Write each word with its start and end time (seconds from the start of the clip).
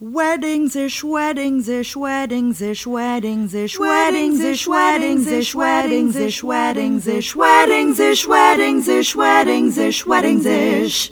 Weddings 0.00 0.76
ish, 0.76 1.02
weddings 1.02 1.68
ish, 1.68 1.96
weddings 1.96 2.62
ish, 2.62 2.86
weddings 2.86 3.52
ish, 3.52 3.80
weddings 3.80 4.38
ish, 4.38 4.68
weddings 4.68 5.26
ish, 5.26 5.56
weddings 5.56 6.14
ish, 6.14 6.44
weddings 6.44 7.08
ish, 7.08 7.34
weddings 7.34 7.98
ish, 7.98 8.28
weddings 8.28 8.86
ish, 8.86 9.16
weddings 9.16 9.76
ish, 9.76 10.06
weddings 10.06 10.46
ish, 10.46 11.10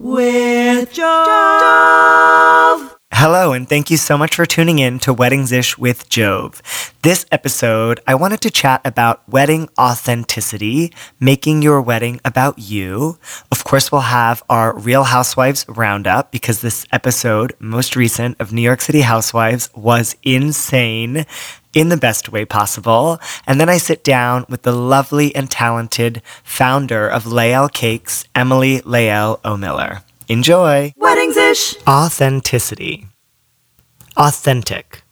with 0.00 0.92
Jove. 0.92 2.95
Hello, 3.18 3.54
and 3.54 3.66
thank 3.66 3.90
you 3.90 3.96
so 3.96 4.18
much 4.18 4.34
for 4.34 4.44
tuning 4.44 4.78
in 4.78 4.98
to 4.98 5.10
Weddings 5.10 5.50
Ish 5.50 5.78
with 5.78 6.06
Jove. 6.10 6.60
This 7.00 7.24
episode, 7.32 7.98
I 8.06 8.14
wanted 8.14 8.42
to 8.42 8.50
chat 8.50 8.82
about 8.84 9.26
wedding 9.26 9.70
authenticity, 9.80 10.92
making 11.18 11.62
your 11.62 11.80
wedding 11.80 12.20
about 12.26 12.58
you. 12.58 13.16
Of 13.50 13.64
course, 13.64 13.90
we'll 13.90 14.02
have 14.02 14.42
our 14.50 14.78
Real 14.78 15.04
Housewives 15.04 15.64
roundup 15.66 16.30
because 16.30 16.60
this 16.60 16.84
episode, 16.92 17.54
most 17.58 17.96
recent 17.96 18.38
of 18.38 18.52
New 18.52 18.60
York 18.60 18.82
City 18.82 19.00
Housewives, 19.00 19.70
was 19.74 20.14
insane 20.22 21.24
in 21.72 21.88
the 21.88 21.96
best 21.96 22.28
way 22.28 22.44
possible. 22.44 23.18
And 23.46 23.58
then 23.58 23.70
I 23.70 23.78
sit 23.78 24.04
down 24.04 24.44
with 24.50 24.60
the 24.60 24.72
lovely 24.72 25.34
and 25.34 25.50
talented 25.50 26.20
founder 26.44 27.08
of 27.08 27.24
Lael 27.26 27.70
Cakes, 27.70 28.26
Emily 28.34 28.82
Lael 28.84 29.38
Aumiller. 29.38 30.02
Enjoy! 30.28 30.92
Weddings 30.96 31.35
ish. 31.56 31.76
Authenticity. 31.88 33.06
Authentic. 34.16 35.02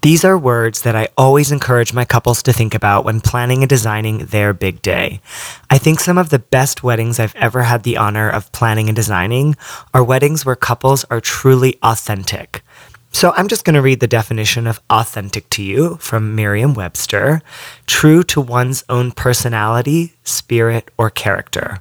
These 0.00 0.24
are 0.24 0.38
words 0.38 0.82
that 0.82 0.94
I 0.94 1.08
always 1.16 1.50
encourage 1.50 1.92
my 1.92 2.04
couples 2.04 2.40
to 2.44 2.52
think 2.52 2.72
about 2.72 3.04
when 3.04 3.20
planning 3.20 3.62
and 3.62 3.68
designing 3.68 4.26
their 4.26 4.54
big 4.54 4.80
day. 4.80 5.20
I 5.68 5.78
think 5.78 5.98
some 5.98 6.18
of 6.18 6.30
the 6.30 6.38
best 6.38 6.84
weddings 6.84 7.18
I've 7.18 7.34
ever 7.34 7.62
had 7.64 7.82
the 7.82 7.96
honor 7.96 8.30
of 8.30 8.52
planning 8.52 8.88
and 8.88 8.94
designing 8.94 9.56
are 9.92 10.04
weddings 10.04 10.46
where 10.46 10.54
couples 10.54 11.04
are 11.10 11.20
truly 11.20 11.78
authentic. 11.82 12.62
So 13.10 13.32
I'm 13.36 13.48
just 13.48 13.64
going 13.64 13.74
to 13.74 13.82
read 13.82 13.98
the 13.98 14.06
definition 14.06 14.68
of 14.68 14.80
authentic 14.88 15.50
to 15.50 15.64
you 15.64 15.96
from 15.96 16.36
Merriam 16.36 16.74
Webster 16.74 17.42
true 17.86 18.22
to 18.24 18.40
one's 18.40 18.84
own 18.88 19.10
personality, 19.10 20.12
spirit, 20.22 20.92
or 20.96 21.10
character. 21.10 21.78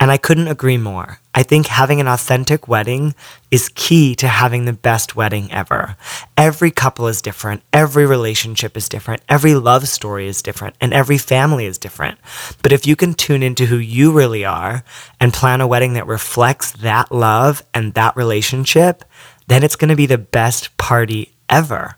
And 0.00 0.10
I 0.10 0.16
couldn't 0.16 0.48
agree 0.48 0.78
more. 0.78 1.20
I 1.34 1.42
think 1.42 1.66
having 1.66 2.00
an 2.00 2.08
authentic 2.08 2.66
wedding 2.66 3.14
is 3.50 3.70
key 3.74 4.14
to 4.16 4.28
having 4.28 4.64
the 4.64 4.72
best 4.72 5.14
wedding 5.14 5.52
ever. 5.52 5.94
Every 6.38 6.70
couple 6.70 7.06
is 7.06 7.20
different. 7.20 7.62
Every 7.70 8.06
relationship 8.06 8.78
is 8.78 8.88
different. 8.88 9.22
Every 9.28 9.54
love 9.54 9.86
story 9.88 10.26
is 10.26 10.40
different. 10.40 10.74
And 10.80 10.94
every 10.94 11.18
family 11.18 11.66
is 11.66 11.76
different. 11.76 12.18
But 12.62 12.72
if 12.72 12.86
you 12.86 12.96
can 12.96 13.12
tune 13.12 13.42
into 13.42 13.66
who 13.66 13.76
you 13.76 14.10
really 14.10 14.44
are 14.44 14.82
and 15.20 15.34
plan 15.34 15.60
a 15.60 15.66
wedding 15.66 15.92
that 15.92 16.06
reflects 16.06 16.72
that 16.72 17.12
love 17.12 17.62
and 17.74 17.92
that 17.92 18.16
relationship, 18.16 19.04
then 19.48 19.62
it's 19.62 19.76
going 19.76 19.90
to 19.90 19.96
be 19.96 20.06
the 20.06 20.18
best 20.18 20.76
party 20.78 21.34
ever. 21.50 21.96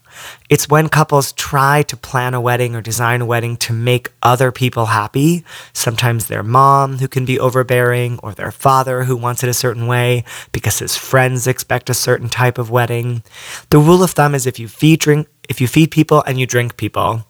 It's 0.49 0.69
when 0.69 0.89
couples 0.89 1.33
try 1.33 1.83
to 1.83 1.97
plan 1.97 2.35
a 2.35 2.41
wedding 2.41 2.75
or 2.75 2.81
design 2.81 3.21
a 3.21 3.27
wedding 3.27 3.57
to 3.59 3.73
make 3.73 4.13
other 4.23 4.53
people 4.53 4.87
happy. 4.87 5.45
Sometimes 5.73 6.27
their 6.27 6.43
mom, 6.43 6.99
who 6.99 7.09
can 7.09 7.25
be 7.25 7.39
overbearing, 7.39 8.19
or 8.23 8.33
their 8.33 8.53
father, 8.53 9.05
who 9.05 9.17
wants 9.17 9.43
it 9.43 9.49
a 9.49 9.55
certain 9.55 9.87
way 9.87 10.25
because 10.53 10.79
his 10.79 10.97
friends 10.97 11.47
expect 11.47 11.91
a 11.91 11.95
certain 11.95 12.29
type 12.29 12.59
of 12.59 12.71
wedding. 12.71 13.23
The 13.71 13.79
rule 13.79 14.03
of 14.03 14.11
thumb 14.11 14.35
is 14.35 14.47
if 14.47 14.59
you 14.59 14.69
feed 14.69 15.01
drink, 15.01 15.29
if 15.49 15.61
you 15.61 15.69
feed 15.69 15.91
people 15.91 16.23
and 16.27 16.39
you 16.39 16.47
drink 16.47 16.77
people, 16.77 17.27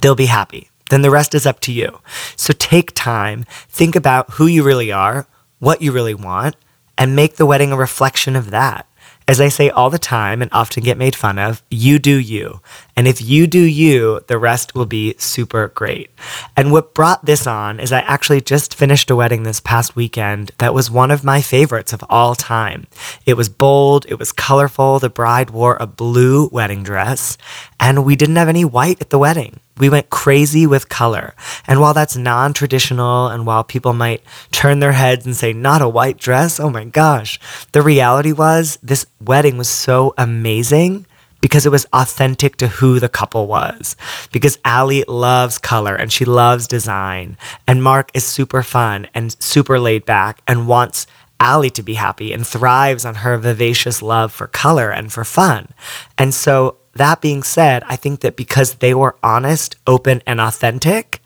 they'll 0.00 0.14
be 0.14 0.26
happy. 0.26 0.70
Then 0.90 1.02
the 1.02 1.10
rest 1.10 1.34
is 1.34 1.46
up 1.46 1.60
to 1.60 1.72
you. 1.72 2.00
So 2.36 2.52
take 2.52 2.92
time, 2.94 3.44
think 3.68 3.96
about 3.96 4.32
who 4.32 4.46
you 4.46 4.62
really 4.62 4.92
are, 4.92 5.26
what 5.58 5.80
you 5.80 5.92
really 5.92 6.14
want, 6.14 6.56
and 6.98 7.16
make 7.16 7.36
the 7.36 7.46
wedding 7.46 7.72
a 7.72 7.76
reflection 7.76 8.36
of 8.36 8.50
that. 8.50 8.86
As 9.28 9.40
I 9.40 9.48
say 9.48 9.70
all 9.70 9.90
the 9.90 9.98
time 9.98 10.42
and 10.42 10.50
often 10.52 10.82
get 10.82 10.98
made 10.98 11.14
fun 11.14 11.38
of, 11.38 11.62
you 11.70 11.98
do 11.98 12.18
you. 12.18 12.60
And 12.96 13.08
if 13.08 13.22
you 13.22 13.46
do 13.46 13.62
you, 13.62 14.20
the 14.26 14.38
rest 14.38 14.74
will 14.74 14.86
be 14.86 15.14
super 15.18 15.68
great. 15.68 16.10
And 16.56 16.72
what 16.72 16.94
brought 16.94 17.24
this 17.24 17.46
on 17.46 17.80
is 17.80 17.92
I 17.92 18.00
actually 18.00 18.40
just 18.40 18.74
finished 18.74 19.10
a 19.10 19.16
wedding 19.16 19.42
this 19.44 19.60
past 19.60 19.96
weekend 19.96 20.50
that 20.58 20.74
was 20.74 20.90
one 20.90 21.10
of 21.10 21.24
my 21.24 21.40
favorites 21.40 21.92
of 21.92 22.04
all 22.10 22.34
time. 22.34 22.86
It 23.24 23.34
was 23.34 23.48
bold, 23.48 24.06
it 24.08 24.18
was 24.18 24.32
colorful. 24.32 24.98
The 24.98 25.08
bride 25.08 25.50
wore 25.50 25.76
a 25.80 25.86
blue 25.86 26.48
wedding 26.52 26.82
dress, 26.82 27.38
and 27.80 28.04
we 28.04 28.16
didn't 28.16 28.36
have 28.36 28.48
any 28.48 28.64
white 28.64 29.00
at 29.00 29.10
the 29.10 29.18
wedding. 29.18 29.60
We 29.82 29.90
went 29.90 30.10
crazy 30.10 30.64
with 30.64 30.88
color. 30.88 31.34
And 31.66 31.80
while 31.80 31.92
that's 31.92 32.16
non 32.16 32.54
traditional, 32.54 33.26
and 33.26 33.44
while 33.44 33.64
people 33.64 33.92
might 33.92 34.22
turn 34.52 34.78
their 34.78 34.92
heads 34.92 35.26
and 35.26 35.34
say, 35.34 35.52
not 35.52 35.82
a 35.82 35.88
white 35.88 36.18
dress, 36.18 36.60
oh 36.60 36.70
my 36.70 36.84
gosh, 36.84 37.40
the 37.72 37.82
reality 37.82 38.30
was 38.30 38.78
this 38.80 39.06
wedding 39.20 39.58
was 39.58 39.68
so 39.68 40.14
amazing 40.16 41.04
because 41.40 41.66
it 41.66 41.72
was 41.72 41.84
authentic 41.92 42.54
to 42.58 42.68
who 42.68 43.00
the 43.00 43.08
couple 43.08 43.48
was. 43.48 43.96
Because 44.30 44.56
Allie 44.64 45.02
loves 45.08 45.58
color 45.58 45.96
and 45.96 46.12
she 46.12 46.24
loves 46.24 46.68
design. 46.68 47.36
And 47.66 47.82
Mark 47.82 48.12
is 48.14 48.24
super 48.24 48.62
fun 48.62 49.08
and 49.14 49.34
super 49.42 49.80
laid 49.80 50.04
back 50.06 50.42
and 50.46 50.68
wants 50.68 51.08
Allie 51.40 51.70
to 51.70 51.82
be 51.82 51.94
happy 51.94 52.32
and 52.32 52.46
thrives 52.46 53.04
on 53.04 53.16
her 53.16 53.36
vivacious 53.36 54.00
love 54.00 54.30
for 54.30 54.46
color 54.46 54.92
and 54.92 55.12
for 55.12 55.24
fun. 55.24 55.70
And 56.16 56.32
so, 56.32 56.76
that 56.94 57.20
being 57.20 57.42
said, 57.42 57.82
I 57.86 57.96
think 57.96 58.20
that 58.20 58.36
because 58.36 58.74
they 58.74 58.94
were 58.94 59.16
honest, 59.22 59.76
open, 59.86 60.22
and 60.26 60.40
authentic, 60.40 61.22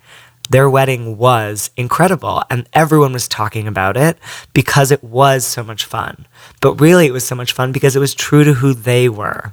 their 0.50 0.70
wedding 0.70 1.16
was 1.16 1.70
incredible 1.76 2.42
and 2.50 2.68
everyone 2.72 3.12
was 3.12 3.26
talking 3.26 3.66
about 3.66 3.96
it 3.96 4.16
because 4.54 4.90
it 4.90 5.02
was 5.02 5.44
so 5.44 5.62
much 5.62 5.84
fun. 5.84 6.26
But 6.60 6.80
really, 6.80 7.06
it 7.06 7.12
was 7.12 7.26
so 7.26 7.34
much 7.34 7.52
fun 7.52 7.72
because 7.72 7.96
it 7.96 8.00
was 8.00 8.14
true 8.14 8.44
to 8.44 8.54
who 8.54 8.72
they 8.72 9.08
were. 9.08 9.50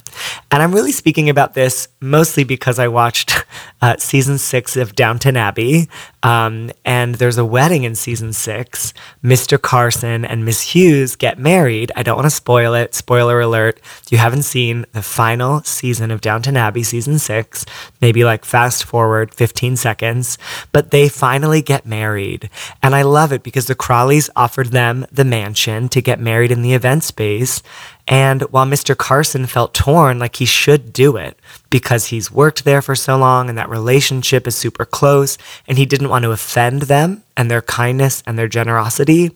And 0.52 0.62
I'm 0.62 0.74
really 0.74 0.92
speaking 0.92 1.30
about 1.30 1.54
this 1.54 1.88
mostly 2.00 2.44
because 2.44 2.80
I 2.80 2.88
watched 2.88 3.46
uh, 3.82 3.98
season 3.98 4.38
six 4.38 4.78
of 4.78 4.96
Downton 4.96 5.38
Abbey. 5.38 5.90
Um, 6.24 6.72
and 6.86 7.16
there's 7.16 7.38
a 7.38 7.46
wedding 7.46 7.84
in 7.84 7.96
season 7.96 8.34
six. 8.34 8.94
Mr. 9.24 9.62
Carson 9.62 10.24
and 10.24 10.46
Miss 10.46 10.62
Hughes 10.62 11.16
get 11.18 11.38
married. 11.38 11.92
I 11.96 12.04
don't 12.04 12.16
want 12.16 12.26
to 12.26 12.36
spoil 12.36 12.74
it. 12.74 12.96
Spoiler 12.96 13.42
alert. 13.42 13.80
If 14.04 14.12
you 14.12 14.18
haven't 14.18 14.44
seen 14.44 14.86
the 14.94 15.02
final 15.04 15.62
season 15.64 16.12
of 16.12 16.22
Downton 16.22 16.56
Abbey, 16.56 16.84
season 16.84 17.20
six, 17.20 17.66
maybe 18.02 18.24
like 18.24 18.46
fast 18.46 18.86
forward 18.86 19.34
15 19.34 19.76
seconds. 19.76 20.38
But 20.72 20.92
they 20.92 21.10
finally 21.10 21.62
get 21.62 21.86
married. 21.86 22.50
And 22.82 22.96
I 22.96 23.02
love 23.02 23.34
it 23.34 23.44
because 23.44 23.68
the 23.68 23.76
Crawleys 23.76 24.30
offered 24.36 24.68
them 24.68 25.06
the 25.12 25.26
mansion 25.26 25.90
to 25.90 26.02
get 26.02 26.20
married 26.20 26.52
in 26.52 26.62
the 26.62 26.74
event 26.74 27.04
space. 27.04 27.62
And 28.08 28.42
while 28.44 28.66
Mr. 28.66 28.98
Carson 28.98 29.46
felt 29.46 29.74
torn, 29.74 30.20
like 30.20 30.36
he 30.36 30.46
should 30.46 30.92
do 30.92 31.16
it 31.16 31.40
because 31.70 32.08
he's 32.08 32.32
worked 32.32 32.66
there 32.66 32.82
for 32.82 32.96
so 32.96 33.18
long 33.18 33.50
and 33.50 33.58
that 33.58 33.70
relationship 33.70 34.46
is 34.46 34.56
super 34.56 34.86
close, 34.86 35.38
and 35.68 35.78
he 35.78 35.86
didn't 35.86 36.10
want 36.10 36.24
to 36.24 36.32
offend 36.32 36.84
them 36.84 37.24
and 37.38 37.50
their 37.50 37.62
kindness 37.62 38.22
and 38.26 38.38
their 38.38 38.50
generosity, 38.50 39.32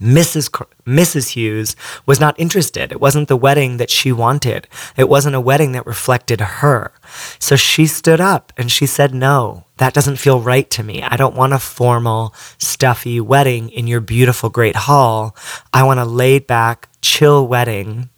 Mrs. 0.00 0.50
Mrs. 0.84 1.30
Hughes 1.30 1.74
was 2.04 2.20
not 2.20 2.38
interested. 2.38 2.92
It 2.92 3.00
wasn't 3.00 3.28
the 3.28 3.36
wedding 3.36 3.78
that 3.78 3.90
she 3.90 4.12
wanted. 4.12 4.68
It 4.96 5.08
wasn't 5.08 5.36
a 5.36 5.40
wedding 5.40 5.72
that 5.72 5.86
reflected 5.86 6.40
her. 6.40 6.92
So 7.38 7.56
she 7.56 7.86
stood 7.86 8.20
up 8.20 8.52
and 8.56 8.70
she 8.70 8.86
said, 8.86 9.14
No, 9.14 9.64
that 9.78 9.94
doesn't 9.94 10.16
feel 10.16 10.40
right 10.40 10.68
to 10.70 10.82
me. 10.82 11.02
I 11.02 11.16
don't 11.16 11.36
want 11.36 11.54
a 11.54 11.58
formal, 11.58 12.34
stuffy 12.58 13.20
wedding 13.20 13.70
in 13.70 13.86
your 13.86 14.00
beautiful, 14.00 14.50
great 14.50 14.76
hall. 14.76 15.34
I 15.72 15.82
want 15.84 16.00
a 16.00 16.04
laid 16.04 16.46
back, 16.46 16.88
chill 17.06 17.46
wedding 17.46 18.08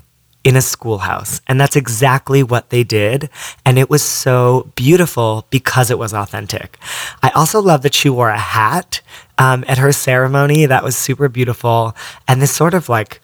in 0.45 0.57
a 0.57 0.63
schoolhouse. 0.63 1.43
And 1.47 1.61
that's 1.61 1.77
exactly 1.77 2.43
what 2.43 2.71
they 2.71 2.85
did. 2.85 3.29
And 3.67 3.79
it 3.79 3.91
was 3.91 4.03
so 4.03 4.73
beautiful 4.77 5.47
because 5.51 5.91
it 5.91 5.99
was 5.99 6.15
authentic. 6.15 6.79
I 7.23 7.29
also 7.35 7.61
love 7.61 7.83
that 7.83 7.93
she 7.93 8.09
wore 8.09 8.31
a 8.31 8.39
hat 8.39 9.03
um, 9.37 9.63
at 9.69 9.77
her 9.77 9.93
ceremony. 9.93 10.65
That 10.65 10.85
was 10.85 10.97
super 10.97 11.29
beautiful. 11.29 11.95
And 12.27 12.41
this 12.41 12.55
sort 12.55 12.73
of 12.73 12.89
like, 12.89 13.21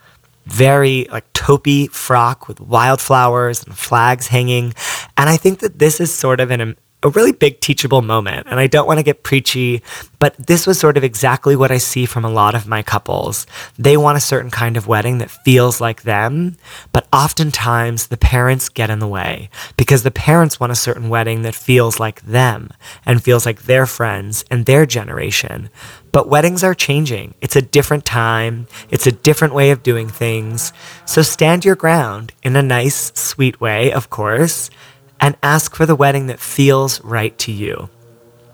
very 0.47 1.07
like 1.11 1.33
taupey 1.33 1.91
frock 1.91 2.47
with 2.49 2.61
wildflowers 2.61 3.65
and 3.65 3.75
flags 3.75 4.27
hanging. 4.27 4.75
And 5.17 5.31
I 5.31 5.39
think 5.39 5.61
that 5.61 5.79
this 5.79 6.01
is 6.01 6.13
sort 6.13 6.41
of 6.41 6.51
an 6.51 6.77
a 7.05 7.11
really 7.11 7.33
big 7.33 7.61
teachable 7.61 8.01
moment. 8.01 8.47
And 8.51 8.59
I 8.59 8.67
don't 8.67 8.87
want 8.87 8.99
to 8.99 9.05
get 9.05 9.23
preachy, 9.23 9.83
but 10.19 10.35
this 10.39 10.67
was 10.67 10.81
sort 10.81 10.97
of 10.97 11.05
exactly 11.05 11.55
what 11.55 11.71
I 11.71 11.77
see 11.77 12.07
from 12.07 12.25
a 12.25 12.31
lot 12.31 12.55
of 12.55 12.67
my 12.67 12.83
couples. 12.83 13.47
They 13.79 13.99
want 13.99 14.17
a 14.17 14.23
certain 14.23 14.51
kind 14.51 14.79
of 14.79 14.89
wedding 14.89 15.19
that 15.19 15.31
feels 15.31 15.83
like 15.83 16.03
them, 16.03 16.57
but 16.93 17.07
oftentimes 17.13 18.07
the 18.07 18.17
parents 18.17 18.71
get 18.71 18.89
in 18.89 19.01
the 19.01 19.07
way 19.07 19.51
because 19.77 20.03
the 20.03 20.11
parents 20.11 20.59
want 20.59 20.73
a 20.73 20.77
certain 20.77 21.11
wedding 21.11 21.43
that 21.43 21.55
feels 21.55 22.01
like 22.01 22.23
them 22.23 22.71
and 23.05 23.23
feels 23.23 23.45
like 23.45 23.65
their 23.65 23.85
friends 23.85 24.45
and 24.51 24.65
their 24.65 24.87
generation. 24.87 25.69
But 26.11 26.29
weddings 26.29 26.65
are 26.65 26.75
changing. 26.75 27.35
It's 27.43 27.57
a 27.57 27.63
different 27.63 28.07
time. 28.07 28.67
It's 28.89 29.07
a 29.07 29.13
different 29.13 29.53
way 29.53 29.73
of 29.73 29.83
doing 29.83 30.09
things. 30.09 30.73
So 31.05 31.21
stand 31.21 31.67
your 31.67 31.77
ground 31.77 32.33
in 32.43 32.57
a 32.57 32.63
nice, 32.63 33.13
sweet 33.15 33.61
way, 33.61 33.93
of 33.93 34.09
course 34.09 34.71
and 35.21 35.37
ask 35.43 35.75
for 35.75 35.87
the 35.87 35.97
wedding 35.97 36.27
that 36.27 36.41
feels 36.41 37.01
right 37.03 37.37
to 37.39 37.53
you. 37.53 37.89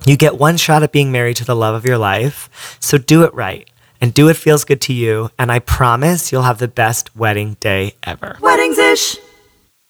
You 0.06 0.16
get 0.16 0.38
one 0.38 0.56
shot 0.56 0.82
at 0.82 0.92
being 0.92 1.12
married 1.12 1.36
to 1.36 1.44
the 1.44 1.56
love 1.56 1.74
of 1.74 1.84
your 1.84 1.98
life, 1.98 2.76
so 2.80 2.98
do 2.98 3.24
it 3.24 3.34
right 3.34 3.68
and 4.00 4.14
do 4.14 4.26
what 4.26 4.36
feels 4.36 4.64
good 4.64 4.80
to 4.82 4.92
you, 4.94 5.30
and 5.38 5.52
I 5.52 5.58
promise 5.58 6.32
you'll 6.32 6.42
have 6.42 6.58
the 6.58 6.68
best 6.68 7.14
wedding 7.14 7.56
day 7.60 7.94
ever. 8.02 8.38
Weddings 8.40 8.78
ish. 8.78 9.16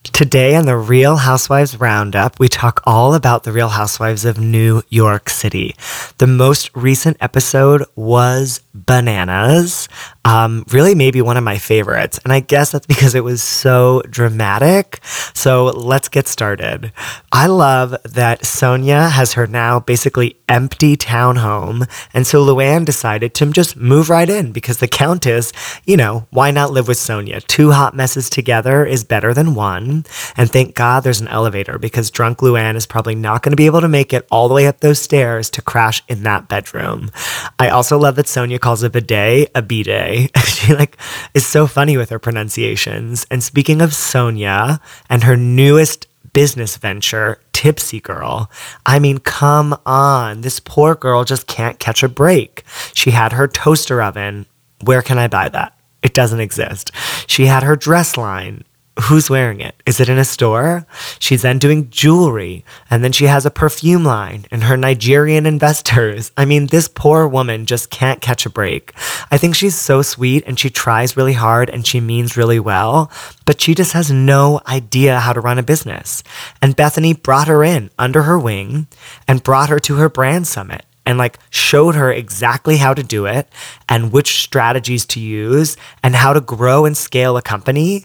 Today 0.02 0.54
on 0.56 0.64
the 0.64 0.78
Real 0.78 1.16
Housewives 1.16 1.78
Roundup, 1.78 2.40
we 2.40 2.48
talk 2.48 2.80
all 2.86 3.12
about 3.12 3.44
the 3.44 3.52
Real 3.52 3.68
Housewives 3.68 4.24
of 4.24 4.38
New 4.38 4.80
York 4.88 5.28
City. 5.28 5.76
The 6.16 6.26
most 6.26 6.70
recent 6.74 7.18
episode 7.20 7.84
was 7.96 8.62
Bananas. 8.72 9.90
Um, 10.24 10.64
really, 10.70 10.94
maybe 10.94 11.20
one 11.20 11.36
of 11.36 11.44
my 11.44 11.58
favorites. 11.58 12.18
And 12.24 12.32
I 12.32 12.40
guess 12.40 12.72
that's 12.72 12.86
because 12.86 13.14
it 13.14 13.24
was 13.24 13.42
so 13.42 14.02
dramatic. 14.08 15.00
So 15.34 15.66
let's 15.66 16.08
get 16.08 16.26
started. 16.26 16.92
I 17.30 17.46
love 17.46 17.94
that 18.04 18.42
Sonja 18.42 19.10
has 19.10 19.34
her 19.34 19.46
now 19.46 19.80
basically 19.80 20.38
empty 20.48 20.96
townhome. 20.96 21.88
And 22.14 22.26
so 22.26 22.44
Luann 22.44 22.86
decided 22.86 23.34
to 23.34 23.52
just 23.52 23.76
move 23.76 24.08
right 24.08 24.28
in 24.28 24.52
because 24.52 24.78
the 24.78 24.88
Countess, 24.88 25.52
you 25.84 25.96
know, 25.96 26.26
why 26.30 26.50
not 26.50 26.72
live 26.72 26.88
with 26.88 26.98
Sonja? 26.98 27.46
Two 27.46 27.72
hot 27.72 27.94
messes 27.94 28.30
together 28.30 28.86
is 28.86 29.04
better 29.04 29.34
than 29.34 29.54
one. 29.54 29.89
And 30.36 30.50
thank 30.50 30.74
God 30.74 31.00
there's 31.00 31.20
an 31.20 31.28
elevator 31.28 31.78
because 31.78 32.10
drunk 32.10 32.38
Luann 32.38 32.76
is 32.76 32.86
probably 32.86 33.14
not 33.14 33.42
going 33.42 33.52
to 33.52 33.56
be 33.56 33.66
able 33.66 33.80
to 33.80 33.88
make 33.88 34.12
it 34.12 34.26
all 34.30 34.48
the 34.48 34.54
way 34.54 34.66
up 34.66 34.80
those 34.80 34.98
stairs 34.98 35.50
to 35.50 35.62
crash 35.62 36.02
in 36.08 36.22
that 36.22 36.48
bedroom. 36.48 37.10
I 37.58 37.68
also 37.68 37.98
love 37.98 38.16
that 38.16 38.26
Sonja 38.26 38.60
calls 38.60 38.82
a 38.82 38.90
bidet 38.90 39.50
a 39.54 39.62
bidet. 39.62 40.36
she 40.44 40.74
like 40.74 40.96
is 41.34 41.46
so 41.46 41.66
funny 41.66 41.96
with 41.96 42.10
her 42.10 42.18
pronunciations. 42.18 43.26
And 43.30 43.42
speaking 43.42 43.80
of 43.80 43.90
Sonja 43.90 44.80
and 45.08 45.24
her 45.24 45.36
newest 45.36 46.06
business 46.32 46.76
venture, 46.76 47.40
Tipsy 47.52 48.00
Girl. 48.00 48.50
I 48.86 48.98
mean, 48.98 49.18
come 49.18 49.76
on. 49.84 50.42
This 50.42 50.60
poor 50.60 50.94
girl 50.94 51.24
just 51.24 51.46
can't 51.46 51.78
catch 51.78 52.02
a 52.02 52.08
break. 52.08 52.64
She 52.94 53.10
had 53.10 53.32
her 53.32 53.48
toaster 53.48 54.00
oven. 54.00 54.46
Where 54.82 55.02
can 55.02 55.18
I 55.18 55.28
buy 55.28 55.48
that? 55.50 55.76
It 56.02 56.14
doesn't 56.14 56.40
exist. 56.40 56.90
She 57.26 57.46
had 57.46 57.62
her 57.62 57.76
dress 57.76 58.16
line 58.16 58.64
who's 59.00 59.30
wearing 59.30 59.60
it? 59.60 59.74
Is 59.86 60.00
it 60.00 60.08
in 60.08 60.18
a 60.18 60.24
store? 60.24 60.86
She's 61.18 61.42
then 61.42 61.58
doing 61.58 61.90
jewelry, 61.90 62.64
and 62.90 63.02
then 63.02 63.12
she 63.12 63.26
has 63.26 63.46
a 63.46 63.50
perfume 63.50 64.04
line 64.04 64.46
and 64.50 64.64
her 64.64 64.76
Nigerian 64.76 65.46
investors. 65.46 66.32
I 66.36 66.44
mean, 66.44 66.66
this 66.66 66.88
poor 66.88 67.26
woman 67.26 67.66
just 67.66 67.90
can't 67.90 68.20
catch 68.20 68.46
a 68.46 68.50
break. 68.50 68.92
I 69.30 69.38
think 69.38 69.54
she's 69.54 69.74
so 69.74 70.02
sweet 70.02 70.44
and 70.46 70.58
she 70.58 70.70
tries 70.70 71.16
really 71.16 71.32
hard 71.32 71.70
and 71.70 71.86
she 71.86 72.00
means 72.00 72.36
really 72.36 72.60
well, 72.60 73.10
but 73.44 73.60
she 73.60 73.74
just 73.74 73.92
has 73.92 74.10
no 74.10 74.60
idea 74.66 75.20
how 75.20 75.32
to 75.32 75.40
run 75.40 75.58
a 75.58 75.62
business. 75.62 76.22
And 76.62 76.76
Bethenny 76.76 77.20
brought 77.20 77.48
her 77.48 77.64
in 77.64 77.90
under 77.98 78.22
her 78.22 78.38
wing 78.38 78.86
and 79.26 79.42
brought 79.42 79.68
her 79.68 79.78
to 79.80 79.96
her 79.96 80.08
brand 80.08 80.46
summit 80.46 80.84
and 81.06 81.18
like 81.18 81.38
showed 81.50 81.94
her 81.94 82.12
exactly 82.12 82.76
how 82.76 82.94
to 82.94 83.02
do 83.02 83.26
it 83.26 83.48
and 83.88 84.12
which 84.12 84.42
strategies 84.42 85.06
to 85.06 85.20
use 85.20 85.76
and 86.02 86.14
how 86.14 86.32
to 86.32 86.40
grow 86.40 86.84
and 86.84 86.96
scale 86.96 87.36
a 87.36 87.42
company 87.42 88.04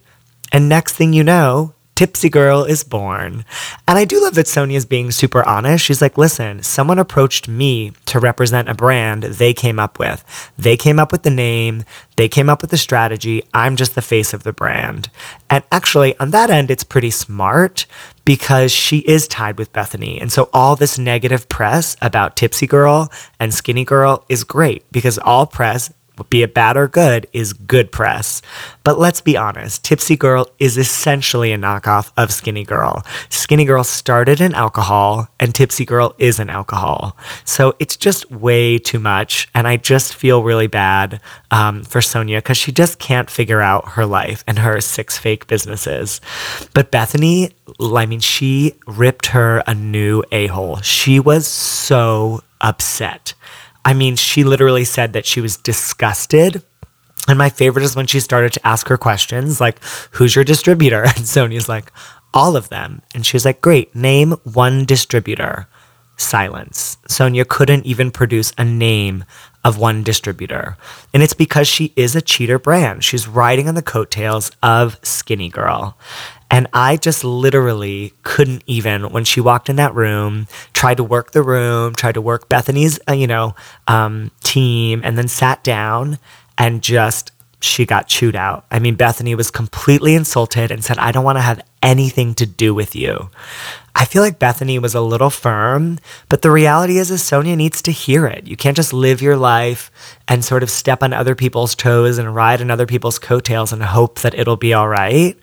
and 0.55 0.69
next 0.69 0.93
thing 0.93 1.11
you 1.11 1.21
know, 1.21 1.73
Tipsy 1.95 2.29
Girl 2.29 2.63
is 2.63 2.85
born. 2.85 3.43
And 3.89 3.97
I 3.97 4.05
do 4.05 4.23
love 4.23 4.35
that 4.35 4.45
Sonja's 4.45 4.85
being 4.85 5.11
super 5.11 5.45
honest. 5.45 5.83
She's 5.83 6.01
like, 6.01 6.17
listen, 6.17 6.63
someone 6.63 6.97
approached 6.97 7.49
me 7.49 7.91
to 8.05 8.21
represent 8.21 8.69
a 8.69 8.73
brand 8.73 9.23
they 9.23 9.53
came 9.53 9.79
up 9.79 9.99
with. 9.99 10.23
They 10.57 10.77
came 10.77 10.97
up 10.97 11.11
with 11.11 11.23
the 11.23 11.29
name, 11.29 11.83
they 12.15 12.29
came 12.29 12.49
up 12.49 12.61
with 12.61 12.71
the 12.71 12.77
strategy. 12.77 13.43
I'm 13.53 13.75
just 13.75 13.95
the 13.95 14.01
face 14.01 14.33
of 14.33 14.43
the 14.43 14.53
brand. 14.53 15.09
And 15.49 15.61
actually, 15.73 16.17
on 16.19 16.31
that 16.31 16.49
end, 16.49 16.71
it's 16.71 16.85
pretty 16.85 17.11
smart 17.11 17.85
because 18.23 18.71
she 18.71 18.99
is 18.99 19.27
tied 19.27 19.57
with 19.57 19.73
Bethenny. 19.73 20.21
And 20.21 20.31
so 20.31 20.49
all 20.53 20.77
this 20.77 20.97
negative 20.97 21.49
press 21.49 21.97
about 22.01 22.37
Tipsy 22.37 22.65
Girl 22.65 23.11
and 23.41 23.53
Skinny 23.53 23.83
Girl 23.83 24.23
is 24.29 24.45
great 24.45 24.89
because 24.89 25.17
all 25.17 25.47
press 25.47 25.91
be 26.29 26.43
it 26.43 26.53
bad 26.53 26.77
or 26.77 26.87
good, 26.87 27.27
is 27.33 27.53
good 27.53 27.91
press. 27.91 28.41
But 28.83 28.99
let's 28.99 29.21
be 29.21 29.37
honest, 29.37 29.83
Tipsy 29.83 30.15
Girl 30.15 30.47
is 30.59 30.77
essentially 30.77 31.51
a 31.51 31.57
knockoff 31.57 32.11
of 32.17 32.31
Skinny 32.31 32.63
Girl. 32.63 33.03
Skinny 33.29 33.65
Girl 33.65 33.83
started 33.83 34.41
in 34.41 34.53
alcohol, 34.53 35.27
and 35.39 35.53
Tipsy 35.53 35.85
Girl 35.85 36.15
is 36.17 36.39
an 36.39 36.49
alcohol. 36.49 37.17
So 37.43 37.75
it's 37.79 37.97
just 37.97 38.31
way 38.31 38.77
too 38.77 38.99
much. 38.99 39.47
And 39.53 39.67
I 39.67 39.77
just 39.77 40.15
feel 40.15 40.43
really 40.43 40.67
bad 40.67 41.19
um, 41.51 41.83
for 41.83 41.99
Sonja 41.99 42.37
because 42.37 42.57
she 42.57 42.71
just 42.71 42.99
can't 42.99 43.29
figure 43.29 43.61
out 43.61 43.89
her 43.89 44.05
life 44.05 44.43
and 44.47 44.59
her 44.59 44.81
six 44.81 45.17
fake 45.17 45.47
businesses. 45.47 46.21
But 46.73 46.91
Bethenny, 46.91 47.53
I 47.79 48.05
mean, 48.05 48.19
she 48.19 48.75
ripped 48.87 49.27
her 49.27 49.63
a 49.67 49.73
new 49.73 50.23
a 50.31 50.47
hole. 50.47 50.77
She 50.77 51.19
was 51.19 51.47
so 51.47 52.41
upset. 52.61 53.33
I 53.85 53.93
mean, 53.93 54.15
she 54.15 54.43
literally 54.43 54.83
said 54.83 55.13
that 55.13 55.27
she 55.27 55.39
was 55.39 55.57
disgusted. 55.57 56.63
And 57.27 57.37
my 57.37 57.49
favorite 57.49 57.83
is 57.83 57.95
when 57.95 58.07
she 58.07 58.19
started 58.19 58.51
to 58.53 58.67
ask 58.67 58.87
her 58.87 58.97
questions 58.97 59.61
like, 59.61 59.79
Who's 60.11 60.35
your 60.35 60.43
distributor? 60.43 61.03
And 61.05 61.23
Sonja's 61.23 61.69
like, 61.69 61.91
All 62.33 62.57
of 62.57 62.69
them. 62.69 63.03
And 63.13 63.25
she's 63.25 63.45
like, 63.45 63.61
Great, 63.61 63.95
name 63.95 64.31
one 64.43 64.85
distributor. 64.85 65.67
Silence. 66.17 66.97
Sonja 67.07 67.47
couldn't 67.47 67.85
even 67.85 68.11
produce 68.11 68.53
a 68.57 68.63
name 68.63 69.25
of 69.63 69.77
one 69.77 70.03
distributor. 70.03 70.77
And 71.13 71.23
it's 71.23 71.33
because 71.33 71.67
she 71.67 71.91
is 71.95 72.15
a 72.15 72.21
cheater 72.21 72.59
brand. 72.59 73.03
She's 73.03 73.27
riding 73.27 73.67
on 73.67 73.75
the 73.75 73.81
coattails 73.81 74.51
of 74.61 74.97
Skinny 75.03 75.49
Girl. 75.49 75.97
And 76.51 76.67
I 76.71 76.97
just 76.97 77.23
literally 77.23 78.13
couldn't 78.21 78.63
even, 78.67 79.09
when 79.09 79.25
she 79.25 79.41
walked 79.41 79.67
in 79.67 79.75
that 79.77 79.95
room, 79.95 80.47
tried 80.73 80.97
to 80.97 81.03
work 81.03 81.31
the 81.31 81.41
room, 81.41 81.95
tried 81.95 82.13
to 82.13 82.21
work 82.21 82.47
Bethenny's, 82.47 82.99
uh, 83.09 83.13
you 83.13 83.25
know, 83.25 83.55
um, 83.87 84.29
team, 84.43 85.01
and 85.03 85.17
then 85.17 85.27
sat 85.27 85.63
down 85.63 86.19
and 86.57 86.83
just, 86.83 87.31
she 87.59 87.85
got 87.87 88.07
chewed 88.07 88.35
out. 88.35 88.65
I 88.69 88.77
mean, 88.77 88.95
Bethenny 88.95 89.35
was 89.35 89.49
completely 89.49 90.13
insulted 90.13 90.69
and 90.69 90.83
said, 90.83 90.99
I 90.99 91.11
don't 91.11 91.25
want 91.25 91.39
to 91.39 91.41
have 91.41 91.65
anything 91.81 92.35
to 92.35 92.45
do 92.45 92.75
with 92.75 92.95
you. 92.95 93.29
I 93.97 94.03
feel 94.05 94.21
like 94.21 94.39
Bethenny 94.39 94.79
was 94.81 94.93
a 94.93 95.01
little 95.01 95.29
firm, 95.29 95.99
but 96.27 96.41
the 96.41 96.51
reality 96.51 96.97
is, 96.97 97.09
is 97.09 97.21
Sonja 97.21 97.55
needs 97.55 97.81
to 97.83 97.91
hear 97.91 98.27
it. 98.27 98.45
You 98.45 98.57
can't 98.57 98.75
just 98.75 98.91
live 98.91 99.21
your 99.21 99.37
life 99.37 99.89
and 100.27 100.43
sort 100.43 100.63
of 100.63 100.69
step 100.69 101.01
on 101.01 101.13
other 101.13 101.33
people's 101.33 101.75
toes 101.75 102.17
and 102.17 102.35
ride 102.35 102.61
on 102.61 102.69
other 102.69 102.85
people's 102.85 103.17
coattails 103.17 103.71
and 103.71 103.81
hope 103.81 104.19
that 104.19 104.33
it'll 104.33 104.57
be 104.57 104.73
all 104.73 104.89
right 104.89 105.37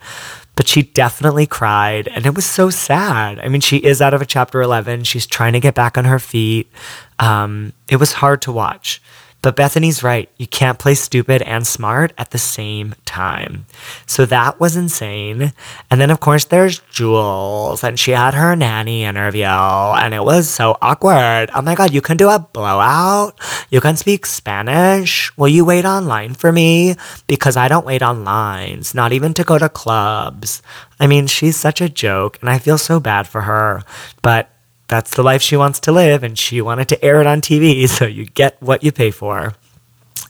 but 0.55 0.67
she 0.67 0.83
definitely 0.83 1.45
cried 1.45 2.07
and 2.09 2.25
it 2.25 2.35
was 2.35 2.45
so 2.45 2.69
sad. 2.69 3.39
I 3.39 3.47
mean, 3.47 3.61
she 3.61 3.77
is 3.77 4.01
out 4.01 4.13
of 4.13 4.21
a 4.21 4.25
chapter 4.25 4.61
11. 4.61 5.03
She's 5.03 5.25
trying 5.25 5.53
to 5.53 5.59
get 5.59 5.73
back 5.73 5.97
on 5.97 6.05
her 6.05 6.19
feet. 6.19 6.71
Um, 7.19 7.73
it 7.89 7.95
was 7.95 8.13
hard 8.13 8.41
to 8.43 8.51
watch. 8.51 9.01
But 9.43 9.57
Bethenny's 9.57 10.01
right. 10.01 10.29
You 10.37 10.47
can't 10.47 10.79
play 10.79 10.95
stupid 10.95 11.41
and 11.41 11.67
smart 11.67 12.13
at 12.17 12.31
the 12.31 12.37
same 12.39 12.95
time. 13.05 13.65
So 14.07 14.25
that 14.25 14.57
was 14.57 14.77
insane. 14.77 15.51
And 15.91 15.99
then, 15.99 16.09
of 16.09 16.21
course, 16.21 16.45
there's 16.45 16.79
Jules, 16.89 17.83
and 17.83 17.99
she 17.99 18.11
had 18.11 18.33
her 18.33 18.55
nanny 18.55 19.03
interview, 19.03 19.43
and 19.43 20.13
it 20.13 20.23
was 20.23 20.49
so 20.49 20.77
awkward. 20.81 21.51
Oh 21.53 21.61
my 21.61 21.75
God, 21.75 21.93
you 21.93 21.99
can 21.99 22.15
do 22.15 22.29
a 22.29 22.39
blowout? 22.39 23.37
You 23.69 23.81
can 23.81 23.97
speak 23.97 24.25
Spanish? 24.25 25.35
Will 25.35 25.49
you 25.49 25.65
wait 25.65 25.83
online 25.83 26.35
for 26.35 26.53
me? 26.53 26.95
Because 27.27 27.57
I 27.57 27.67
don't 27.67 27.85
wait 27.85 28.01
on 28.01 28.23
lines, 28.23 28.95
not 28.95 29.11
even 29.11 29.33
to 29.33 29.43
go 29.43 29.59
to 29.59 29.67
clubs. 29.67 30.61
I 31.01 31.07
mean, 31.07 31.27
she's 31.27 31.57
such 31.57 31.81
a 31.81 31.89
joke, 31.89 32.39
and 32.39 32.49
I 32.49 32.59
feel 32.59 32.77
so 32.77 33.01
bad 33.01 33.27
for 33.27 33.41
her. 33.41 33.83
But 34.21 34.52
that's 34.93 35.15
the 35.15 35.23
life 35.23 35.41
she 35.41 35.57
wants 35.57 35.79
to 35.79 35.91
live, 35.91 36.21
and 36.21 36.37
she 36.37 36.61
wanted 36.61 36.87
to 36.89 37.03
air 37.03 37.19
it 37.19 37.25
on 37.25 37.41
TV, 37.41 37.89
so 37.97 38.05
you 38.05 38.25
get 38.25 38.61
what 38.61 38.83
you 38.83 38.91
pay 38.91 39.09
for. 39.09 39.53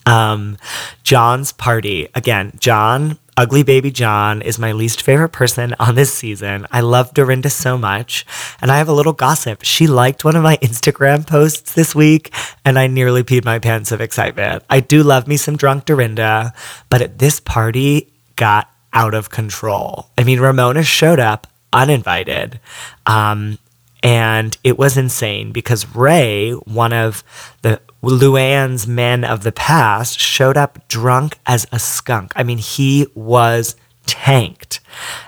Um, 0.05 0.57
John's 1.03 1.51
party. 1.51 2.07
Again, 2.15 2.53
John, 2.59 3.19
ugly 3.35 3.63
baby 3.63 3.91
John, 3.91 4.41
is 4.41 4.57
my 4.57 4.71
least 4.71 5.01
favorite 5.01 5.33
person 5.33 5.75
on 5.81 5.95
this 5.95 6.13
season. 6.13 6.65
I 6.71 6.79
love 6.79 7.13
Dorinda 7.13 7.49
so 7.49 7.77
much. 7.77 8.25
And 8.61 8.71
I 8.71 8.77
have 8.77 8.87
a 8.87 8.93
little 8.93 9.11
gossip. 9.11 9.63
She 9.63 9.85
liked 9.85 10.23
one 10.23 10.37
of 10.37 10.43
my 10.43 10.55
Instagram 10.57 11.27
posts 11.27 11.73
this 11.73 11.93
week, 11.93 12.33
and 12.63 12.79
I 12.79 12.87
nearly 12.87 13.23
peed 13.23 13.43
my 13.43 13.59
pants 13.59 13.91
of 13.91 13.99
excitement. 13.99 14.63
I 14.69 14.79
do 14.79 15.03
love 15.03 15.27
me 15.27 15.35
some 15.35 15.57
drunk 15.57 15.83
Dorinda, 15.85 16.53
but 16.89 17.01
at 17.01 17.19
this 17.19 17.41
party, 17.41 18.13
got 18.37 18.69
out 18.93 19.13
of 19.13 19.29
control. 19.29 20.07
I 20.17 20.23
mean, 20.23 20.39
Ramona 20.39 20.83
showed 20.83 21.19
up 21.19 21.47
uninvited. 21.73 22.61
Um, 23.05 23.57
and 24.03 24.57
it 24.65 24.77
was 24.77 24.97
insane 24.97 25.53
because 25.53 25.95
Ray, 25.95 26.51
one 26.51 26.91
of 26.91 27.23
the 27.61 27.79
Luann's 28.03 28.85
men 28.85 29.23
of 29.23 29.43
the 29.43 29.53
past, 29.53 30.19
showed 30.19 30.57
up 30.57 30.85
drunk 30.89 31.39
as 31.45 31.65
a 31.71 31.79
skunk. 31.79 32.33
I 32.35 32.43
mean, 32.43 32.57
he 32.57 33.07
was 33.15 33.77
tanked. 34.05 34.81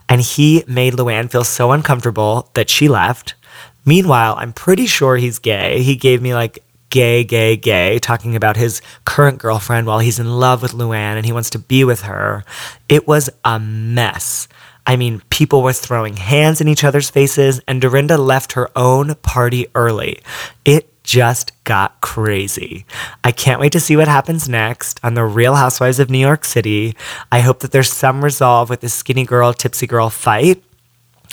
And 0.09 0.19
he 0.19 0.65
made 0.67 0.93
Luann 0.93 1.31
feel 1.31 1.45
so 1.45 1.71
uncomfortable 1.71 2.51
that 2.53 2.69
she 2.69 2.89
left. 2.89 3.35
Meanwhile, 3.85 4.35
I'm 4.37 4.51
pretty 4.51 4.87
sure 4.87 5.15
he's 5.15 5.39
gay. 5.39 5.81
He 5.81 5.95
gave 5.95 6.21
me 6.21 6.33
like 6.33 6.59
gay, 6.89 7.23
gay, 7.23 7.55
gay, 7.55 7.97
talking 7.99 8.35
about 8.35 8.57
his 8.57 8.81
current 9.05 9.37
girlfriend 9.37 9.87
while 9.87 9.99
he's 9.99 10.19
in 10.19 10.39
love 10.39 10.61
with 10.61 10.73
Luann 10.73 11.15
and 11.15 11.25
he 11.25 11.31
wants 11.31 11.49
to 11.51 11.59
be 11.59 11.83
with 11.85 12.01
her. 12.01 12.43
It 12.89 13.07
was 13.07 13.29
a 13.45 13.57
mess. 13.57 14.47
I 14.87 14.95
mean, 14.95 15.21
people 15.29 15.63
were 15.63 15.73
throwing 15.73 16.17
hands 16.17 16.61
in 16.61 16.67
each 16.67 16.83
other's 16.83 17.09
faces, 17.09 17.59
and 17.67 17.81
Dorinda 17.81 18.17
left 18.17 18.53
her 18.53 18.69
own 18.75 19.15
party 19.15 19.67
early. 19.73 20.19
It 20.63 20.91
just 21.03 21.51
got 21.63 22.01
crazy. 22.01 22.85
I 23.23 23.31
can't 23.31 23.59
wait 23.59 23.71
to 23.73 23.79
see 23.79 23.95
what 23.95 24.07
happens 24.07 24.49
next 24.49 24.99
on 25.03 25.13
The 25.13 25.23
Real 25.23 25.55
Housewives 25.55 25.99
of 25.99 26.09
New 26.09 26.19
York 26.19 26.45
City. 26.45 26.95
I 27.31 27.41
hope 27.41 27.59
that 27.59 27.71
there's 27.71 27.91
some 27.91 28.23
resolve 28.23 28.69
with 28.69 28.81
the 28.81 28.89
skinny 28.89 29.25
girl, 29.25 29.53
tipsy 29.53 29.87
girl 29.87 30.09
fight. 30.09 30.63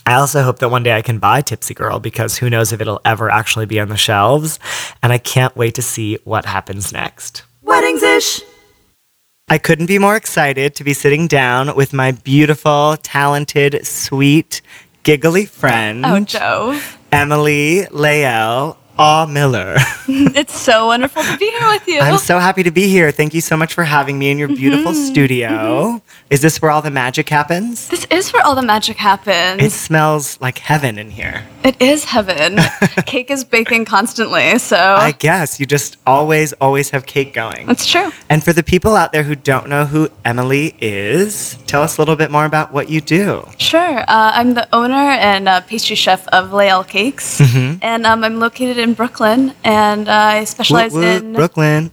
I 0.05 0.15
also 0.15 0.43
hope 0.43 0.59
that 0.59 0.71
one 0.71 0.83
day 0.83 0.97
I 0.97 1.03
can 1.03 1.19
buy 1.19 1.43
Tipsy 1.43 1.75
Girl 1.75 2.01
because 2.01 2.39
who 2.39 2.51
knows 2.51 2.73
if 2.73 2.81
it'll 2.81 3.01
ever 3.05 3.31
actually 3.31 3.67
be 3.67 3.79
on 3.79 3.89
the 3.89 3.97
shelves. 3.97 4.59
And 5.01 5.13
I 5.13 5.19
can't 5.19 5.55
wait 5.57 5.77
to 5.77 5.83
see 5.83 6.19
what 6.25 6.45
happens 6.45 6.93
next. 6.93 7.45
Weddings 7.63 8.03
ish. 8.03 8.41
I 9.53 9.59
couldn't 9.59 9.85
be 9.85 9.99
more 9.99 10.17
excited 10.17 10.75
to 10.77 10.83
be 10.83 10.95
sitting 10.95 11.27
down 11.27 11.77
with 11.77 11.93
my 11.93 12.13
beautiful, 12.13 12.97
talented, 13.03 13.87
sweet, 13.87 14.63
giggly 15.03 15.45
friend, 15.45 16.07
Oh, 16.07 16.21
Joe. 16.21 16.81
Emily 17.13 17.85
Lael 17.91 18.79
Aumiller. 18.99 19.77
It's 20.35 20.59
so 20.59 20.87
wonderful 20.87 21.23
to 21.23 21.37
be 21.39 21.51
here 21.51 21.69
with 21.69 21.87
you. 21.87 22.01
I'm 22.01 22.19
so 22.19 22.39
happy 22.39 22.63
to 22.65 22.71
be 22.71 22.89
here. 22.89 23.11
Thank 23.13 23.35
you 23.35 23.41
so 23.41 23.57
much 23.57 23.73
for 23.73 23.85
having 23.85 24.19
me 24.19 24.31
in 24.31 24.39
your 24.39 24.49
beautiful 24.49 24.93
Mm-hmm. 24.93 25.13
studio. 25.13 26.03
Is 26.29 26.41
this 26.43 26.61
where 26.61 26.71
all 26.71 26.83
the 26.83 26.91
magic 26.91 27.29
happens? 27.29 27.89
this 27.89 28.07
is 28.11 28.33
where 28.33 28.45
all 28.45 28.55
the 28.55 28.63
magic 28.63 28.97
happens. 28.97 29.63
It 29.63 29.73
smells 29.73 30.41
like 30.41 30.59
heaven 30.59 30.99
in 30.99 31.11
here. 31.11 31.45
it 31.65 31.81
is 31.81 32.05
heaven. 32.05 32.59
Cake 33.07 33.31
is 33.31 33.45
baking 33.45 33.85
constantly, 33.85 34.59
so 34.59 34.77
I 34.77 35.13
guess 35.13 35.61
you 35.61 35.67
just 35.67 35.97
always, 36.07 36.53
always 36.55 36.91
have 36.91 37.07
cake 37.07 37.33
going. 37.33 37.67
that's 37.67 37.87
true. 37.87 38.11
And 38.29 38.43
for 38.43 38.53
the 38.53 38.63
people 38.63 38.97
out 38.97 39.13
there 39.13 39.23
who 39.23 39.37
don't 39.37 39.69
know 39.69 39.85
who 39.87 40.09
Emily 40.25 40.75
is, 40.81 41.57
tell 41.67 41.83
us 41.83 41.97
a 41.97 42.01
little 42.01 42.17
bit 42.17 42.31
more 42.31 42.45
about 42.45 42.73
what 42.73 42.91
you 42.91 43.01
do. 43.01 43.47
Sure. 43.59 44.01
Uh, 44.01 44.33
I'm 44.35 44.55
the 44.55 44.67
owner 44.75 44.95
and 45.31 45.49
uh, 45.49 45.61
pastry 45.63 45.97
chef 45.97 46.27
of 46.29 46.53
Lael 46.53 46.83
Cakes, 46.85 47.39
Mm-hmm. 47.41 47.79
and 47.83 48.05
um, 48.07 48.25
I'm 48.25 48.41
located 48.41 48.79
in 48.83 48.95
Brooklyn, 48.95 49.55
and 49.65 50.09
uh, 50.09 50.13
I 50.13 50.45
specialize 50.45 50.93
Woot 50.93 51.05
woot, 51.05 51.23
in 51.25 51.33
Brooklyn. 51.33 51.91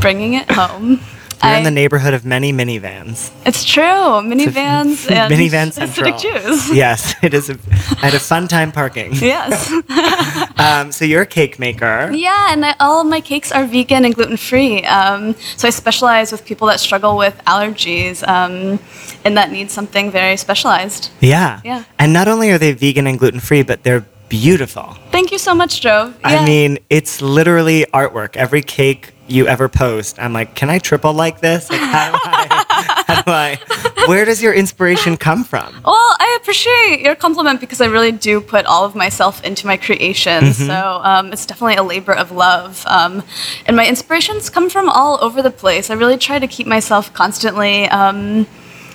bringing 0.00 0.34
it 0.34 0.50
home. 0.50 1.00
You're 1.42 1.54
in 1.54 1.62
the 1.62 1.70
neighborhood 1.70 2.14
of 2.14 2.24
many 2.24 2.52
minivans. 2.52 3.30
It's 3.46 3.64
true. 3.64 3.82
Minivans 3.84 5.08
and 5.08 5.32
Minivan 5.32 5.72
Central. 5.72 6.10
Hasidic 6.10 6.20
Jews. 6.20 6.70
Yes, 6.74 7.14
it 7.22 7.32
is. 7.32 7.48
A, 7.48 7.56
I 8.02 8.06
had 8.10 8.14
a 8.14 8.18
fun 8.18 8.48
time 8.48 8.72
parking. 8.72 9.12
Yes. 9.14 9.72
Um, 10.58 10.90
so 10.90 11.04
you're 11.04 11.22
a 11.22 11.26
cake 11.26 11.60
maker. 11.60 12.10
Yeah, 12.12 12.52
and 12.52 12.66
I, 12.66 12.74
all 12.80 13.00
of 13.00 13.06
my 13.06 13.20
cakes 13.20 13.52
are 13.52 13.64
vegan 13.64 14.04
and 14.04 14.12
gluten 14.12 14.36
free. 14.36 14.82
Um, 14.82 15.36
so 15.56 15.68
I 15.68 15.70
specialize 15.70 16.32
with 16.32 16.44
people 16.44 16.66
that 16.66 16.80
struggle 16.80 17.16
with 17.16 17.40
allergies 17.46 18.26
um, 18.26 18.80
and 19.24 19.36
that 19.36 19.52
need 19.52 19.70
something 19.70 20.10
very 20.10 20.36
specialized. 20.36 21.10
Yeah. 21.20 21.60
Yeah. 21.64 21.84
And 22.00 22.12
not 22.12 22.26
only 22.26 22.50
are 22.50 22.58
they 22.58 22.72
vegan 22.72 23.06
and 23.06 23.20
gluten 23.20 23.38
free, 23.38 23.62
but 23.62 23.84
they're 23.84 24.04
beautiful. 24.28 24.96
Thank 25.10 25.32
you 25.32 25.38
so 25.38 25.54
much, 25.54 25.80
Joe. 25.80 26.12
I 26.24 26.34
Yeah. 26.34 26.44
mean, 26.44 26.78
it's 26.90 27.20
literally 27.22 27.86
artwork. 27.94 28.36
Every 28.36 28.62
cake 28.62 29.12
you 29.26 29.46
ever 29.46 29.68
post, 29.68 30.18
I'm 30.18 30.32
like, 30.32 30.54
can 30.54 30.70
I 30.70 30.78
triple 30.78 31.12
like 31.12 31.40
this? 31.40 31.70
Like, 31.70 31.80
how 31.80 32.12
do 32.12 32.18
I? 32.24 32.64
How 33.06 33.22
do 33.22 33.30
I? 33.30 33.58
Where 34.06 34.24
does 34.24 34.42
your 34.42 34.54
inspiration 34.54 35.16
come 35.16 35.44
from? 35.44 35.66
Well, 35.84 35.94
I 36.18 36.38
appreciate 36.40 37.00
your 37.00 37.14
compliment 37.14 37.60
because 37.60 37.80
I 37.80 37.86
really 37.86 38.12
do 38.12 38.40
put 38.40 38.64
all 38.66 38.84
of 38.84 38.94
myself 38.94 39.42
into 39.44 39.66
my 39.66 39.76
creations. 39.76 40.56
So 40.56 41.00
um, 41.02 41.32
it's 41.32 41.44
definitely 41.44 41.76
a 41.76 41.82
labor 41.82 42.12
of 42.12 42.30
love. 42.32 42.84
Um, 42.86 43.22
and 43.66 43.76
my 43.76 43.86
inspirations 43.86 44.48
come 44.50 44.70
from 44.70 44.88
all 44.88 45.18
over 45.20 45.42
the 45.42 45.50
place. 45.50 45.90
I 45.90 45.94
really 45.94 46.16
try 46.16 46.38
to 46.38 46.46
keep 46.46 46.66
myself 46.66 47.12
constantly 47.12 47.86
um, 47.88 48.46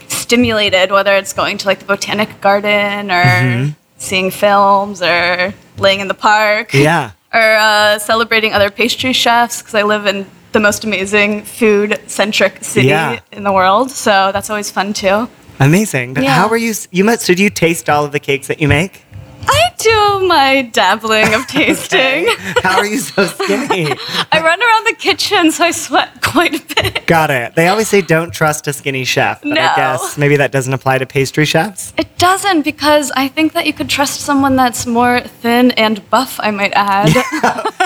stimulated, 0.08 0.92
whether 0.92 1.16
it's 1.16 1.34
going 1.34 1.58
to 1.60 1.68
like 1.68 1.80
the 1.80 1.86
botanic 1.86 2.42
garden 2.42 3.12
or 3.12 3.76
seeing 4.04 4.32
films 4.32 5.02
or 5.02 5.54
laying 5.78 6.00
in 6.02 6.08
the 6.08 6.14
park. 6.14 6.74
Yeah. 6.74 7.12
Or 7.36 7.56
uh, 7.56 7.98
celebrating 7.98 8.54
other 8.54 8.70
pastry 8.70 9.12
chefs 9.12 9.60
because 9.64 9.74
I 9.74 9.82
live 9.82 10.06
in 10.06 10.28
the 10.52 10.60
most 10.60 10.84
amazing 10.84 11.42
food 11.46 12.00
centric 12.06 12.64
city 12.64 12.90
Yeah. 12.90 13.22
in 13.32 13.44
the 13.44 13.52
world. 13.52 13.90
So 13.90 14.30
that's 14.32 14.52
always 14.52 14.70
fun 14.70 14.94
too. 14.94 15.28
Amazing. 15.60 16.14
But 16.14 16.26
Yeah. 16.26 16.36
How 16.36 16.48
are 16.50 16.58
you? 16.58 16.76
You 16.92 17.04
must. 17.04 17.26
Did 17.26 17.40
you 17.40 17.50
taste 17.50 17.90
all 17.90 18.06
of 18.06 18.12
the 18.12 18.20
cakes 18.20 18.46
that 18.50 18.62
you 18.62 18.68
make? 18.68 19.03
I 19.48 19.72
do 19.78 20.28
my 20.28 20.62
dabbling 20.72 21.34
of 21.34 21.46
tasting. 21.48 22.28
How 22.64 22.78
are 22.80 22.86
you 22.86 22.98
so 23.00 23.26
skinny? 23.26 23.88
I 24.32 24.40
run 24.42 24.62
around 24.62 24.88
the 24.88 24.96
kitchen, 24.98 25.52
so 25.52 25.66
I 25.66 25.72
sweat 25.72 26.22
quite 26.22 26.56
a 26.56 26.76
bit. 26.76 27.06
Got 27.06 27.30
it. 27.32 27.56
They 27.56 27.68
always 27.68 27.88
say 27.90 28.02
don't 28.02 28.32
trust 28.32 28.68
a 28.68 28.74
skinny 28.74 29.04
chef, 29.04 29.42
but 29.42 29.52
I 29.52 29.56
No. 29.56 29.74
guess 29.76 30.18
maybe 30.18 30.38
that 30.38 30.52
doesn't 30.52 30.74
apply 30.74 31.00
to 31.00 31.06
pastry 31.06 31.46
chefs. 31.46 31.94
It 31.98 32.18
doesn't 32.18 32.62
because 32.64 33.12
I 33.16 33.28
think 33.28 33.54
that 33.54 33.66
you 33.66 33.74
could 33.74 33.90
trust 33.90 34.22
someone 34.22 34.56
that's 34.56 34.86
more 34.86 35.20
thin 35.22 35.72
and 35.72 36.08
buff. 36.10 36.40
I 36.42 36.52
might 36.52 36.72
add. 36.76 37.14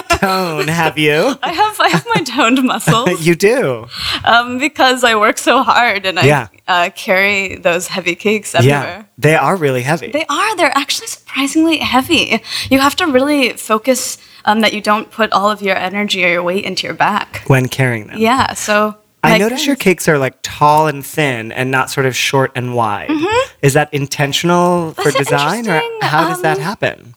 Tone, 0.20 0.68
have 0.68 0.98
you? 0.98 1.36
I 1.44 1.52
have 1.52 1.80
I 1.80 1.90
have 1.90 2.06
my 2.16 2.22
toned 2.24 2.64
muscles 2.64 3.26
You 3.26 3.36
do. 3.36 3.88
um, 4.24 4.58
because 4.60 5.04
I 5.04 5.16
work 5.16 5.38
so 5.38 5.64
hard 5.64 6.06
and 6.06 6.20
I 6.20 6.26
Yeah. 6.26 6.48
Uh, 6.68 6.90
carry 6.96 7.56
those 7.56 7.88
heavy 7.88 8.16
cakes 8.16 8.54
everywhere. 8.56 8.82
Yeah. 8.82 9.04
They 9.18 9.36
are 9.36 9.56
really 9.56 9.82
heavy. 9.84 10.12
They 10.12 10.26
are. 10.26 10.56
They're 10.58 10.78
actually 10.78 11.08
surprisingly 11.08 11.78
heavy. 11.78 12.42
You 12.70 12.80
have 12.80 12.96
to 12.98 13.06
really 13.08 13.54
focus 13.54 14.18
um, 14.46 14.62
that 14.62 14.74
you 14.74 14.82
don't 14.82 15.10
put 15.12 15.32
all 15.32 15.50
of 15.50 15.62
your 15.62 15.76
energy 15.76 16.24
or 16.26 16.30
your 16.30 16.44
weight 16.44 16.66
into 16.66 16.88
your 16.88 16.94
back. 16.96 17.44
when 17.48 17.68
carrying 17.68 18.08
them. 18.08 18.18
Yeah. 18.20 18.54
So 18.54 18.96
I 19.24 19.38
notice 19.38 19.66
your 19.66 19.76
cakes 19.76 20.08
are 20.08 20.18
like 20.18 20.36
tall 20.42 20.88
and 20.88 21.06
thin 21.06 21.52
and 21.52 21.70
not 21.72 21.90
sort 21.90 22.06
of 22.06 22.16
short 22.16 22.52
and 22.56 22.76
wide. 22.76 23.10
Is 23.62 23.74
that 23.74 23.94
intentional 23.94 24.94
for 24.94 25.02
Mm-hmm. 25.04 25.10
That's 25.18 25.30
design 25.30 25.68
or 25.70 25.82
how 26.02 26.30
does 26.30 26.42
that 26.44 26.58
Um, 26.58 26.64
happen? 26.64 27.16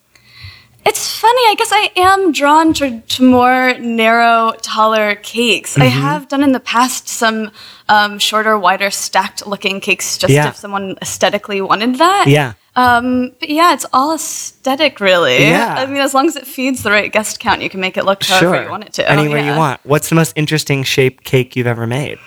It's 0.91 1.07
funny. 1.21 1.43
I 1.47 1.55
guess 1.57 1.71
I 1.71 1.93
am 1.95 2.33
drawn 2.33 2.73
to, 2.75 3.01
to 3.01 3.23
more 3.23 3.75
narrow, 3.79 4.53
taller 4.61 5.15
cakes. 5.15 5.79
I 5.79 5.87
Mm-hmm. 5.87 6.01
have 6.01 6.27
done 6.27 6.43
in 6.43 6.51
the 6.51 6.59
past 6.59 7.09
some 7.09 7.53
um, 7.89 8.19
shorter, 8.19 8.59
wider, 8.59 8.91
stacked 8.91 9.47
looking 9.47 9.81
cakes 9.81 10.19
just 10.19 10.33
Yeah. 10.35 10.49
if 10.49 10.57
someone 10.57 10.97
aesthetically 11.01 11.61
wanted 11.61 11.95
that. 11.99 12.25
Yeah. 12.27 12.55
Um, 12.75 13.33
but 13.39 13.51
yeah, 13.51 13.73
it's 13.73 13.87
all 13.93 14.15
aesthetic, 14.15 14.99
really. 14.99 15.39
Yeah. 15.45 15.77
I 15.79 15.87
mean, 15.87 16.01
as 16.03 16.13
long 16.13 16.27
as 16.27 16.35
it 16.35 16.45
feeds 16.47 16.83
the 16.83 16.91
right 16.91 17.13
guest 17.13 17.39
count, 17.39 17.63
you 17.63 17.71
can 17.71 17.81
make 17.81 17.97
it 17.97 18.05
look 18.05 18.25
however 18.25 18.55
Sure. 18.57 18.65
you 18.65 18.71
want 18.71 18.85
it 18.85 18.93
to. 18.95 19.09
Anywhere 19.09 19.39
Yeah. 19.39 19.53
you 19.53 19.59
want. 19.59 19.81
What's 19.85 20.09
the 20.09 20.17
most 20.17 20.33
interesting 20.35 20.83
shaped 20.83 21.23
cake 21.23 21.55
you've 21.55 21.69
ever 21.69 21.87
made? 21.87 22.19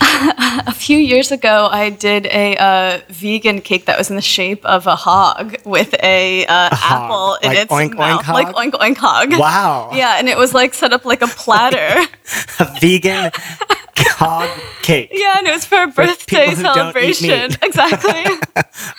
A 0.66 0.72
few 0.72 0.98
years 0.98 1.30
ago, 1.30 1.68
I 1.70 1.90
did 1.90 2.26
a 2.26 2.56
uh, 2.56 3.00
vegan 3.08 3.60
cake 3.60 3.86
that 3.86 3.96
was 3.98 4.10
in 4.10 4.16
the 4.16 4.22
shape 4.22 4.64
of 4.64 4.86
a 4.86 4.96
hog 4.96 5.56
with 5.64 5.94
a, 6.02 6.46
uh, 6.46 6.68
hog. 6.72 7.02
apple 7.04 7.34
in 7.42 7.48
Like 7.48 7.58
its 7.58 7.72
oink, 7.72 7.90
oink 7.92 7.96
mouth, 7.98 8.28
like 8.28 8.46
hog? 8.48 8.56
oink 8.56 8.72
oink 8.72 8.96
hog. 8.96 9.32
Wow. 9.38 9.90
Yeah, 9.92 10.18
and 10.18 10.28
it 10.28 10.36
was 10.36 10.52
like 10.54 10.74
set 10.74 10.92
up 10.92 11.04
like 11.04 11.22
a 11.22 11.26
platter. 11.28 12.06
A 12.60 12.64
vegan 12.80 13.30
hog 14.20 14.50
cake. 14.82 15.08
yeah, 15.12 15.36
and 15.38 15.46
it 15.46 15.52
was 15.52 15.64
for 15.64 15.82
a 15.82 15.86
birthday 15.88 16.46
people 16.50 16.56
who 16.56 16.62
don't 16.62 16.96
eat 16.96 17.16
celebration. 17.16 17.56
Exactly. 17.62 18.24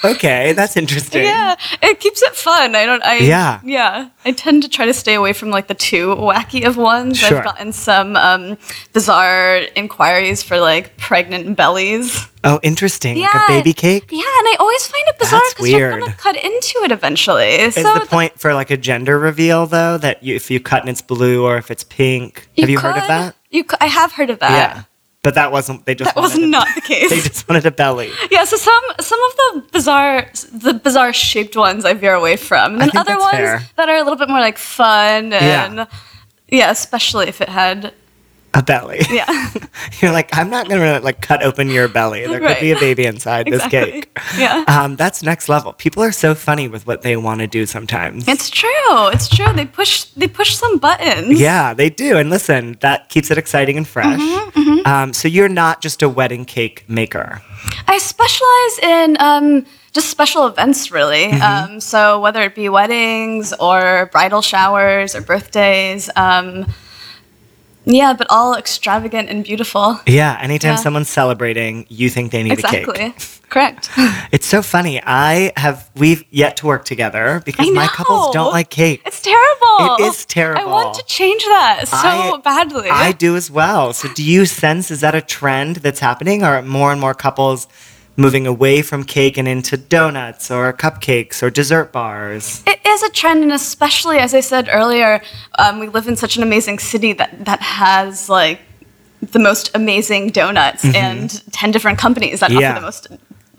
Okay, 0.04 0.54
that's 0.54 0.78
interesting. 0.78 1.24
yeah, 1.24 1.56
it 1.82 2.00
keeps 2.00 2.22
it 2.22 2.36
fun. 2.36 2.76
I 2.76 2.86
don't. 2.86 3.04
I 3.04 3.18
Yeah. 3.18 3.60
yeah. 3.64 4.10
I 4.26 4.32
tend 4.32 4.64
to 4.64 4.70
try 4.70 4.86
to 4.86 4.94
stay 4.94 5.14
away 5.16 5.34
from 5.34 5.50
like 5.50 5.68
the 5.68 5.74
too 5.76 6.16
wacky 6.16 6.66
of 6.66 6.78
ones. 6.78 7.18
Sure. 7.20 7.38
I've 7.40 7.44
gotten 7.44 7.72
some 7.72 8.16
um, 8.16 8.58
bizarre 8.94 9.62
inquiries 9.76 10.44
for 10.44 10.60
like 10.60 10.98
pregnant 10.98 11.56
bellies. 11.56 12.28
Oh, 12.44 12.60
interesting. 12.64 13.20
Like 13.20 13.34
Yeah. 13.34 13.46
a 13.46 13.48
baby 13.48 13.74
cake? 13.74 14.06
Yeah, 14.12 14.20
and 14.20 14.48
I 14.48 14.56
always 14.60 14.86
find 14.88 15.04
it 15.08 15.20
bizarre 15.20 15.42
because 15.50 15.70
you're 15.70 16.00
gonna 16.00 16.14
cut 16.14 16.36
into 16.36 16.80
it 16.84 16.92
eventually. 16.92 17.50
Is 17.50 17.76
so 17.76 17.84
the 17.94 18.00
th- 18.00 18.10
point 18.10 18.40
for 18.40 18.54
like 18.54 18.72
a 18.72 18.78
gender 18.78 19.18
reveal 19.20 19.66
though 19.68 19.98
that 20.00 20.24
you, 20.24 20.36
if 20.36 20.50
you 20.52 20.60
cut 20.60 20.82
and 20.82 20.90
it's 20.90 21.02
blue 21.02 21.44
or 21.46 21.58
if 21.58 21.70
it's 21.72 21.84
pink? 21.84 22.48
Have 22.58 22.70
you 22.70 22.80
heard 22.80 22.98
of 22.98 23.08
that? 23.08 23.36
You, 23.52 23.64
I 23.80 23.86
have 23.88 24.14
heard 24.14 24.30
of 24.32 24.40
that. 24.40 24.52
yeah. 24.52 24.84
But 25.24 25.36
that 25.36 25.52
wasn't. 25.52 25.86
They 25.86 25.94
just 25.94 26.16
That 26.16 26.20
was 26.22 26.32
wanted 26.32 26.46
a- 26.46 26.48
not 26.48 26.68
the 26.76 26.82
case. 26.82 27.10
They 27.12 27.20
just 27.20 27.48
wanted 27.48 27.66
a 27.68 27.72
belly. 27.72 28.12
Yeah, 28.32 28.44
so 28.46 28.58
some 28.58 28.82
some 29.00 29.20
of 29.24 29.36
the 29.36 29.64
bizarre 29.72 30.28
the 30.52 30.74
bizarre 30.74 31.14
shaped 31.14 31.56
ones 31.56 31.86
I 31.86 31.94
veer 31.94 32.14
away 32.16 32.38
from. 32.38 32.74
And 32.74 32.84
I 32.84 32.86
then 32.88 32.92
think 32.92 33.10
other 33.10 33.20
ones 33.20 33.32
fair. 33.32 33.62
that 33.76 33.88
are 33.88 33.98
a 33.98 34.04
little 34.04 34.18
bit 34.18 34.30
more 34.30 34.40
like 34.40 34.58
fun 34.58 35.32
and 35.34 35.76
Yeah. 35.78 35.86
yeah, 36.50 36.72
especially 36.72 37.28
if 37.28 37.40
it 37.40 37.50
had 37.50 37.94
A 38.54 38.62
belly. 38.62 39.00
yeah. 39.10 39.50
You're 40.02 40.12
like, 40.12 40.30
I'm 40.38 40.50
not 40.50 40.68
gonna 40.68 41.00
like 41.00 41.22
cut 41.22 41.42
open 41.42 41.70
your 41.70 41.88
belly. 41.88 42.28
There 42.28 42.40
could 42.40 42.60
be 42.60 42.72
a 42.72 42.80
baby 42.80 43.06
inside 43.06 43.46
this 43.48 43.66
cake. 43.68 44.10
Yeah. 44.38 44.66
Um, 44.68 44.98
that's 44.98 45.24
next 45.24 45.48
level. 45.48 45.72
People 45.72 46.04
are 46.04 46.12
so 46.12 46.36
funny 46.36 46.68
with 46.68 46.86
what 46.86 47.02
they 47.02 47.16
want 47.16 47.40
to 47.40 47.48
do 47.48 47.66
sometimes. 47.66 48.28
It's 48.28 48.50
true. 48.50 48.70
It's 49.10 49.30
true. 49.30 49.54
They 49.54 49.66
push 49.66 50.04
they 50.18 50.28
push 50.28 50.56
some 50.56 50.80
buttons. 50.80 51.40
yeah, 51.40 51.74
they 51.74 51.90
do. 51.90 52.18
And 52.18 52.30
listen, 52.30 52.78
that 52.82 53.08
keeps 53.08 53.32
it 53.32 53.38
exciting 53.38 53.78
and 53.78 53.88
fresh. 53.88 54.20
Mm-hmm, 54.20 54.86
Um, 54.86 55.14
so 55.14 55.30
you're 55.30 55.48
not 55.50 55.82
just 55.82 56.02
a 56.02 56.10
wedding 56.10 56.44
cake 56.44 56.84
maker. 56.90 57.42
I 57.88 58.00
specialize 58.00 58.80
in 58.84 59.18
um, 59.22 59.66
just 59.94 60.10
special 60.10 60.46
events, 60.48 60.92
really. 60.92 61.28
Mm-hmm. 61.28 61.74
Um, 61.74 61.80
so 61.80 62.20
whether 62.20 62.42
it 62.42 62.56
be 62.56 62.68
weddings 62.68 63.54
or 63.60 64.10
bridal 64.12 64.42
showers 64.42 65.16
or 65.16 65.22
birthdays, 65.22 66.10
um, 66.18 66.66
yeah, 67.86 68.14
but 68.14 68.28
all 68.30 68.56
extravagant 68.56 69.30
and 69.30 69.44
beautiful. 69.44 70.00
Yeah, 70.06 70.38
anytime 70.42 70.72
Yeah. 70.74 70.76
someone's 70.78 71.10
celebrating, 71.10 71.86
you 71.90 72.10
think 72.10 72.32
they 72.32 72.44
need 72.44 72.60
a 72.60 72.62
cake. 72.62 72.88
Exactly. 72.88 73.14
Correct. 73.50 73.90
It's 74.32 74.46
so 74.48 74.62
funny. 74.62 75.02
I 75.04 75.52
have 75.58 75.90
we've 75.96 76.24
yet 76.32 76.56
to 76.58 76.68
work 76.68 76.86
together 76.86 77.42
because 77.44 77.70
my 77.72 77.88
couples 77.88 78.34
don't 78.34 78.52
like 78.54 78.70
cake. 78.70 79.02
It's 79.06 79.22
terrible. 79.22 79.96
It 79.98 80.02
is 80.10 80.26
terrible. 80.26 80.62
I 80.62 80.66
want 80.66 80.94
to 80.96 81.04
change 81.06 81.44
that 81.44 81.86
so 81.88 81.98
I- 81.98 82.40
badly. 82.44 82.90
I 82.90 83.12
do 83.12 83.36
as 83.36 83.52
well. 83.52 83.92
So 83.94 84.08
do 84.14 84.24
you 84.24 84.46
sense 84.46 84.90
is 84.90 85.02
that 85.02 85.16
a 85.16 85.22
trend 85.22 85.78
that's 85.78 86.00
happening 86.00 86.44
or 86.46 86.62
more 86.62 86.92
and 86.94 87.02
more 87.02 87.14
couples 87.14 87.68
moving 88.22 88.46
away 88.48 88.82
from 88.82 89.04
cake 89.04 89.38
and 89.38 89.48
into 89.48 89.76
donuts 89.78 90.50
or 90.52 90.72
cupcakes 90.74 91.42
or 91.44 91.50
dessert 91.50 91.92
bars. 91.92 92.64
It 92.68 92.80
is 92.86 93.02
a 93.04 93.10
trend, 93.10 93.44
and 93.44 93.52
especially 93.52 94.18
as 94.20 94.34
I 94.34 94.40
said 94.42 94.70
earlier, 94.72 95.22
um, 95.58 95.80
we 95.80 95.88
live 95.88 96.08
in 96.08 96.16
such 96.16 96.38
an 96.38 96.44
amazing 96.44 96.80
city 96.80 97.14
that 97.14 97.46
that 97.46 97.62
has 97.62 98.30
like 98.30 98.60
the 99.22 99.40
most 99.40 99.72
amazing 99.76 100.30
donuts 100.30 100.84
and 100.86 101.30
ten 101.52 101.72
different 101.72 101.98
companies 102.00 102.40
that 102.40 102.52
Mm-hmm. 102.52 102.60
Yeah. 102.62 102.72
offer 102.72 102.80
the 102.80 102.86
most 102.86 103.08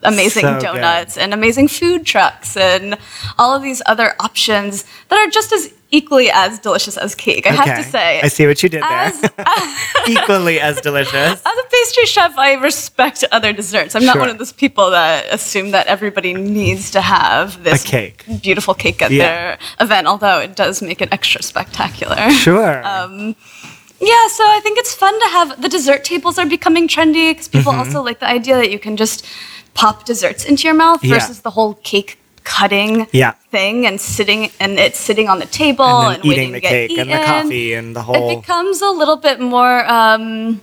amazing 0.04 0.42
So 0.42 0.54
good. 0.54 0.62
donuts 0.62 1.16
and 1.16 1.32
amazing 1.32 1.68
food 1.68 2.04
trucks 2.04 2.56
and 2.56 2.96
all 3.38 3.54
of 3.54 3.62
these 3.62 3.80
other 3.86 4.14
options 4.18 4.84
that 5.08 5.18
are 5.18 5.30
just 5.30 5.52
as 5.52 5.72
equally 5.92 6.30
as 6.30 6.58
delicious 6.58 6.96
as 6.96 7.14
cake. 7.14 7.46
I 7.46 7.50
have 7.52 7.76
to 7.84 7.88
say, 7.88 8.20
I 8.22 8.28
see 8.28 8.46
what 8.46 8.60
you 8.62 8.68
did 8.68 8.82
as, 8.84 9.20
there. 9.20 9.30
Equally 10.08 10.58
as 10.58 10.80
delicious. 10.80 11.14
as 11.50 11.56
a 11.64 11.66
pastry 11.70 12.06
chef, 12.06 12.36
I 12.38 12.54
respect 12.54 13.22
other 13.30 13.52
desserts. 13.52 13.94
I'm 13.94 14.04
not 14.04 14.18
one 14.18 14.30
of 14.30 14.38
those 14.38 14.52
people 14.52 14.90
that 14.90 15.26
assume 15.30 15.70
that 15.72 15.86
everybody 15.86 16.32
needs 16.34 16.90
to 16.92 17.00
have 17.02 17.62
this 17.62 17.84
cake. 17.84 18.24
beautiful 18.42 18.74
cake 18.74 19.02
at 19.02 19.10
Yeah. 19.10 19.22
their 19.24 19.58
event, 19.80 20.06
although 20.06 20.38
it 20.40 20.56
does 20.56 20.80
make 20.82 21.00
it 21.00 21.10
extra 21.12 21.42
spectacular. 21.42 22.30
Sure. 22.30 22.74
Um, 22.86 23.36
Yeah, 24.00 24.26
so 24.28 24.42
I 24.44 24.58
think 24.64 24.78
it's 24.78 24.92
fun 24.94 25.14
to 25.20 25.28
have 25.28 25.62
the 25.62 25.68
dessert 25.68 26.02
tables 26.02 26.36
are 26.36 26.46
becoming 26.46 26.88
trendy 26.88 27.30
because 27.30 27.46
people 27.48 27.72
Mm-hmm. 27.72 27.80
also 27.90 28.02
like 28.02 28.18
the 28.18 28.26
idea 28.38 28.56
that 28.56 28.70
you 28.74 28.80
can 28.80 28.96
just 28.96 29.24
pop 29.74 30.04
desserts 30.04 30.44
into 30.44 30.62
your 30.66 30.74
mouth 30.74 31.04
Yeah. 31.04 31.14
versus 31.14 31.40
the 31.42 31.50
whole 31.50 31.74
cake 31.84 32.18
cutting 32.44 33.06
Yeah. 33.12 33.32
thing 33.50 33.86
and 33.86 34.00
sitting 34.00 34.50
and 34.60 34.78
it's 34.78 34.98
sitting 34.98 35.28
on 35.28 35.38
the 35.38 35.46
table 35.46 35.84
and 35.84 36.16
and, 36.16 36.24
eating 36.24 36.52
the 36.52 36.60
cake 36.60 36.96
and 36.98 37.10
the 37.10 37.18
coffee 37.18 37.72
and 37.74 37.94
the 37.96 38.02
whole. 38.02 38.30
it 38.30 38.36
becomes 38.40 38.82
a 38.82 38.90
little 38.90 39.16
bit 39.16 39.40
more 39.40 39.84
um, 39.88 40.60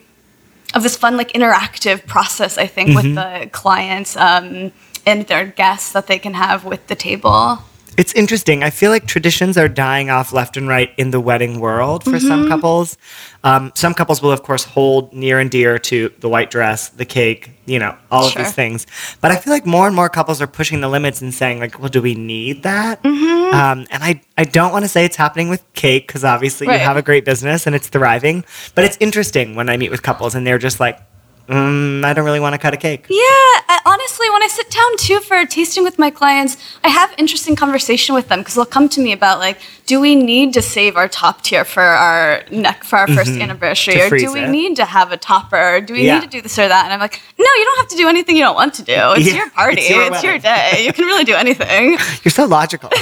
of 0.76 0.84
this 0.84 0.96
fun 0.98 1.18
like 1.18 1.32
interactive 1.34 2.06
process 2.06 2.58
i 2.58 2.68
think 2.68 2.96
with 2.96 3.06
Mm-hmm. 3.06 3.44
the 3.44 3.50
clients 3.50 4.16
um, 4.18 4.72
and 5.06 5.26
their 5.28 5.46
guests 5.46 5.92
that 5.94 6.08
they 6.08 6.20
can 6.20 6.34
have 6.34 6.66
with 6.66 6.86
the 6.88 6.96
table 6.96 7.60
It's 8.00 8.14
interesting. 8.14 8.64
I 8.64 8.70
feel 8.70 8.92
like 8.92 9.08
traditions 9.08 9.58
are 9.58 9.68
dying 9.68 10.10
off 10.10 10.32
left 10.32 10.56
and 10.56 10.70
right 10.70 10.90
in 10.98 11.12
the 11.12 11.20
wedding 11.20 11.60
world 11.60 12.06
for 12.06 12.18
some 12.20 12.40
Mm-hmm. 12.40 12.48
couples. 12.50 12.98
Um, 13.44 13.72
some 13.76 13.94
couples 13.94 14.22
will, 14.22 14.32
of 14.32 14.42
course, 14.44 14.64
hold 14.64 15.12
near 15.14 15.38
and 15.38 15.52
dear 15.52 15.78
to 15.80 16.10
the 16.20 16.30
white 16.30 16.50
dress, 16.50 16.90
the 16.90 17.04
cake, 17.04 17.52
you 17.66 17.78
know, 17.78 17.98
all 18.10 18.26
of 18.28 18.36
these 18.36 18.54
things. 18.54 18.88
But 19.20 19.32
I 19.32 19.36
feel 19.36 19.52
like 19.52 19.66
more 19.66 19.86
and 19.88 19.96
more 19.96 20.08
couples 20.08 20.42
are 20.42 20.48
pushing 20.48 20.80
the 20.80 20.88
limits 20.88 21.22
and 21.22 21.34
saying, 21.34 21.60
like, 21.60 21.78
well, 21.80 21.90
do 21.90 22.02
we 22.02 22.16
need 22.16 22.64
that? 22.64 23.04
Mm-hmm. 23.04 23.54
Um, 23.54 23.86
and 23.92 24.02
I, 24.04 24.22
I 24.38 24.46
don't 24.46 24.72
want 24.72 24.86
to 24.86 24.90
say 24.90 25.04
it's 25.04 25.18
happening 25.18 25.50
with 25.50 25.62
cake 25.74 26.08
because 26.08 26.24
obviously 26.24 26.68
you 26.68 26.80
have 26.80 26.96
a 26.98 27.02
great 27.02 27.26
business 27.26 27.68
and 27.68 27.76
it's 27.76 27.90
thriving. 27.90 28.46
But 28.76 28.86
it's 28.86 28.98
interesting 29.02 29.56
when 29.56 29.68
I 29.68 29.76
meet 29.76 29.92
with 29.92 30.04
couples 30.04 30.36
and 30.36 30.48
they're 30.48 30.58
just 30.58 30.80
like, 30.80 31.00
mm, 31.50 32.06
I 32.06 32.14
don't 32.14 32.26
really 32.26 32.40
want 32.40 32.54
to 32.54 32.60
cut 32.60 32.74
a 32.74 32.78
cake. 32.78 33.06
yeah 33.10 33.18
I, 33.74 33.80
honestly 33.86 34.30
when 34.30 34.42
i 34.44 34.48
sit 34.48 34.70
down 34.70 34.92
too 34.98 35.20
for 35.22 35.46
tasting 35.46 35.84
with 35.84 35.98
my 36.00 36.10
clients 36.20 36.58
i 36.84 36.90
have 36.90 37.10
interesting 37.18 37.56
conversation 37.56 38.14
with 38.16 38.28
them 38.30 38.40
because 38.40 38.56
they'll 38.56 38.66
come 38.78 38.88
to 38.90 39.02
me 39.02 39.12
about 39.12 39.40
like 39.40 39.58
do 39.86 40.00
we 40.00 40.14
need 40.16 40.54
to 40.54 40.62
save 40.62 40.96
our 40.96 41.08
top 41.08 41.42
tier 41.42 41.66
for 41.66 41.82
our 41.84 42.44
neck 42.52 42.84
for 42.84 42.98
our 43.00 43.08
1st 43.08 43.42
anniversary 43.42 43.96
Mm-hmm. 43.96 44.10
To 44.10 44.16
or 44.16 44.20
do 44.20 44.34
we 44.34 44.42
it. 44.42 44.50
need 44.50 44.76
to 44.78 44.86
have 44.86 45.12
a 45.12 45.18
topper 45.18 45.58
or 45.76 45.82
do 45.82 45.94
we 45.94 46.06
Yeah. 46.06 46.16
need 46.20 46.26
to 46.30 46.34
do 46.38 46.42
this 46.42 46.58
or 46.60 46.68
that 46.68 46.84
and 46.86 46.94
i'm 46.94 47.00
like 47.00 47.20
no 47.38 47.46
you 47.60 47.64
don't 47.66 47.80
have 47.84 47.88
to 47.90 47.98
do 47.98 48.08
anything 48.08 48.36
you 48.38 48.44
don't 48.44 48.56
want 48.64 48.74
to 48.76 48.84
do 48.84 48.94
it's 49.18 49.28
Yeah, 49.28 49.36
your 49.42 49.50
party 49.50 49.82
it's 49.82 49.90
your 49.90 50.04
it's 50.14 50.24
your 50.24 50.38
day 50.40 50.84
you 50.86 50.94
can 50.94 51.06
really 51.06 51.24
do 51.26 51.36
anything 51.36 51.98
You're 52.24 52.32
so 52.42 52.46
logical. 52.46 52.90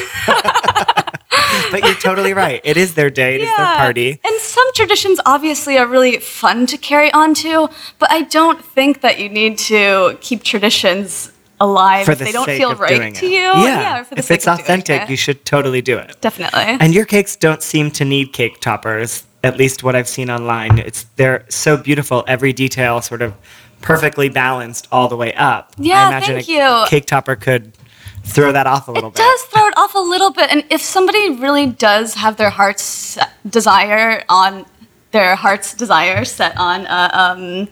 but 1.72 1.84
you're 1.84 1.96
totally 1.96 2.34
right. 2.34 2.62
It 2.63 2.77
is 2.77 2.96
their 2.96 3.10
day. 3.10 3.36
It 3.36 3.41
is 3.41 3.56
their 3.56 3.65
party. 3.77 4.20
And 4.24 4.39
some 4.39 4.65
traditions 4.74 5.20
obviously 5.25 5.77
are 5.77 5.88
really 5.88 6.17
fun 6.17 6.65
to 6.67 6.77
carry 6.77 7.12
on 7.13 7.34
to, 7.36 7.70
but 8.00 8.12
I 8.12 8.22
don't 8.24 8.63
think 8.63 9.01
that 9.01 9.20
you 9.20 9.29
need 9.29 9.58
to 9.60 10.17
keep 10.22 10.44
traditions 10.44 11.32
alive 11.60 12.06
For 12.06 12.12
if 12.12 12.20
they 12.20 12.32
don't 12.32 12.46
feel 12.46 12.75
right 12.75 13.13
to 13.15 13.25
you. 13.27 13.39
Yeah. 13.39 14.03
for 14.03 14.15
the 14.15 14.20
if 14.20 14.25
sake 14.25 14.36
it's 14.38 14.48
of 14.48 14.60
authentic, 14.60 15.03
it. 15.03 15.10
you 15.10 15.17
should 15.17 15.44
totally 15.46 15.82
do 15.82 15.98
it. 15.98 16.19
definitely. 16.21 16.62
And 16.62 16.93
your 16.93 17.06
cakes 17.06 17.36
don't 17.36 17.63
seem 17.63 17.91
to 17.91 18.06
need 18.06 18.34
cake 18.34 18.60
toppers, 18.62 19.23
at 19.43 19.58
least 19.58 19.84
what 19.84 19.95
I've 19.95 20.08
seen 20.08 20.30
online. 20.30 20.78
It's 20.80 21.04
they're 21.15 21.45
so 21.50 21.78
beautiful, 21.78 22.23
every 22.28 22.54
detail 22.54 23.02
sort 23.02 23.21
of 23.21 23.34
perfectly 23.82 24.30
balanced 24.30 24.88
all 24.91 25.08
the 25.08 25.15
way 25.17 25.34
up. 25.34 25.73
Yeah, 25.78 26.06
I 26.06 26.08
imagine 26.10 26.36
thank 26.36 26.50
a 26.50 26.52
you. 26.52 26.86
cake 26.89 27.06
topper 27.06 27.36
could 27.36 27.71
throw 28.28 28.52
that 28.52 28.68
off 28.68 28.88
a 28.88 28.92
little 28.92 29.10
it 29.10 29.16
bit. 29.16 29.22
does 29.22 29.42
throw 29.44 29.68
it 29.68 29.74
off 29.78 29.96
a 29.96 30.00
little 30.00 30.32
bit, 30.32 30.50
and 30.52 30.63
if 30.70 30.82
somebody 30.82 31.32
really 31.32 31.66
does 31.66 32.13
have 32.16 32.38
their 32.38 32.50
heart's 32.50 33.18
desire 33.50 34.24
on 34.30 34.66
their 35.12 35.36
heart's 35.36 35.74
desire 35.74 36.26
set 36.26 36.56
on 36.58 36.86
a, 36.86 37.10
um, 37.13 37.68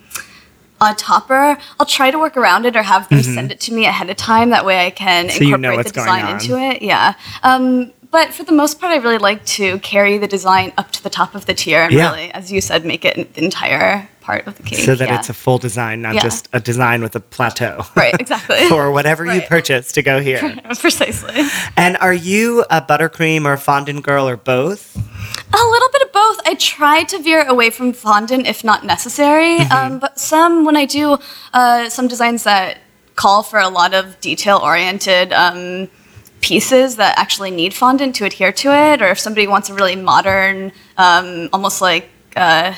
a 0.82 0.94
topper, 0.96 1.58
I'll 1.80 1.86
try 1.86 2.12
to 2.12 2.18
work 2.18 2.38
around 2.38 2.66
it 2.66 2.76
or 2.76 2.84
have 2.84 3.08
them 3.10 3.22
send 3.24 3.52
it 3.52 3.60
to 3.62 3.74
me 3.74 3.86
ahead 3.86 4.10
of 4.10 4.18
time. 4.18 4.50
That 4.52 4.66
way, 4.66 4.86
I 4.86 4.90
can 4.90 5.28
Mm-hmm. 5.28 5.38
So 5.38 5.44
you 5.44 5.56
incorporate 5.56 5.62
know 5.62 5.76
what's 5.78 5.92
the 5.92 5.96
going 5.96 6.08
design 6.08 6.26
on. 6.26 6.40
into 6.42 6.58
it. 6.58 6.82
Yeah. 6.82 7.14
Um, 7.44 7.92
but 8.12 8.34
for 8.34 8.44
the 8.44 8.54
most 8.54 8.80
part, 8.80 8.94
I 8.94 8.98
really 8.98 9.18
like 9.18 9.44
to 9.60 9.78
carry 9.80 10.18
the 10.18 10.28
design 10.28 10.72
up 10.78 10.92
to 10.94 11.04
the 11.04 11.10
top 11.10 11.36
of 11.36 11.46
the 11.48 11.54
tier 11.54 11.82
and 11.82 11.92
Yeah. 11.94 12.12
really, 12.12 12.32
as 12.32 12.52
you 12.52 12.62
said, 12.62 12.86
make 12.86 13.04
it 13.04 13.34
the 13.34 13.44
entire 13.44 14.08
part 14.26 14.48
of 14.48 14.58
the 14.58 14.64
cake. 14.64 14.80
So 14.80 14.96
that 14.96 15.08
yeah. 15.08 15.20
it's 15.20 15.30
a 15.30 15.34
full 15.34 15.60
design, 15.60 16.02
not 16.02 16.16
Yeah. 16.16 16.22
just 16.24 16.50
a 16.52 16.60
design 16.60 17.02
with 17.04 17.16
a 17.16 17.20
plateau. 17.20 17.86
right, 17.96 18.16
exactly. 18.20 18.68
for 18.74 18.92
whatever 18.92 19.24
you 19.34 19.42
purchase 19.42 19.92
to 19.94 20.02
go 20.02 20.20
here. 20.20 20.42
Precisely. 20.80 21.36
and 21.78 21.96
are 21.98 22.14
you 22.14 22.66
a 22.70 22.82
buttercream 22.82 23.46
or 23.46 23.56
fondant 23.58 24.04
girl 24.04 24.28
or 24.28 24.38
both? 24.38 24.96
A 24.98 25.64
little 25.74 25.90
bit 25.94 26.02
of 26.02 26.12
both. 26.12 26.40
I 26.46 26.56
try 26.60 27.04
to 27.04 27.20
veer 27.20 27.46
away 27.48 27.70
from 27.70 27.94
fondant 27.94 28.48
if 28.48 28.64
not 28.64 28.84
necessary, 28.84 29.58
Mm-hmm. 29.60 29.94
um, 29.94 30.00
but 30.00 30.20
some 30.20 30.66
when 30.66 30.76
I 30.76 30.86
do 30.86 31.18
uh, 31.54 31.90
some 31.90 32.08
designs 32.08 32.44
that 32.44 32.80
call 33.16 33.44
for 33.44 33.60
a 33.60 33.70
lot 33.70 33.94
of 33.94 34.20
detail 34.20 34.58
oriented 34.62 35.32
um, 35.32 35.88
pieces 36.42 36.96
that 36.98 37.18
actually 37.18 37.52
need 37.52 37.74
fondant 37.74 38.16
to 38.16 38.26
adhere 38.26 38.52
to 38.52 38.70
it, 38.72 39.02
or 39.02 39.08
if 39.10 39.20
somebody 39.20 39.48
wants 39.48 39.70
a 39.70 39.74
really 39.74 39.96
modern, 39.96 40.72
um, 40.98 41.48
almost 41.54 41.82
like 41.82 42.10
uh, 42.36 42.74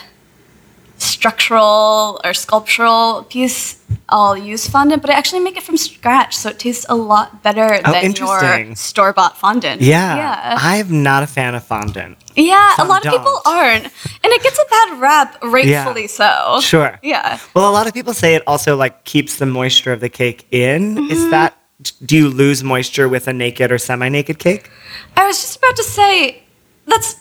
structural 0.97 2.19
or 2.23 2.33
sculptural 2.33 3.23
piece, 3.29 3.77
I'll 4.09 4.37
use 4.37 4.67
fondant, 4.67 5.01
but 5.01 5.11
I 5.11 5.13
actually 5.15 5.41
make 5.41 5.57
it 5.57 5.63
from 5.63 5.77
scratch, 5.77 6.35
so 6.35 6.49
it 6.49 6.59
tastes 6.59 6.85
a 6.89 6.95
lot 6.95 7.43
better 7.43 7.79
Oh, 7.85 7.91
than 7.91 8.13
your 8.13 8.75
store 8.75 9.13
bought 9.13 9.37
fondant. 9.37 9.81
Yeah. 9.81 10.15
Yeah. 10.15 10.57
I'm 10.59 11.03
not 11.03 11.23
a 11.23 11.27
fan 11.27 11.55
of 11.55 11.63
fondant. 11.63 12.17
Yeah, 12.35 12.75
a 12.77 12.85
lot 12.85 13.05
of 13.05 13.11
people 13.11 13.41
aren't. 13.45 13.85
And 13.85 14.33
it 14.33 14.43
gets 14.43 14.59
a 14.59 14.69
bad 14.69 14.99
rap, 15.01 15.37
rightfully 15.43 16.07
so. 16.07 16.59
Sure. 16.61 16.99
Yeah. 17.03 17.39
Well, 17.53 17.69
a 17.69 17.73
lot 17.73 17.87
of 17.87 17.93
people 17.93 18.13
say 18.13 18.35
it 18.35 18.43
also 18.47 18.75
like 18.75 19.03
keeps 19.03 19.37
the 19.37 19.45
moisture 19.45 19.91
of 19.91 19.99
the 19.99 20.09
cake 20.09 20.47
in. 20.51 20.95
Mm-hmm. 20.95 21.11
Is 21.11 21.29
that 21.31 21.57
do 22.05 22.15
you 22.15 22.29
lose 22.29 22.63
moisture 22.63 23.07
with 23.07 23.27
a 23.27 23.33
naked 23.33 23.71
or 23.71 23.77
semi-naked 23.77 24.39
cake? 24.39 24.69
I 25.15 25.27
was 25.27 25.39
just 25.39 25.57
about 25.57 25.75
to 25.75 25.83
say 25.83 26.43
that's 26.85 27.15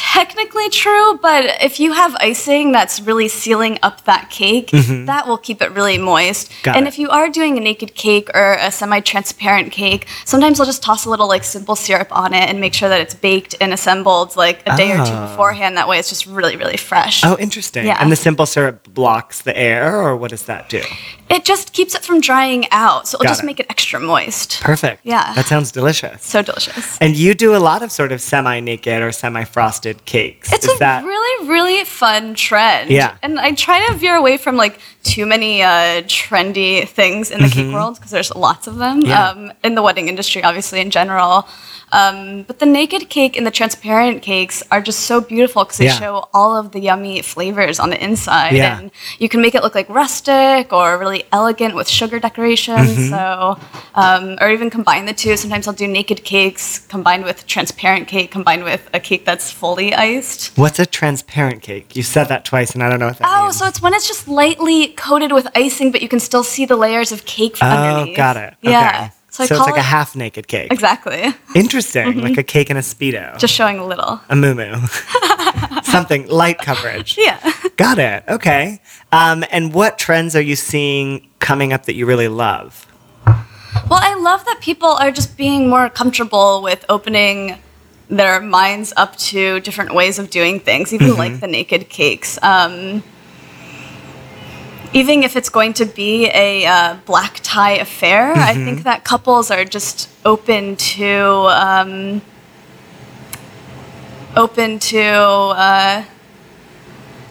technically 0.00 0.70
true, 0.70 1.18
but 1.20 1.44
if 1.62 1.78
you 1.78 1.92
have 1.92 2.16
icing 2.16 2.72
that's 2.72 3.00
really 3.00 3.28
sealing 3.28 3.78
up 3.82 4.04
that 4.04 4.30
cake, 4.30 4.70
that 4.70 5.28
will 5.28 5.36
keep 5.36 5.60
it 5.60 5.70
really 5.72 5.98
moist. 5.98 6.50
Mm-hmm. 6.50 6.62
Got 6.64 6.76
and 6.76 6.86
it. 6.86 6.88
if 6.88 6.98
you 6.98 7.10
are 7.10 7.28
doing 7.28 7.58
a 7.58 7.60
naked 7.60 7.94
cake 7.94 8.30
or 8.34 8.54
a 8.54 8.72
semi-transparent 8.72 9.72
cake, 9.72 10.06
sometimes 10.24 10.58
I'll 10.58 10.66
just 10.66 10.82
toss 10.82 11.04
a 11.04 11.10
little 11.10 11.28
like 11.28 11.44
simple 11.44 11.76
syrup 11.76 12.08
on 12.16 12.32
it 12.32 12.48
and 12.48 12.60
make 12.60 12.72
sure 12.72 12.88
that 12.88 13.00
it's 13.00 13.14
baked 13.14 13.54
and 13.60 13.74
assembled 13.74 14.36
like 14.36 14.62
a 14.66 14.74
day 14.76 14.92
or 14.92 15.04
two 15.04 15.20
beforehand. 15.28 15.76
That 15.76 15.86
way 15.86 15.98
it's 15.98 16.08
just 16.08 16.26
really, 16.26 16.56
really 16.56 16.78
fresh. 16.78 17.22
Oh, 17.22 17.36
interesting. 17.38 17.86
Yeah. 17.86 17.98
And 18.00 18.10
the 18.10 18.16
simple 18.16 18.46
syrup 18.46 18.92
blocks 18.94 19.42
the 19.42 19.56
air, 19.56 20.00
or 20.00 20.16
what 20.16 20.30
does 20.30 20.44
that 20.44 20.70
do? 20.70 20.82
It 21.28 21.44
just 21.44 21.72
keeps 21.72 21.94
it 21.94 22.02
from 22.02 22.20
drying 22.20 22.66
out, 22.72 23.06
so 23.06 23.16
it'll 23.16 23.24
Got 23.24 23.30
just 23.30 23.42
it. 23.42 23.46
make 23.46 23.60
it 23.60 23.66
extra 23.68 24.00
moist. 24.00 24.60
Perfect. 24.62 25.02
Yeah. 25.04 25.32
That 25.34 25.46
sounds 25.46 25.70
delicious. 25.70 26.24
So 26.24 26.42
delicious. 26.42 26.98
And 27.00 27.16
you 27.16 27.34
do 27.34 27.54
a 27.54 27.58
lot 27.58 27.82
of 27.82 27.92
sort 27.92 28.12
of 28.12 28.20
semi-naked 28.20 29.02
or 29.02 29.12
semi-frosted 29.12 29.89
cakes. 29.94 30.52
It's 30.52 30.66
Is 30.66 30.76
a 30.76 30.78
that 30.78 31.04
really, 31.04 31.48
really 31.48 31.84
fun 31.84 32.34
trend. 32.34 32.90
Yeah. 32.90 33.16
And 33.22 33.38
I 33.38 33.52
try 33.52 33.86
to 33.88 33.94
veer 33.94 34.16
away 34.16 34.36
from 34.36 34.56
like 34.56 34.78
too 35.02 35.26
many 35.26 35.62
uh, 35.62 36.02
trendy 36.02 36.86
things 36.86 37.30
in 37.30 37.40
the 37.42 37.48
cake 37.48 37.72
world 37.72 37.96
because 37.96 38.10
there's 38.10 38.34
lots 38.34 38.66
of 38.66 38.76
them 38.76 39.00
Mm-hmm. 39.00 39.08
Yeah. 39.08 39.28
um, 39.30 39.52
in 39.64 39.74
the 39.74 39.82
wedding 39.82 40.08
industry, 40.08 40.42
obviously 40.42 40.80
in 40.80 40.90
general. 40.90 41.46
Um, 41.92 42.44
but 42.44 42.60
the 42.60 42.66
naked 42.66 43.08
cake 43.08 43.36
and 43.36 43.44
the 43.44 43.50
transparent 43.50 44.22
cakes 44.22 44.62
are 44.70 44.80
just 44.80 45.00
so 45.00 45.20
beautiful 45.20 45.64
because 45.64 45.78
they 45.78 45.86
Yeah. 45.86 45.98
show 45.98 46.28
all 46.32 46.56
of 46.56 46.70
the 46.70 46.78
yummy 46.78 47.20
flavors 47.22 47.80
on 47.80 47.90
the 47.90 48.00
inside, 48.02 48.52
Yeah. 48.52 48.78
and 48.78 48.92
you 49.18 49.28
can 49.28 49.40
make 49.42 49.56
it 49.56 49.62
look 49.64 49.74
like 49.74 49.88
rustic 49.88 50.72
or 50.72 50.96
really 50.98 51.24
elegant 51.32 51.74
with 51.74 51.88
sugar 51.88 52.20
decorations. 52.20 52.90
Mm-hmm. 52.90 53.10
So, 53.10 53.58
um, 53.96 54.38
or 54.40 54.50
even 54.52 54.70
combine 54.70 55.06
the 55.06 55.12
two. 55.12 55.36
Sometimes 55.36 55.66
I'll 55.66 55.74
do 55.74 55.88
naked 55.88 56.22
cakes 56.22 56.78
combined 56.78 57.24
with 57.24 57.44
transparent 57.48 58.06
cake, 58.06 58.30
combined 58.30 58.62
with 58.62 58.88
a 58.94 59.00
cake 59.00 59.24
that's 59.24 59.50
fully 59.50 59.92
iced. 59.92 60.56
What's 60.56 60.78
a 60.78 60.86
transparent 60.86 61.62
cake? 61.62 61.96
You 61.96 62.04
said 62.04 62.28
that 62.28 62.44
twice, 62.44 62.70
and 62.74 62.84
I 62.84 62.88
don't 62.90 63.00
know 63.00 63.06
what 63.08 63.18
that 63.18 63.26
Oh, 63.28 63.44
means. 63.46 63.56
so 63.58 63.66
it's 63.66 63.82
when 63.82 63.94
it's 63.94 64.06
just 64.06 64.28
lightly 64.28 64.89
coated 64.90 65.32
with 65.32 65.46
icing, 65.56 65.90
but 65.92 66.02
you 66.02 66.08
can 66.08 66.20
still 66.20 66.42
see 66.44 66.64
the 66.66 66.76
layers 66.76 67.12
of 67.12 67.24
cake 67.24 67.56
from 67.56 67.68
oh, 67.68 67.76
underneath. 67.76 68.16
got 68.16 68.36
it. 68.36 68.54
Yeah. 68.62 68.88
Okay. 68.88 69.12
So, 69.30 69.46
So, 69.46 69.54
it's 69.54 69.64
like 69.66 69.76
it 69.76 69.80
a 69.80 69.82
half 69.82 70.16
naked 70.16 70.48
cake. 70.48 70.72
exactly. 70.72 71.22
Interesting, 71.54 72.20
like 72.20 72.36
a 72.36 72.42
cake 72.42 72.68
in 72.68 72.76
a 72.76 72.80
speedo, 72.80 73.38
Just 73.38 73.54
showing 73.54 73.78
a 73.78 73.86
little. 73.86 74.20
a 74.28 74.34
moo 74.34 74.54
moo 74.54 74.74
something 75.84 76.26
light 76.28 76.58
coverage. 76.58 77.16
Yeah. 77.16 77.38
Got 77.76 77.98
it. 77.98 78.24
Okay. 78.28 78.80
Um, 79.12 79.44
and 79.52 79.72
what 79.72 79.98
trends 79.98 80.34
are 80.34 80.40
you 80.42 80.56
seeing 80.56 81.28
coming 81.38 81.72
up 81.72 81.86
that 81.86 81.94
you 81.94 82.06
really 82.06 82.28
love? 82.28 82.86
Well, 83.88 84.00
I 84.02 84.14
love 84.14 84.44
that 84.46 84.58
people 84.60 84.88
are 84.88 85.12
just 85.12 85.36
being 85.36 85.68
more 85.68 85.88
comfortable 85.88 86.60
with 86.62 86.84
opening 86.88 87.56
their 88.08 88.40
minds 88.40 88.92
up 88.96 89.14
to 89.16 89.60
different 89.60 89.94
ways 89.94 90.18
of 90.18 90.30
doing 90.30 90.58
things, 90.58 90.92
even 90.92 91.16
like 91.16 91.38
the 91.40 91.46
naked 91.46 91.88
cakes. 91.88 92.36
Um, 92.42 93.04
even 94.92 95.22
if 95.22 95.36
it's 95.36 95.48
going 95.48 95.72
to 95.74 95.84
be 95.84 96.26
a 96.34 96.66
uh, 96.66 96.96
black 97.06 97.40
tie 97.42 97.72
affair, 97.76 98.32
I 98.32 98.54
think 98.54 98.82
that 98.84 99.04
couples 99.04 99.50
are 99.50 99.64
just 99.64 100.08
open 100.24 100.76
to 100.76 101.46
um, 101.50 102.22
open 104.36 104.78
to 104.78 105.00
uh, 105.00 106.04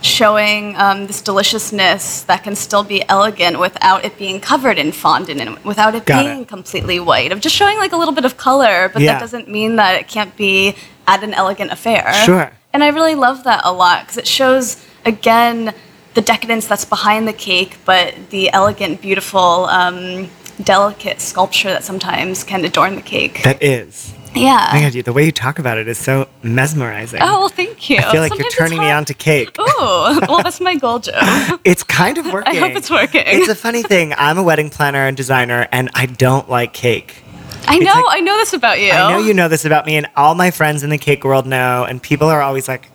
showing 0.01 0.75
um, 0.77 1.07
this 1.07 1.21
deliciousness 1.21 2.23
that 2.23 2.43
can 2.43 2.55
still 2.55 2.83
be 2.83 3.03
elegant 3.09 3.59
without 3.59 4.05
it 4.05 4.17
being 4.17 4.39
covered 4.39 4.77
in 4.77 4.91
fondant 4.91 5.41
and 5.41 5.57
without 5.65 5.95
it 5.95 6.05
Got 6.05 6.23
being 6.23 6.41
it. 6.41 6.47
completely 6.47 6.99
white. 6.99 7.31
Of 7.31 7.41
just 7.41 7.55
showing 7.55 7.77
like 7.77 7.91
a 7.91 7.97
little 7.97 8.13
bit 8.13 8.25
of 8.25 8.37
color, 8.37 8.89
but 8.93 9.01
Yeah. 9.01 9.13
that 9.13 9.19
doesn't 9.19 9.49
mean 9.49 9.75
that 9.75 9.99
it 9.99 10.07
can't 10.07 10.35
be 10.37 10.75
at 11.07 11.23
an 11.23 11.33
elegant 11.33 11.71
affair. 11.71 12.13
Sure. 12.25 12.51
And 12.71 12.83
I 12.83 12.89
really 12.89 13.15
love 13.15 13.43
that 13.43 13.61
a 13.65 13.73
lot 13.73 14.01
because 14.03 14.17
it 14.17 14.27
shows 14.27 14.77
again 15.05 15.73
the 16.19 16.25
decadence 16.25 16.67
that's 16.67 16.83
behind 16.83 17.29
the 17.29 17.33
cake, 17.33 17.77
but 17.85 18.13
the 18.29 18.51
elegant, 18.51 19.01
beautiful, 19.01 19.65
um, 19.67 20.29
delicate 20.61 21.21
sculpture 21.21 21.69
that 21.69 21.81
sometimes 21.81 22.43
can 22.43 22.65
adorn 22.65 22.95
the 22.95 23.01
cake. 23.01 23.41
That 23.43 23.63
is. 23.63 24.13
yeah. 24.35 24.67
My 24.73 24.89
God, 24.91 25.05
the 25.05 25.13
way 25.13 25.23
you 25.23 25.31
talk 25.31 25.59
about 25.59 25.77
it 25.77 25.87
is 25.87 25.97
so 25.97 26.27
mesmerizing. 26.43 27.21
Oh, 27.23 27.39
well, 27.39 27.47
thank 27.47 27.89
you. 27.89 27.99
I 27.99 28.11
feel 28.11 28.19
like 28.19 28.29
Sometimes 28.33 28.53
you're 28.53 28.67
turning 28.67 28.79
me 28.79 28.91
on 28.91 29.05
to 29.05 29.13
cake. 29.13 29.55
Oh, 29.57 30.19
well, 30.27 30.43
that's 30.43 30.59
my 30.59 30.75
goal, 30.75 30.99
Joe. 30.99 31.13
It's 31.63 31.83
kind 31.83 32.17
of 32.17 32.25
working. 32.25 32.53
I 32.57 32.59
hope 32.59 32.75
it's 32.75 32.89
working. 32.89 33.23
It's 33.25 33.47
a 33.47 33.55
funny 33.55 33.81
thing. 33.83 34.13
I'm 34.17 34.37
a 34.37 34.43
wedding 34.43 34.69
planner 34.69 35.07
and 35.07 35.15
designer, 35.15 35.69
and 35.71 35.89
I 35.93 36.05
don't 36.05 36.49
like 36.49 36.73
cake. 36.73 37.23
I 37.65 37.77
know, 37.79 37.93
like- 37.93 38.17
I 38.17 38.19
know 38.19 38.35
this 38.35 38.51
about 38.51 38.81
you. 38.81 38.91
I 38.91 39.09
know 39.13 39.19
you 39.19 39.33
know 39.33 39.47
this 39.47 39.63
about 39.63 39.85
me, 39.85 39.95
and 39.95 40.07
all 40.17 40.35
my 40.35 40.51
friends 40.51 40.83
in 40.83 40.89
the 40.89 40.97
cake 40.97 41.23
world 41.23 41.45
know, 41.45 41.85
and 41.85 42.03
people 42.03 42.27
are 42.27 42.41
always 42.41 42.67
like, 42.67 42.89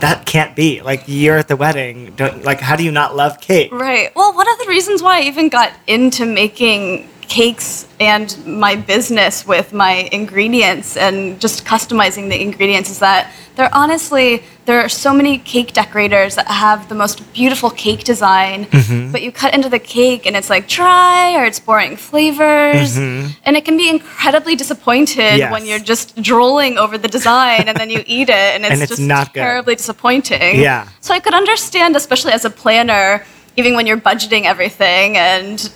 that 0.00 0.26
can't 0.26 0.54
be. 0.54 0.80
Like, 0.82 1.04
you're 1.06 1.38
at 1.38 1.48
the 1.48 1.56
wedding. 1.56 2.12
Don't, 2.16 2.44
like, 2.44 2.60
how 2.60 2.76
do 2.76 2.84
you 2.84 2.92
not 2.92 3.16
love 3.16 3.40
cake? 3.40 3.72
Right. 3.72 4.14
Well, 4.14 4.34
one 4.34 4.48
of 4.48 4.58
the 4.58 4.66
reasons 4.66 5.02
why 5.02 5.18
I 5.18 5.22
even 5.22 5.48
got 5.48 5.72
into 5.86 6.26
making 6.26 7.08
cakes 7.28 7.86
and 7.98 8.36
my 8.46 8.76
business 8.76 9.46
with 9.46 9.72
my 9.72 10.08
ingredients 10.12 10.96
and 10.96 11.40
just 11.40 11.64
customizing 11.64 12.28
the 12.28 12.40
ingredients 12.40 12.90
is 12.90 12.98
that 12.98 13.32
there 13.56 13.68
honestly 13.72 14.42
there 14.66 14.80
are 14.80 14.88
so 14.88 15.12
many 15.14 15.38
cake 15.38 15.72
decorators 15.72 16.34
that 16.36 16.46
have 16.46 16.88
the 16.88 16.94
most 16.94 17.16
beautiful 17.32 17.70
cake 17.70 18.04
design 18.04 18.64
Mm-hmm. 18.66 19.12
but 19.12 19.22
you 19.22 19.32
cut 19.32 19.54
into 19.54 19.68
the 19.68 19.78
cake 19.78 20.26
and 20.26 20.36
it's 20.36 20.50
like 20.50 20.68
dry 20.68 21.34
or 21.36 21.44
it's 21.44 21.58
boring 21.60 21.96
flavors 21.96 22.96
and 22.98 23.56
it 23.56 23.64
can 23.64 23.76
be 23.76 23.88
incredibly 23.88 24.54
disappointed 24.56 25.16
Mm-hmm. 25.16 25.38
Yes. 25.38 25.52
when 25.52 25.64
you're 25.66 25.78
just 25.92 26.06
drooling 26.22 26.78
over 26.78 26.96
the 26.98 27.08
design 27.08 27.64
and 27.68 27.76
then 27.76 27.90
you 27.90 28.02
eat 28.06 28.28
it 28.28 28.50
and 28.54 28.64
it's, 28.64 28.72
And 28.72 28.82
it's 28.82 28.96
just 28.96 29.34
terribly 29.34 29.74
disappointing 29.74 30.60
Yeah. 30.60 30.88
so 31.00 31.14
I 31.14 31.20
could 31.20 31.34
understand, 31.34 31.96
especially 31.96 32.32
as 32.32 32.44
a 32.44 32.50
planner, 32.50 33.24
even 33.56 33.74
when 33.76 33.86
you're 33.86 33.96
budgeting 34.10 34.44
everything 34.44 35.16
and 35.16 35.70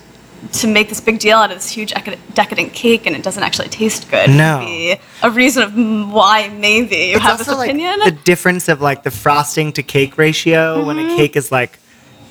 to 0.53 0.66
make 0.66 0.88
this 0.88 1.00
big 1.00 1.18
deal 1.18 1.37
out 1.38 1.50
of 1.50 1.57
this 1.59 1.68
huge 1.70 1.92
decadent 2.35 2.72
cake 2.72 3.07
and 3.07 3.14
it 3.14 3.22
doesn't 3.22 3.42
actually 3.42 3.68
taste 3.68 4.11
good. 4.11 4.31
No. 4.31 4.61
Be 4.61 4.96
a 5.22 5.31
reason 5.31 5.62
of 5.62 5.74
why 6.12 6.48
maybe 6.48 6.96
you 6.96 7.16
It's 7.16 7.20
have 7.24 7.38
this 7.38 7.48
also 7.48 7.59
like 7.59 7.68
opinion. 7.70 8.00
the 8.05 8.12
difference 8.12 8.68
of 8.68 8.81
like 8.81 9.03
the 9.03 9.11
frosting 9.11 9.72
to 9.74 9.83
cake 9.83 10.16
ratio 10.18 10.85
when 10.85 10.96
Mm-hmm. 10.96 11.14
a 11.14 11.16
cake 11.16 11.37
is 11.37 11.53
like 11.53 11.79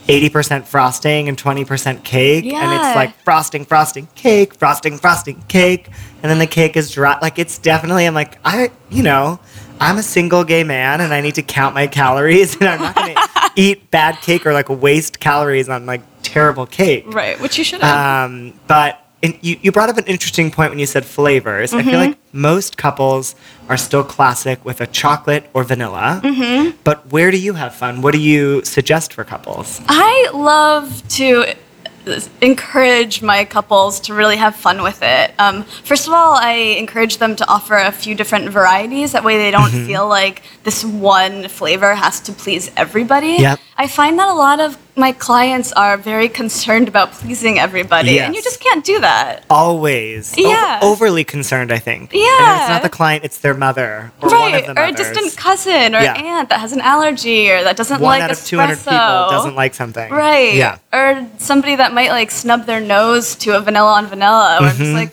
80% 0.07 0.65
frosting 0.65 1.29
and 1.29 1.37
20% 1.37 2.03
cake 2.03 2.45
and 2.45 2.73
it's 2.73 2.95
like 2.95 3.15
frosting 3.23 3.63
frosting 3.63 4.07
cake 4.15 4.55
frosting 4.55 4.97
frosting 4.97 5.43
cake 5.47 5.87
and 6.23 6.31
then 6.31 6.39
the 6.39 6.47
cake 6.47 6.75
is 6.75 6.89
dry 6.89 7.19
like 7.21 7.37
it's 7.37 7.59
definitely 7.59 8.07
i'm 8.07 8.15
like 8.15 8.39
i 8.43 8.71
you 8.89 9.03
know 9.03 9.39
i'm 9.79 9.99
a 9.99 10.03
single 10.03 10.43
gay 10.43 10.63
man 10.63 10.99
and 10.99 11.13
i 11.13 11.21
need 11.21 11.35
to 11.35 11.43
count 11.43 11.75
my 11.75 11.85
calories 11.85 12.55
and 12.59 12.67
i'm 12.67 12.81
not 12.81 12.95
going 12.95 13.13
to 13.13 13.18
eat 13.55 13.89
bad 13.91 14.15
cake 14.21 14.45
or 14.45 14.53
like 14.53 14.69
waste 14.69 15.19
calories 15.19 15.69
on 15.69 15.85
like 15.85 16.01
terrible 16.23 16.65
cake 16.65 17.05
right, 17.07 17.39
which 17.41 17.57
you 17.57 17.63
should 17.63 17.81
have. 17.81 18.29
um, 18.29 18.53
but 18.67 19.05
in, 19.21 19.37
you, 19.41 19.57
you 19.61 19.71
brought 19.71 19.89
up 19.89 19.97
an 19.97 20.05
interesting 20.05 20.49
point 20.49 20.69
when 20.71 20.79
you 20.79 20.85
said 20.85 21.05
flavors. 21.05 21.73
I 21.73 21.83
feel 21.83 21.93
Mm-hmm. 21.93 22.11
like 22.11 22.17
most 22.33 22.77
couples 22.77 23.35
are 23.67 23.75
still 23.77 24.03
classic 24.03 24.63
with 24.63 24.79
a 24.79 24.87
chocolate 24.87 25.49
or 25.53 25.63
vanilla. 25.65 26.21
Mm-hmm. 26.23 26.77
But 26.85 27.11
where 27.11 27.29
do 27.31 27.37
you 27.37 27.53
have 27.53 27.75
fun? 27.75 28.01
What 28.01 28.13
do 28.13 28.19
you 28.19 28.63
suggest 28.63 29.11
for 29.13 29.23
couples? 29.25 29.81
I 29.89 30.29
love 30.33 31.05
to 31.09 31.53
encourage 32.41 33.21
my 33.21 33.45
couples 33.45 33.99
to 34.01 34.13
really 34.13 34.37
have 34.37 34.55
fun 34.55 34.81
with 34.83 34.99
it. 35.01 35.33
Um, 35.39 35.63
first 35.63 36.07
of 36.07 36.13
all, 36.13 36.33
I 36.35 36.53
encourage 36.77 37.17
them 37.17 37.35
to 37.37 37.47
offer 37.47 37.75
a 37.75 37.91
few 37.91 38.15
different 38.15 38.49
varieties. 38.49 39.11
That 39.13 39.23
way, 39.23 39.37
they 39.37 39.51
don't 39.51 39.69
Mm-hmm. 39.69 39.85
feel 39.85 40.07
like 40.07 40.41
this 40.63 40.83
one 40.83 41.47
flavor 41.47 41.93
has 41.95 42.19
to 42.21 42.31
please 42.31 42.71
everybody. 42.75 43.37
Yep. 43.39 43.59
I 43.77 43.87
find 43.87 44.17
that 44.19 44.27
a 44.27 44.33
lot 44.33 44.59
of 44.59 44.77
my 44.99 45.11
clients 45.13 45.71
are 45.73 45.97
very 45.97 46.27
concerned 46.29 46.87
about 46.87 47.11
pleasing 47.13 47.57
everybody, 47.57 48.19
and 48.19 48.35
you 48.35 48.41
just 48.43 48.59
can't 48.59 48.83
do 48.85 48.99
that. 48.99 49.43
Always. 49.49 50.33
o- 50.37 50.41
Yeah. 50.41 50.79
overly 50.81 51.23
concerned, 51.23 51.71
I 51.71 51.79
think. 51.79 52.13
And 52.13 52.21
Yeah. 52.21 52.59
it's 52.59 52.69
not 52.69 52.83
the 52.83 52.89
client, 52.89 53.23
it's 53.23 53.37
their 53.37 53.53
mother 53.53 54.11
or 54.21 54.29
one 54.29 54.53
of 54.53 54.67
Right, 54.67 54.77
or 54.77 54.83
a 54.83 54.91
distant 54.91 55.35
cousin 55.37 55.95
or 55.95 56.01
Yeah. 56.01 56.13
aunt 56.13 56.49
that 56.49 56.59
has 56.59 56.73
an 56.73 56.81
allergy 56.81 57.49
or 57.51 57.63
that 57.63 57.75
doesn't 57.77 58.01
one 58.01 58.19
like 58.19 58.23
out 58.23 58.31
of 58.31 58.43
200 58.45 58.77
people 58.77 59.29
doesn't 59.29 59.55
like 59.55 59.73
something. 59.73 60.11
Right. 60.11 60.53
Yeah. 60.53 60.75
Or 60.93 61.25
somebody 61.39 61.75
that 61.77 61.93
might 61.93 62.11
like 62.11 62.29
snub 62.31 62.65
their 62.65 62.81
nose 62.81 63.35
to 63.35 63.55
a 63.55 63.61
vanilla 63.61 63.93
on 63.93 64.07
vanilla. 64.07 64.57
Or 64.61 64.67
Mm-hmm. 64.67 64.77
just 64.77 64.91
like 64.93 65.09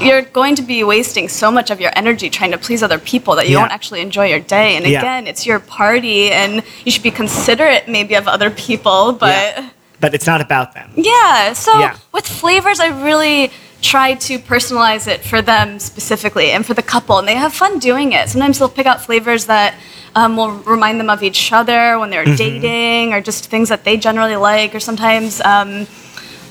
you're 0.00 0.22
going 0.22 0.54
to 0.56 0.62
be 0.62 0.84
wasting 0.84 1.28
so 1.28 1.50
much 1.50 1.70
of 1.70 1.80
your 1.80 1.90
energy 1.96 2.28
trying 2.30 2.50
to 2.52 2.58
please 2.58 2.82
other 2.82 2.98
people 2.98 3.34
that 3.36 3.46
you 3.48 3.54
Yeah. 3.54 3.60
won't 3.60 3.72
actually 3.72 4.00
enjoy 4.00 4.26
your 4.26 4.40
day. 4.40 4.76
And 4.76 4.86
Yeah. 4.86 4.98
again, 5.00 5.26
it's 5.26 5.46
your 5.46 5.58
party 5.60 6.30
and 6.30 6.62
you 6.84 6.90
should 6.92 7.02
be 7.02 7.10
considerate 7.10 7.88
maybe 7.88 8.14
of 8.14 8.28
other 8.28 8.50
people, 8.50 9.12
but 9.12 9.28
Yeah. 9.56 9.68
But 9.98 10.12
it's 10.14 10.26
not 10.26 10.40
about 10.42 10.74
them. 10.74 10.90
yeah. 10.96 11.54
So 11.54 11.90
with 12.12 12.26
flavors, 12.26 12.80
I 12.80 12.88
really 12.88 13.50
try 13.80 14.14
to 14.14 14.38
personalize 14.38 15.06
it 15.06 15.24
for 15.24 15.40
them 15.40 15.78
specifically 15.78 16.50
and 16.50 16.66
for 16.66 16.74
the 16.74 16.82
couple, 16.82 17.18
and 17.18 17.26
they 17.26 17.34
have 17.34 17.52
fun 17.54 17.78
doing 17.78 18.12
it. 18.12 18.28
Sometimes 18.28 18.58
they'll 18.58 18.68
pick 18.68 18.86
out 18.86 19.00
flavors 19.02 19.46
that 19.46 19.74
um, 20.14 20.34
will 20.36 20.50
remind 20.50 20.98
them 20.98 21.10
of 21.10 21.22
each 21.22 21.52
other 21.52 21.98
when 21.98 22.08
they're 22.10 22.24
Mm-hmm. 22.24 22.36
dating, 22.36 23.12
or 23.14 23.20
just 23.20 23.46
things 23.46 23.68
that 23.68 23.84
they 23.84 23.96
generally 23.98 24.36
like. 24.36 24.74
Or 24.74 24.80
sometimes 24.80 25.40
um, 25.42 25.86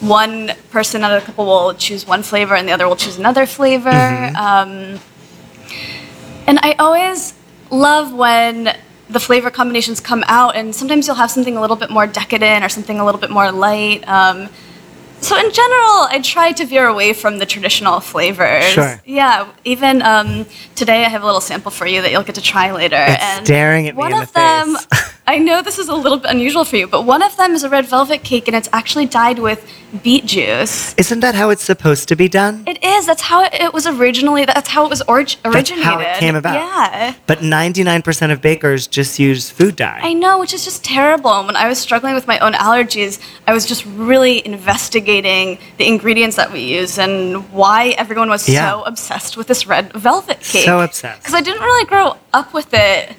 one 0.07 0.51
person 0.71 1.03
out 1.03 1.11
of 1.11 1.21
the 1.21 1.25
couple 1.25 1.45
will 1.45 1.73
choose 1.73 2.05
one 2.05 2.23
flavor, 2.23 2.55
and 2.55 2.67
the 2.67 2.71
other 2.71 2.87
will 2.87 2.95
choose 2.95 3.17
another 3.17 3.45
flavor. 3.45 3.89
Mm-hmm. 3.89 4.35
Um, 4.35 4.99
and 6.47 6.59
I 6.61 6.73
always 6.79 7.33
love 7.69 8.13
when 8.13 8.75
the 9.09 9.19
flavor 9.19 9.51
combinations 9.51 9.99
come 9.99 10.23
out, 10.27 10.55
and 10.55 10.73
sometimes 10.75 11.07
you'll 11.07 11.15
have 11.15 11.31
something 11.31 11.57
a 11.57 11.61
little 11.61 11.75
bit 11.75 11.89
more 11.89 12.07
decadent 12.07 12.63
or 12.63 12.69
something 12.69 12.99
a 12.99 13.05
little 13.05 13.21
bit 13.21 13.29
more 13.29 13.51
light. 13.51 14.07
Um, 14.07 14.49
so 15.21 15.35
in 15.37 15.51
general, 15.51 16.07
I 16.09 16.19
try 16.23 16.51
to 16.51 16.65
veer 16.65 16.87
away 16.87 17.13
from 17.13 17.39
the 17.39 17.45
traditional 17.45 17.99
flavors. 17.99 18.65
Sure. 18.65 19.01
Yeah. 19.05 19.51
Even 19.63 20.01
um, 20.01 20.45
today, 20.75 21.03
I 21.05 21.09
have 21.09 21.23
a 21.23 21.25
little 21.25 21.41
sample 21.41 21.71
for 21.71 21.87
you 21.87 22.01
that 22.01 22.11
you'll 22.11 22.23
get 22.23 22.35
to 22.35 22.41
try 22.41 22.71
later. 22.71 22.97
It's 22.99 23.45
staring 23.45 23.87
at 23.87 23.95
me 23.95 23.99
one 23.99 24.13
in 24.13 24.21
of 24.21 24.27
the 24.27 24.33
them, 24.33 24.75
face. 24.75 25.13
I 25.27 25.39
know 25.39 25.63
this 25.63 25.79
is 25.79 25.89
a 25.89 25.95
little 25.95 26.19
bit 26.19 26.29
unusual 26.29 26.65
for 26.65 26.75
you, 26.75 26.85
but 26.85 27.01
one 27.01 27.23
of 27.23 27.35
them 27.35 27.53
is 27.55 27.63
a 27.63 27.69
red 27.69 27.87
velvet 27.87 28.23
cake, 28.23 28.47
and 28.47 28.55
it's 28.55 28.69
actually 28.71 29.07
dyed 29.07 29.39
with 29.39 29.67
beet 30.03 30.27
juice. 30.27 30.93
Isn't 30.99 31.21
that 31.21 31.33
how 31.33 31.49
it's 31.49 31.63
supposed 31.63 32.07
to 32.09 32.15
be 32.15 32.27
done? 32.29 32.63
It 32.67 32.83
is. 32.83 33.07
That's 33.07 33.23
how 33.23 33.43
it 33.43 33.73
was 33.73 33.87
originally. 33.87 34.45
That's 34.45 34.69
how 34.69 34.85
it 34.85 34.89
was 34.89 35.01
orig- 35.07 35.37
That's 35.41 35.71
how 35.71 35.99
it 35.99 36.17
came 36.17 36.35
about. 36.35 36.53
Yeah. 36.53 37.15
But 37.25 37.39
99% 37.39 38.31
of 38.31 38.39
bakers 38.41 38.85
just 38.85 39.17
use 39.17 39.49
food 39.49 39.75
dye. 39.75 39.99
I 40.03 40.13
know, 40.13 40.37
which 40.37 40.53
is 40.53 40.63
just 40.63 40.83
terrible. 40.83 41.31
And 41.33 41.47
when 41.47 41.55
I 41.55 41.67
was 41.67 41.79
struggling 41.79 42.13
with 42.13 42.27
my 42.27 42.37
own 42.37 42.53
allergies, 42.53 43.19
I 43.47 43.53
was 43.53 43.65
just 43.65 43.83
really 43.85 44.45
investigating 44.45 45.57
the 45.77 45.87
ingredients 45.87 46.35
that 46.35 46.51
we 46.53 46.59
use 46.61 46.99
and 46.99 47.51
why 47.51 47.95
everyone 47.97 48.29
was 48.29 48.47
Yeah. 48.47 48.69
so 48.69 48.83
obsessed 48.83 49.37
with 49.37 49.47
this 49.47 49.65
red 49.65 49.91
velvet 49.93 50.41
cake. 50.41 50.65
So 50.65 50.81
obsessed. 50.81 51.21
Because 51.21 51.33
I 51.33 51.41
didn't 51.41 51.63
really 51.63 51.85
grow 51.85 52.17
up 52.31 52.53
with 52.53 52.71
it. 52.73 53.15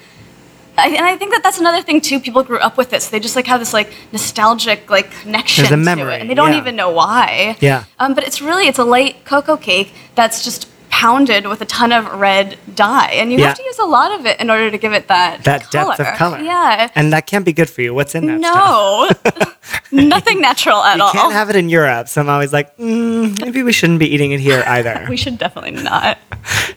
I, 0.79 0.89
and 0.89 1.05
I 1.05 1.17
think 1.17 1.33
that 1.33 1.43
that's 1.43 1.59
another 1.59 1.83
thing 1.83 2.01
too. 2.01 2.21
People 2.21 2.43
grew 2.43 2.59
up 2.59 2.77
with 2.77 2.93
it, 2.93 3.03
so 3.03 3.11
they 3.11 3.21
just 3.21 3.37
like 3.37 3.47
have 3.47 3.61
this 3.61 3.73
like 3.73 3.93
nostalgic 4.13 4.91
like 4.91 5.11
connection 5.11 5.65
There's 5.65 5.73
a 5.89 5.97
to 5.97 6.09
it, 6.11 6.21
and 6.21 6.31
they 6.31 6.35
don't 6.35 6.53
yeah. 6.53 6.59
even 6.59 6.77
know 6.77 6.91
why. 6.91 7.57
Yeah. 7.61 7.85
Um, 7.99 8.15
but 8.15 8.25
it's 8.25 8.43
really 8.43 8.67
it's 8.67 8.79
a 8.79 8.85
light 8.85 9.25
cocoa 9.25 9.57
cake 9.57 9.93
that's 10.15 10.45
just 10.45 10.69
pounded 10.97 11.47
with 11.47 11.61
a 11.61 11.67
ton 11.67 11.93
of 11.93 12.11
red 12.19 12.57
dye, 12.75 13.11
and 13.21 13.31
you 13.31 13.39
Yeah. 13.39 13.49
have 13.49 13.59
to 13.59 13.63
use 13.63 13.79
a 13.79 13.85
lot 13.85 14.19
of 14.19 14.25
it 14.25 14.41
in 14.41 14.49
order 14.49 14.71
to 14.71 14.79
give 14.79 14.95
it 14.95 15.09
that 15.09 15.45
that 15.45 15.71
depth 15.71 16.01
of 16.01 16.07
color. 16.17 16.39
Yeah. 16.41 16.89
And 16.95 17.13
that 17.13 17.27
can't 17.27 17.45
be 17.45 17.53
good 17.53 17.69
for 17.69 17.83
you. 17.83 17.93
What's 17.93 18.15
in 18.15 18.25
that 18.29 18.41
stuff? 18.41 19.45
No, 19.93 20.03
nothing 20.17 20.41
natural 20.41 20.83
at 20.83 20.97
You 20.97 21.03
all. 21.03 21.13
You 21.13 21.21
can't 21.21 21.35
have 21.35 21.51
it 21.51 21.57
in 21.57 21.69
Europe. 21.69 22.09
So 22.09 22.23
I'm 22.23 22.31
always 22.31 22.51
like, 22.55 22.75
mm, 22.79 23.39
maybe 23.45 23.63
we 23.63 23.73
shouldn't 23.73 23.99
be 23.99 24.07
eating 24.15 24.33
it 24.33 24.41
here 24.41 24.65
either. 24.67 25.05
we 25.11 25.19
should 25.19 25.37
definitely 25.37 25.73
not. 25.83 26.17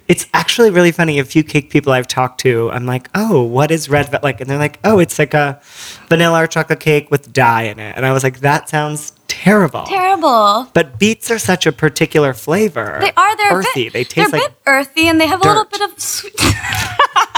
It's 0.09 0.25
actually 0.33 0.69
really 0.71 0.91
funny. 0.91 1.17
A 1.19 1.23
few 1.23 1.43
cake 1.43 1.69
people 1.69 1.93
I've 1.93 2.07
talked 2.07 2.41
to, 2.41 2.69
I'm 2.71 2.85
like, 2.85 3.07
oh, 3.15 3.41
what 3.43 3.71
is 3.71 3.87
red 3.87 4.11
like? 4.21 4.41
And 4.41 4.49
they're 4.49 4.57
like, 4.67 4.79
oh, 4.83 4.99
it's 4.99 5.17
like 5.17 5.33
a 5.33 5.61
vanilla 6.09 6.43
or 6.43 6.47
chocolate 6.47 6.81
cake 6.81 7.09
with 7.09 7.31
dye 7.31 7.63
in 7.71 7.79
it. 7.79 7.95
And 7.95 8.05
I 8.05 8.11
was 8.11 8.23
like, 8.23 8.41
that 8.41 8.67
sounds 8.67 9.13
terrible. 9.29 9.83
Terrible. 9.85 10.67
But 10.73 10.99
beets 10.99 11.31
are 11.31 11.39
such 11.39 11.65
a 11.65 11.71
particular 11.71 12.33
flavor. 12.33 12.97
They 12.99 13.13
are. 13.15 13.37
They're 13.37 13.53
earthy. 13.53 13.85
Bit, 13.85 13.93
they 13.93 14.03
taste 14.03 14.31
they're 14.31 14.41
like 14.41 14.49
a 14.49 14.51
bit 14.51 14.57
earthy, 14.65 15.07
and 15.07 15.21
they 15.21 15.27
have 15.27 15.39
a 15.41 15.47
little 15.47 15.65
bit 15.65 15.81
of 15.81 15.97
sweet. 15.99 16.35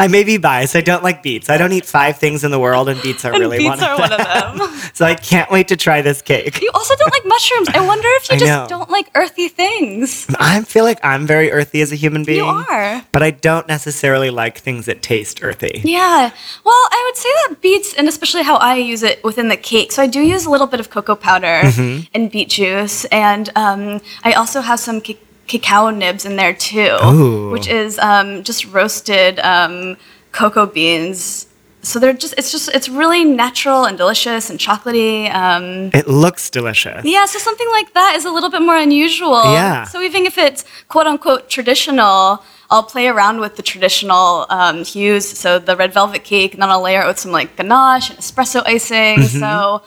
I 0.00 0.08
may 0.10 0.24
be 0.24 0.36
biased. 0.38 0.76
I 0.76 0.80
don't 0.80 1.02
like 1.02 1.22
beets. 1.22 1.48
I 1.50 1.56
don't 1.58 1.72
eat 1.72 1.84
five 1.86 2.18
things 2.18 2.44
in 2.44 2.50
the 2.50 2.58
world, 2.58 2.88
and 2.88 3.00
beets 3.02 3.24
are 3.24 3.32
and 3.32 3.40
really 3.40 3.58
beets 3.58 3.80
one, 3.80 3.84
are 3.84 3.92
of 3.94 3.98
one 3.98 4.10
them. 4.10 4.20
of 4.20 4.58
them. 4.58 4.90
so 4.94 5.04
I 5.04 5.14
can't 5.14 5.50
wait 5.50 5.68
to 5.68 5.76
try 5.76 6.02
this 6.02 6.22
cake. 6.22 6.60
You 6.60 6.70
also 6.74 6.94
don't 6.96 7.12
like 7.12 7.24
mushrooms. 7.24 7.68
I 7.70 7.86
wonder 7.86 8.08
if 8.12 8.30
you 8.30 8.36
I 8.36 8.38
just 8.38 8.48
know. 8.50 8.66
don't 8.68 8.90
like 8.90 9.10
earthy 9.14 9.48
things. 9.48 10.26
I 10.38 10.62
feel 10.62 10.84
like 10.84 10.98
I'm 11.02 11.26
very 11.26 11.50
earthy 11.52 11.80
as 11.80 11.92
a 11.92 11.96
human 11.96 12.24
being. 12.24 12.38
You 12.38 12.46
are. 12.46 13.04
But 13.12 13.22
I 13.22 13.30
don't 13.30 13.66
necessarily 13.68 14.30
like 14.30 14.58
things 14.58 14.86
that 14.86 15.02
taste 15.02 15.42
earthy. 15.42 15.80
Yeah. 15.84 16.30
Well, 16.64 16.74
I 16.90 17.02
would 17.06 17.16
say 17.16 17.28
that 17.48 17.60
beets, 17.62 17.94
and 17.94 18.08
especially 18.08 18.42
how 18.42 18.56
I 18.56 18.76
use 18.76 19.02
it 19.02 19.22
within 19.24 19.48
the 19.48 19.56
cake. 19.56 19.92
So 19.92 20.02
I 20.02 20.06
do 20.06 20.20
use 20.20 20.44
a 20.46 20.50
little 20.50 20.66
bit 20.66 20.80
of 20.80 20.90
cocoa 20.90 21.14
powder 21.16 21.60
Mm-hmm. 21.68 22.04
and 22.14 22.30
beet 22.30 22.48
juice, 22.50 23.04
and 23.06 23.50
um, 23.56 24.00
I 24.24 24.32
also 24.32 24.60
have 24.60 24.80
some 24.80 25.00
ca- 25.00 25.16
cacao 25.48 25.90
nibs 25.90 26.24
in 26.24 26.36
there 26.36 26.54
too, 26.54 26.96
Ooh. 27.04 27.50
which 27.50 27.66
is 27.66 27.98
um, 27.98 28.44
just 28.44 28.66
roasted 28.66 29.40
um, 29.40 29.96
cocoa 30.32 30.66
beans. 30.66 31.46
So 31.82 31.98
they're 31.98 32.12
just 32.12 32.34
it's 32.36 32.50
just 32.52 32.68
it's 32.74 32.88
really 32.88 33.24
natural 33.24 33.84
and 33.84 33.96
delicious 33.96 34.50
and 34.50 34.58
chocolatey. 34.58 35.32
Um, 35.32 35.90
It 35.94 36.06
looks 36.08 36.50
delicious. 36.50 37.04
yeah, 37.04 37.24
so 37.24 37.38
something 37.38 37.68
like 37.70 37.94
that 37.94 38.14
is 38.16 38.24
a 38.24 38.30
little 38.30 38.50
bit 38.50 38.62
more 38.62 38.76
unusual. 38.76 39.44
Yeah. 39.52 39.84
So 39.84 40.02
even 40.02 40.26
if 40.26 40.36
it's 40.38 40.64
quote 40.88 41.06
unquote 41.06 41.48
traditional, 41.48 42.42
I'll 42.70 42.82
play 42.82 43.06
around 43.06 43.40
with 43.40 43.56
the 43.56 43.62
traditional 43.62 44.46
um, 44.50 44.84
hues. 44.84 45.26
So 45.38 45.58
the 45.58 45.76
red 45.76 45.94
velvet 45.94 46.24
cake, 46.24 46.52
and 46.52 46.60
then 46.62 46.68
I'll 46.68 46.82
layer 46.82 47.02
it 47.02 47.06
with 47.06 47.18
some 47.20 47.32
like 47.32 47.56
ganache 47.56 48.10
and 48.10 48.18
espresso 48.18 48.62
icing. 48.66 49.18
Mm-hmm. 49.20 49.38
So 49.38 49.82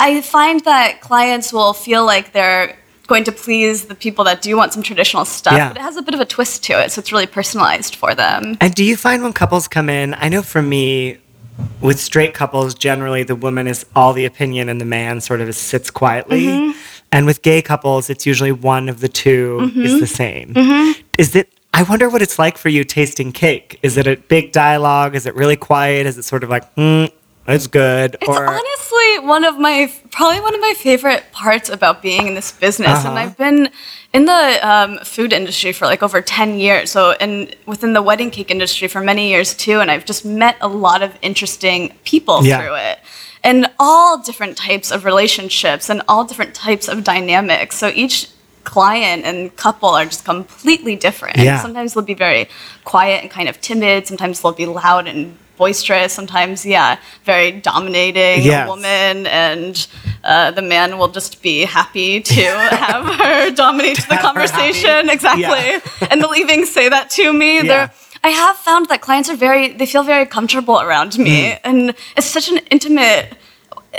I 0.00 0.20
find 0.22 0.60
that 0.64 1.00
clients 1.00 1.52
will 1.52 1.74
feel 1.74 2.06
like 2.06 2.32
they're 2.32 2.76
going 3.12 3.24
to 3.24 3.32
please 3.32 3.84
the 3.92 3.94
people 3.94 4.24
that 4.24 4.40
do 4.40 4.56
want 4.56 4.72
some 4.72 4.82
traditional 4.82 5.24
stuff, 5.26 5.52
Yeah. 5.58 5.68
but 5.68 5.76
it 5.76 5.82
has 5.82 5.96
a 6.02 6.02
bit 6.02 6.14
of 6.14 6.20
a 6.20 6.24
twist 6.36 6.64
to 6.64 6.72
it, 6.82 6.90
so 6.92 6.98
it's 7.00 7.12
really 7.12 7.26
personalized 7.26 7.94
for 7.96 8.14
them. 8.14 8.56
And 8.60 8.74
do 8.74 8.82
you 8.90 8.96
find 8.96 9.22
when 9.22 9.32
couples 9.34 9.68
come 9.68 9.88
in, 9.90 10.14
I 10.14 10.28
know 10.28 10.42
for 10.42 10.62
me, 10.62 11.18
with 11.82 12.00
straight 12.00 12.32
couples, 12.32 12.74
generally 12.74 13.22
the 13.22 13.36
woman 13.36 13.66
is 13.68 13.84
all 13.94 14.12
the 14.14 14.24
opinion 14.24 14.68
and 14.70 14.80
the 14.80 14.84
man 14.98 15.20
sort 15.20 15.40
of 15.42 15.54
sits 15.54 15.90
quietly. 15.90 16.44
Mm-hmm. 16.46 16.78
And 17.14 17.26
with 17.26 17.42
gay 17.42 17.60
couples, 17.60 18.08
it's 18.08 18.24
usually 18.24 18.52
one 18.52 18.88
of 18.88 19.00
the 19.00 19.08
2 19.08 19.58
Mm-hmm. 19.60 19.82
is 19.82 20.00
the 20.00 20.06
same. 20.06 20.54
Is 21.18 21.36
it? 21.36 21.52
I 21.74 21.82
wonder 21.84 22.08
what 22.08 22.22
it's 22.22 22.38
like 22.38 22.56
for 22.56 22.70
you 22.70 22.82
tasting 22.84 23.32
cake. 23.32 23.78
Is 23.82 23.96
it 23.98 24.06
a 24.06 24.16
big 24.16 24.52
dialogue? 24.52 25.14
Is 25.14 25.26
it 25.26 25.34
really 25.34 25.56
quiet? 25.56 26.06
Is 26.06 26.16
it 26.18 26.22
sort 26.24 26.42
of 26.44 26.48
like, 26.50 26.64
hmm, 26.74 27.04
it's 27.46 27.66
good? 27.66 28.16
It's 28.20 28.28
honestly 28.28 28.91
one 29.22 29.44
of 29.44 29.58
my 29.58 29.92
probably 30.10 30.40
one 30.40 30.54
of 30.54 30.60
my 30.60 30.74
favorite 30.76 31.24
parts 31.32 31.68
about 31.68 32.02
being 32.02 32.26
in 32.28 32.34
this 32.34 32.52
business, 32.52 32.98
and 33.04 33.14
Uh-huh. 33.16 33.18
I've 33.26 33.36
been 33.36 33.70
in 34.12 34.24
the 34.26 34.58
um, 34.72 34.98
food 35.04 35.32
industry 35.32 35.72
for 35.72 35.86
like 35.86 36.02
over 36.02 36.20
ten 36.20 36.58
years. 36.58 36.90
So, 36.90 37.12
and 37.12 37.54
within 37.66 37.92
the 37.92 38.02
wedding 38.02 38.30
cake 38.30 38.50
industry 38.50 38.88
for 38.88 39.00
many 39.00 39.28
years 39.28 39.54
too, 39.54 39.80
and 39.80 39.90
I've 39.90 40.04
just 40.04 40.24
met 40.24 40.56
a 40.60 40.68
lot 40.68 41.02
of 41.02 41.10
interesting 41.22 41.80
people 42.04 42.44
Yeah. 42.44 42.58
through 42.60 42.74
it. 42.90 42.98
And 43.44 43.66
all 43.78 44.18
different 44.22 44.56
types 44.56 44.90
of 44.92 45.04
relationships 45.04 45.90
and 45.90 46.02
all 46.06 46.24
different 46.24 46.54
types 46.54 46.86
of 46.88 47.02
dynamics. 47.02 47.76
So 47.76 47.90
each 47.94 48.28
client 48.64 49.24
and 49.24 49.54
couple 49.56 49.88
are 49.90 50.04
just 50.04 50.24
completely 50.24 50.96
different. 50.96 51.36
Yeah. 51.38 51.60
Sometimes 51.60 51.94
they'll 51.94 52.04
be 52.04 52.14
very 52.14 52.48
quiet 52.84 53.22
and 53.22 53.30
kind 53.30 53.48
of 53.48 53.60
timid. 53.60 54.06
Sometimes 54.06 54.40
they'll 54.40 54.52
be 54.52 54.66
loud 54.66 55.06
and 55.06 55.36
boisterous. 55.56 56.12
Sometimes, 56.12 56.64
yeah, 56.66 56.98
very 57.24 57.52
dominating 57.52 58.44
Yes. 58.44 58.68
woman, 58.68 59.26
and 59.26 59.86
uh, 60.24 60.50
the 60.50 60.62
man 60.62 60.98
will 60.98 61.08
just 61.08 61.42
be 61.42 61.64
happy 61.64 62.20
to 62.20 62.42
have 62.86 63.04
her 63.16 63.50
dominate 63.50 63.98
the 64.08 64.16
conversation. 64.16 65.08
Exactly, 65.10 65.42
Yeah. 65.44 65.80
and 66.10 66.20
they'll 66.20 66.34
even 66.34 66.66
say 66.66 66.88
that 66.88 67.10
to 67.10 67.32
me. 67.32 67.56
Yeah. 67.56 67.62
They're 67.62 67.90
I 68.24 68.28
have 68.28 68.56
found 68.56 68.88
that 68.88 69.00
clients 69.00 69.28
are 69.30 69.34
very, 69.36 69.72
they 69.72 69.84
feel 69.86 70.04
very 70.04 70.26
comfortable 70.26 70.80
around 70.80 71.18
me. 71.18 71.50
Mm. 71.50 71.58
And 71.64 71.94
it's 72.16 72.28
such 72.28 72.48
an 72.48 72.58
intimate, 72.70 73.36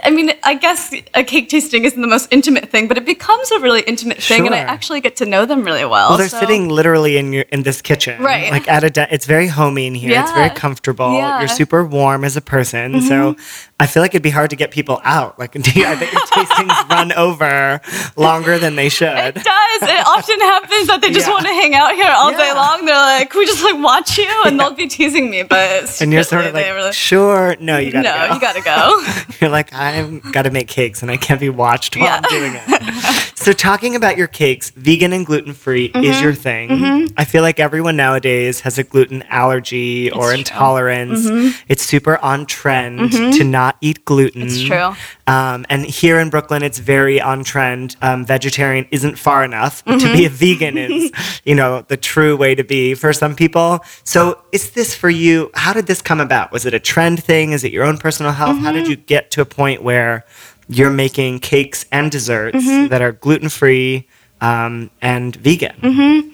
I 0.01 0.09
mean, 0.09 0.31
I 0.43 0.55
guess 0.55 0.91
a 1.13 1.23
cake 1.23 1.49
tasting 1.49 1.83
isn't 1.85 2.01
the 2.01 2.07
most 2.07 2.27
intimate 2.31 2.69
thing, 2.69 2.87
but 2.87 2.97
it 2.97 3.05
becomes 3.05 3.51
a 3.51 3.59
really 3.59 3.81
intimate 3.81 4.17
thing. 4.23 4.45
And 4.47 4.55
I 4.55 4.59
actually 4.59 5.01
get 5.01 5.15
to 5.17 5.25
know 5.25 5.45
them 5.45 5.63
really 5.63 5.85
well. 5.85 6.09
Well, 6.09 6.17
they're 6.17 6.29
so- 6.29 6.39
sitting 6.39 6.69
literally 6.69 7.17
in 7.17 7.31
your 7.31 7.45
in 7.51 7.61
this 7.63 7.81
kitchen, 7.81 8.21
Right. 8.21 8.51
Like 8.51 8.67
at 8.67 8.83
a, 8.83 8.89
di- 8.89 9.07
it's 9.11 9.25
very 9.27 9.47
homey 9.47 9.85
in 9.87 9.93
here. 9.95 10.19
It's 10.19 10.31
very 10.31 10.49
comfortable. 10.49 11.13
Yeah. 11.13 11.31
Mm-hmm. 11.33 11.41
You're 11.41 11.47
super 11.49 11.85
warm 11.85 12.23
as 12.23 12.35
a 12.37 12.41
person, 12.41 13.01
so 13.01 13.35
I 13.83 13.87
feel 13.87 14.01
like 14.01 14.11
it'd 14.15 14.23
be 14.23 14.29
hard 14.29 14.49
to 14.51 14.55
get 14.55 14.71
people 14.71 15.01
out. 15.03 15.37
Like, 15.37 15.53
you, 15.75 15.85
I 15.85 15.95
bet 15.95 16.11
your 16.13 16.21
tastings 16.21 16.89
run 16.95 17.11
over 17.11 17.81
longer 18.15 18.57
than 18.57 18.75
they 18.77 18.87
should. 18.89 19.09
It 19.09 19.35
does. 19.35 19.81
It 19.83 20.07
often 20.07 20.39
happens 20.39 20.87
that 20.87 20.99
they 21.01 21.11
just 21.11 21.27
Yeah. 21.27 21.33
want 21.33 21.45
to 21.45 21.53
hang 21.53 21.75
out 21.75 21.93
here 21.95 22.11
all 22.15 22.31
day 22.31 22.53
long. 22.53 22.85
They're 22.85 22.95
like, 22.95 23.29
"Can 23.29 23.39
we 23.39 23.45
just 23.45 23.63
like 23.63 23.77
watch 23.83 24.17
you?" 24.17 24.29
And 24.45 24.59
they'll 24.59 24.73
be 24.73 24.87
teasing 24.87 25.29
me, 25.29 25.43
but 25.43 25.97
And 26.01 26.13
you're 26.13 26.23
sort 26.23 26.45
of 26.45 26.55
secretly 26.55 26.81
like, 26.81 26.93
sure, 26.93 27.55
no, 27.59 27.77
you 27.77 27.91
gotta 27.91 28.07
no, 28.09 28.27
go. 28.29 28.33
you 28.35 28.39
gotta 28.39 28.61
go. 28.61 29.35
You're 29.41 29.49
like, 29.49 29.73
I've 29.73 30.31
got 30.31 30.43
to 30.43 30.51
make 30.51 30.67
cakes 30.69 31.01
and 31.01 31.11
I 31.11 31.17
can't 31.17 31.39
be 31.41 31.49
watched 31.49 31.95
while 31.97 32.05
Yeah. 32.05 32.21
I'm 32.23 32.29
doing 32.29 32.53
it. 32.55 33.37
so, 33.37 33.51
talking 33.51 33.95
about 33.95 34.15
your 34.17 34.27
cakes, 34.27 34.69
vegan 34.71 35.11
and 35.13 35.25
gluten 35.25 35.53
free 35.53 35.89
Mm-hmm. 35.89 36.05
is 36.05 36.21
your 36.21 36.33
thing. 36.33 37.09
I 37.17 37.25
feel 37.25 37.41
like 37.41 37.59
everyone 37.59 37.95
nowadays 37.97 38.61
has 38.61 38.77
a 38.77 38.83
gluten 38.83 39.23
allergy 39.29 40.09
or 40.11 40.13
true. 40.13 40.21
Mm-hmm. 40.29 40.37
intolerance. 40.39 41.27
It's 41.67 41.83
super 41.83 42.17
on 42.19 42.45
trend 42.45 43.11
to 43.11 43.43
not 43.43 43.72
eat 43.81 44.05
gluten. 44.05 44.41
It's 44.43 44.61
true. 44.61 44.93
Um, 45.27 45.65
and 45.69 45.85
here 45.85 46.19
in 46.19 46.29
Brooklyn, 46.29 46.63
it's 46.63 46.79
very 46.79 47.19
on 47.21 47.43
trend. 47.43 47.95
Um, 48.01 48.25
vegetarian 48.25 48.87
isn't 48.91 49.17
far 49.17 49.43
enough, 49.43 49.83
to 49.85 49.91
Mm-hmm. 49.93 50.13
be 50.13 50.25
a 50.25 50.29
vegan 50.29 50.77
is, 50.77 51.11
you 51.45 51.55
know, 51.55 51.81
the 51.87 51.97
true 51.97 52.35
way 52.37 52.55
to 52.55 52.63
be 52.63 52.93
for 52.95 53.13
some 53.13 53.35
people. 53.35 53.79
So, 54.03 54.41
is 54.51 54.71
this 54.71 54.93
for 54.95 55.09
you? 55.09 55.51
How 55.55 55.73
did 55.73 55.87
this 55.87 56.01
come 56.01 56.19
about? 56.21 56.51
Was 56.51 56.65
it 56.65 56.73
a 56.73 56.79
trend 56.79 57.23
thing? 57.23 57.51
Is 57.51 57.63
it 57.63 57.71
your 57.71 57.83
own 57.85 57.97
personal 57.97 58.31
health? 58.31 58.57
How 58.59 58.71
Mm-hmm. 58.71 58.77
did 58.79 58.87
you 58.87 58.95
get 58.95 59.31
to 59.31 59.41
a 59.41 59.45
point 59.45 59.83
where 59.83 60.25
you're 60.69 60.89
making 60.91 61.39
cakes 61.39 61.85
and 61.91 62.11
desserts 62.11 62.57
Mm-hmm. 62.57 62.87
that 62.89 63.01
are 63.01 63.11
gluten 63.11 63.49
free 63.49 64.07
um, 64.41 64.89
and 65.01 65.35
vegan? 65.35 66.32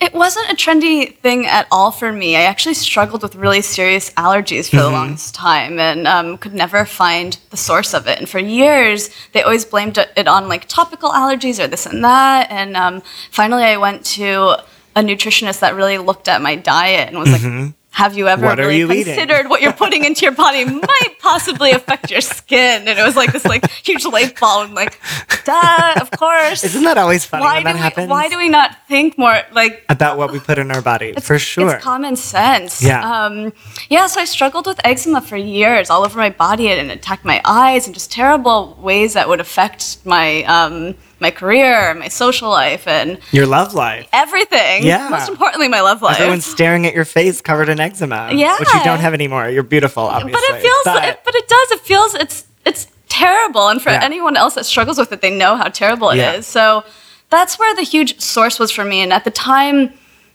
Mm-hmm. 0.00 0.06
It 0.06 0.18
wasn't 0.18 0.50
a 0.50 0.54
trendy 0.54 1.14
thing 1.16 1.46
at 1.46 1.66
all 1.70 1.90
for 1.90 2.12
me. 2.12 2.36
I 2.36 2.42
actually 2.42 2.74
struggled 2.74 3.22
with 3.22 3.34
really 3.34 3.60
serious 3.60 4.10
allergies 4.12 4.70
for 4.70 4.76
the 4.76 4.90
longest 4.90 5.34
time 5.34 5.78
and 5.78 6.06
um, 6.08 6.38
could 6.38 6.54
never 6.54 6.84
find 6.86 7.38
the 7.50 7.56
source 7.56 7.92
of 7.94 8.06
it. 8.06 8.18
And 8.18 8.28
for 8.28 8.38
years, 8.38 9.10
they 9.32 9.42
always 9.42 9.64
blamed 9.64 9.98
it 9.98 10.10
it 10.16 10.26
on 10.26 10.48
like 10.48 10.66
topical 10.68 11.10
allergies 11.10 11.62
or 11.62 11.66
this 11.68 11.86
and 11.86 12.02
that. 12.04 12.50
And 12.50 12.76
um, 12.76 13.02
finally, 13.30 13.64
I 13.64 13.76
went 13.76 14.04
to 14.16 14.56
a 14.96 15.02
nutritionist 15.02 15.60
that 15.60 15.74
really 15.74 15.98
looked 15.98 16.28
at 16.28 16.42
my 16.42 16.56
diet 16.56 17.08
and 17.08 17.18
was 17.18 17.30
like, 17.30 17.74
have 17.90 18.16
you 18.16 18.28
ever 18.28 18.46
What 18.46 18.58
really 18.58 18.78
you 18.78 18.92
eating?" 18.92 19.04
considered 19.14 19.48
what 19.48 19.60
you're 19.60 19.72
putting 19.72 20.04
into 20.04 20.24
your 20.24 20.32
body 20.32 20.64
might 20.88 21.14
possibly 21.18 21.72
affect 21.72 22.10
your 22.10 22.20
skin? 22.20 22.88
And 22.88 22.98
it 22.98 23.02
was 23.02 23.16
like 23.16 23.32
this 23.32 23.44
like 23.44 23.68
huge 23.70 24.04
light 24.04 24.38
bulb. 24.38 24.68
I'm 24.68 24.74
like, 24.74 24.98
duh, 25.44 25.94
of 26.00 26.10
course. 26.12 26.64
Isn't 26.64 26.84
that 26.84 26.98
always 26.98 27.24
funny 27.24 27.44
why 27.44 27.54
when 27.54 27.62
do 27.62 27.68
that 27.68 27.74
we, 27.74 27.80
happens? 27.80 28.08
Why 28.08 28.28
do 28.28 28.38
we 28.38 28.48
not 28.48 28.76
think 28.88 29.18
more 29.18 29.40
like 29.52 29.84
about 29.88 30.16
what 30.16 30.32
we 30.32 30.38
put 30.40 30.58
in 30.58 30.70
our 30.70 30.82
body? 30.82 31.12
for 31.20 31.38
sure. 31.38 31.74
It's 31.74 31.84
common 31.84 32.16
sense. 32.16 32.82
Yeah. 32.82 33.24
Um, 33.26 33.52
yeah. 33.88 34.06
So 34.06 34.20
I 34.20 34.24
struggled 34.24 34.66
with 34.66 34.80
eczema 34.84 35.20
for 35.20 35.36
years, 35.36 35.90
all 35.90 36.04
over 36.04 36.18
my 36.18 36.30
body, 36.30 36.68
and 36.68 36.90
it 36.90 36.96
attacked 36.96 37.24
my 37.24 37.40
eyes, 37.44 37.86
and 37.86 37.94
just 37.94 38.10
terrible 38.12 38.78
ways 38.80 39.14
that 39.14 39.28
would 39.28 39.40
affect 39.40 39.98
my 40.04 40.42
um, 40.44 40.94
my 41.20 41.30
career, 41.30 41.94
my 41.94 42.08
social 42.08 42.48
life, 42.50 42.86
and 42.86 43.18
Your 43.30 43.46
love 43.46 43.74
life. 43.74 44.08
everything. 44.12 44.84
Yeah. 44.84 45.08
Most 45.08 45.28
importantly, 45.28 45.68
my 45.68 45.80
love 45.82 46.02
life. 46.02 46.18
Everyone's 46.18 46.46
staring 46.46 46.86
at 46.86 46.94
your 46.94 47.04
face 47.04 47.40
covered 47.40 47.68
in 47.68 47.78
eczema. 47.80 48.30
Yeah. 48.32 48.58
Which 48.58 48.72
you 48.72 48.82
don't 48.84 49.00
have 49.00 49.14
anymore. 49.14 49.48
You're 49.48 49.62
beautiful, 49.62 50.04
obviously. 50.04 50.32
but 50.32 50.42
it 50.56 50.62
feels. 50.62 51.04
It, 51.08 51.20
but 51.24 51.34
it 51.34 51.48
does. 51.48 51.70
It 51.72 51.80
feels. 51.80 52.14
It's 52.14 52.44
it's 52.64 52.86
terrible, 53.08 53.68
and 53.68 53.80
for 53.82 53.90
Yeah. 53.90 54.02
anyone 54.02 54.36
else 54.36 54.54
that 54.54 54.64
struggles 54.66 54.98
with 54.98 55.12
it, 55.12 55.20
they 55.20 55.30
know 55.30 55.56
how 55.56 55.68
terrible 55.68 56.10
it 56.10 56.16
is. 56.18 56.20
Yeah. 56.20 56.40
So 56.40 56.84
that's 57.28 57.58
where 57.58 57.74
the 57.74 57.82
huge 57.82 58.20
source 58.20 58.58
was 58.58 58.70
for 58.70 58.84
me. 58.84 59.00
And 59.02 59.12
at 59.12 59.24
the 59.24 59.30
time, 59.30 59.92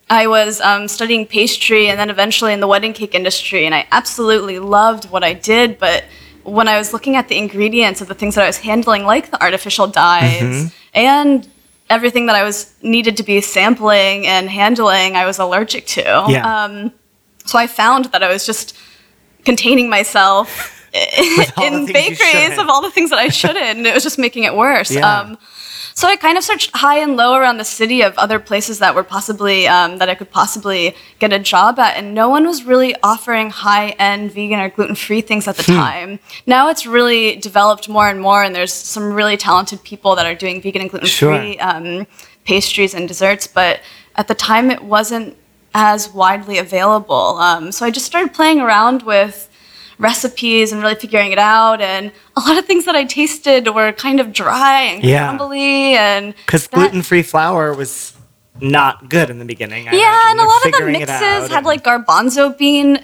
I 0.09 0.27
was 0.27 0.61
um, 0.61 0.87
studying 0.87 1.25
pastry, 1.25 1.87
and 1.89 1.99
then 1.99 2.09
eventually 2.09 2.53
in 2.53 2.59
the 2.59 2.67
wedding 2.67 2.93
cake 2.93 3.15
industry, 3.15 3.65
and 3.65 3.73
I 3.73 3.87
absolutely 3.91 4.59
loved 4.59 5.05
what 5.09 5.23
I 5.23 5.33
did, 5.33 5.79
but. 5.79 6.03
When 6.45 6.67
I 6.67 6.77
was 6.77 6.93
looking 6.93 7.15
at 7.15 7.27
the 7.27 7.37
ingredients 7.37 8.01
of 8.01 8.07
the 8.07 8.13
things 8.15 8.35
that 8.35 8.43
I 8.43 8.47
was 8.47 8.57
handling, 8.57 9.03
like 9.05 9.31
the 9.31 9.41
artificial 9.41 9.87
dyes 9.87 10.41
Mm-hmm. 10.41 10.67
and 10.93 11.47
everything 11.89 12.25
that 12.27 12.35
I 12.35 12.43
was 12.43 12.73
needed 12.81 13.17
to 13.17 13.23
be 13.23 13.41
sampling 13.41 14.25
and 14.27 14.49
handling, 14.49 15.15
I 15.15 15.25
was 15.25 15.37
allergic 15.39 15.85
to. 15.87 16.25
Yeah. 16.29 16.63
Um, 16.63 16.91
so 17.45 17.59
I 17.59 17.67
found 17.67 18.05
that 18.05 18.23
I 18.23 18.29
was 18.29 18.45
just 18.45 18.75
containing 19.43 19.89
myself 19.89 20.71
in 21.61 21.85
bakeries 21.87 22.57
of 22.57 22.69
all 22.69 22.81
the 22.81 22.89
things 22.91 23.09
that 23.09 23.19
I 23.19 23.29
shouldn't, 23.29 23.57
and 23.77 23.85
it 23.87 23.93
was 23.93 24.03
just 24.03 24.17
making 24.17 24.43
it 24.45 24.55
worse. 24.55 24.91
Yeah. 24.91 25.19
Um, 25.19 25.37
So 25.97 26.09
I 26.09 26.17
kind 26.17 26.37
of 26.37 26.43
searched 26.43 26.71
high 26.75 26.97
and 26.97 27.15
low 27.15 27.35
around 27.35 27.57
the 27.57 27.63
city 27.63 28.01
of 28.01 28.17
other 28.17 28.37
places 28.37 28.79
that 28.79 28.93
were 28.95 29.03
possibly 29.03 29.65
um, 29.65 29.97
that 29.99 30.09
I 30.09 30.15
could 30.15 30.29
possibly 30.29 30.93
get 31.19 31.31
a 31.31 31.39
job 31.39 31.79
at, 31.79 31.95
and 31.95 32.13
no 32.13 32.27
one 32.27 32.45
was 32.45 32.65
really 32.65 32.93
offering 33.01 33.49
high-end 33.49 34.33
vegan 34.33 34.59
or 34.59 34.69
gluten-free 34.69 35.21
things 35.21 35.47
at 35.47 35.55
the 35.55 35.63
time. 35.63 36.19
Now 36.45 36.67
it's 36.69 36.85
really 36.85 37.37
developed 37.37 37.87
more 37.87 38.09
and 38.09 38.19
more, 38.19 38.43
and 38.43 38.53
there's 38.53 38.73
some 38.73 39.13
really 39.13 39.37
talented 39.37 39.83
people 39.83 40.17
that 40.17 40.25
are 40.25 40.35
doing 40.35 40.61
vegan 40.61 40.81
and 40.81 40.91
gluten-free 40.91 41.59
um, 41.59 42.05
pastries 42.43 42.93
and 42.93 43.07
desserts. 43.07 43.47
But 43.47 43.79
at 44.17 44.27
the 44.27 44.35
time, 44.35 44.71
it 44.71 44.83
wasn't 44.83 45.37
as 45.73 46.09
widely 46.13 46.57
available. 46.57 47.37
Um, 47.37 47.71
so 47.71 47.85
I 47.85 47.89
just 47.89 48.05
started 48.05 48.33
playing 48.33 48.59
around 48.59 49.03
with 49.03 49.49
recipes 49.97 50.71
and 50.71 50.81
really 50.81 50.95
figuring 50.95 51.31
it 51.31 51.37
out. 51.39 51.81
And 51.81 52.11
a 52.35 52.39
lot 52.41 52.57
of 52.57 52.65
things 52.65 52.85
that 52.85 52.95
I 52.95 53.03
tasted 53.05 53.67
were 53.73 53.91
kind 53.93 54.19
of 54.19 54.33
dry 54.33 54.81
and 54.81 55.03
Yeah. 55.03 55.27
crumbly 55.35 55.95
and 55.95 56.33
Because 56.45 56.67
gluten 56.67 57.01
free 57.01 57.23
flour 57.23 57.73
was 57.73 58.13
not 58.61 59.09
good 59.09 59.29
in 59.29 59.39
the 59.39 59.45
beginning. 59.45 59.87
I 59.89 59.91
Yeah, 59.93 59.97
imagine. 59.99 60.29
and 60.31 60.39
a 60.39 60.43
lot 60.43 60.65
of 60.65 60.71
the 60.73 60.85
mixes 60.85 61.51
had 61.51 61.65
like 61.65 61.83
garbanzo 61.83 62.57
bean 62.57 62.99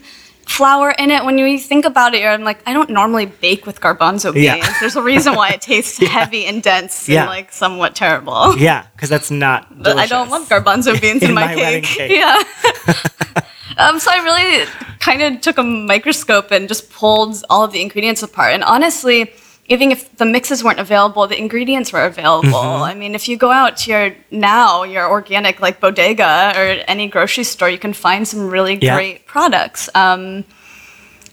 flour 0.47 0.91
in 0.91 1.11
it. 1.11 1.23
When 1.23 1.37
you 1.37 1.57
think 1.59 1.85
about 1.85 2.13
it, 2.13 2.21
you're 2.21 2.31
I'm 2.31 2.43
like, 2.43 2.59
I 2.65 2.73
don't 2.73 2.89
normally 2.89 3.25
bake 3.25 3.65
with 3.65 3.79
garbanzo 3.79 4.33
beans. 4.33 4.45
Yeah. 4.45 4.73
There's 4.79 4.95
a 4.97 5.01
reason 5.01 5.35
why 5.35 5.49
it 5.49 5.61
tastes 5.71 5.97
heavy 6.05 6.45
and 6.45 6.61
dense 6.63 7.07
Yeah. 7.07 7.21
and 7.21 7.29
like 7.29 7.51
somewhat 7.53 7.95
terrible. 7.95 8.57
Yeah, 8.57 8.83
because 8.95 9.09
that's 9.09 9.31
not. 9.31 9.67
I 9.85 10.07
don't 10.07 10.29
love 10.29 10.49
garbanzo 10.49 10.99
beans 10.99 11.21
in, 11.23 11.29
In 11.29 11.35
my, 11.35 11.47
my 11.47 11.55
cake. 11.55 11.83
cake. 11.85 12.11
Yeah. 12.11 12.41
um, 13.81 13.99
so 13.99 14.11
I 14.11 14.17
really 14.23 14.65
kind 14.99 15.21
of 15.21 15.41
took 15.41 15.57
a 15.57 15.63
microscope 15.63 16.51
and 16.51 16.67
just 16.67 16.91
pulled 16.91 17.43
all 17.49 17.63
of 17.63 17.71
the 17.71 17.81
ingredients 17.81 18.21
apart. 18.23 18.53
And 18.53 18.63
honestly, 18.63 19.33
even 19.67 19.91
if 19.91 20.15
the 20.17 20.25
mixes 20.25 20.63
weren't 20.63 20.79
available, 20.79 21.27
the 21.27 21.37
ingredients 21.37 21.93
were 21.93 22.05
available. 22.05 22.49
Mm-hmm. 22.49 22.83
I 22.83 22.93
mean, 22.93 23.15
if 23.15 23.27
you 23.29 23.37
go 23.37 23.51
out 23.51 23.77
to 23.77 23.91
your 23.91 24.15
now 24.29 24.83
your 24.83 25.09
organic 25.09 25.61
like 25.61 25.79
bodega 25.79 26.53
or 26.55 26.83
any 26.87 27.07
grocery 27.07 27.43
store, 27.43 27.69
you 27.69 27.79
can 27.79 27.93
find 27.93 28.27
some 28.27 28.49
really 28.49 28.77
Yeah. 28.81 28.95
great 28.95 29.25
products. 29.25 29.89
Um, 29.95 30.43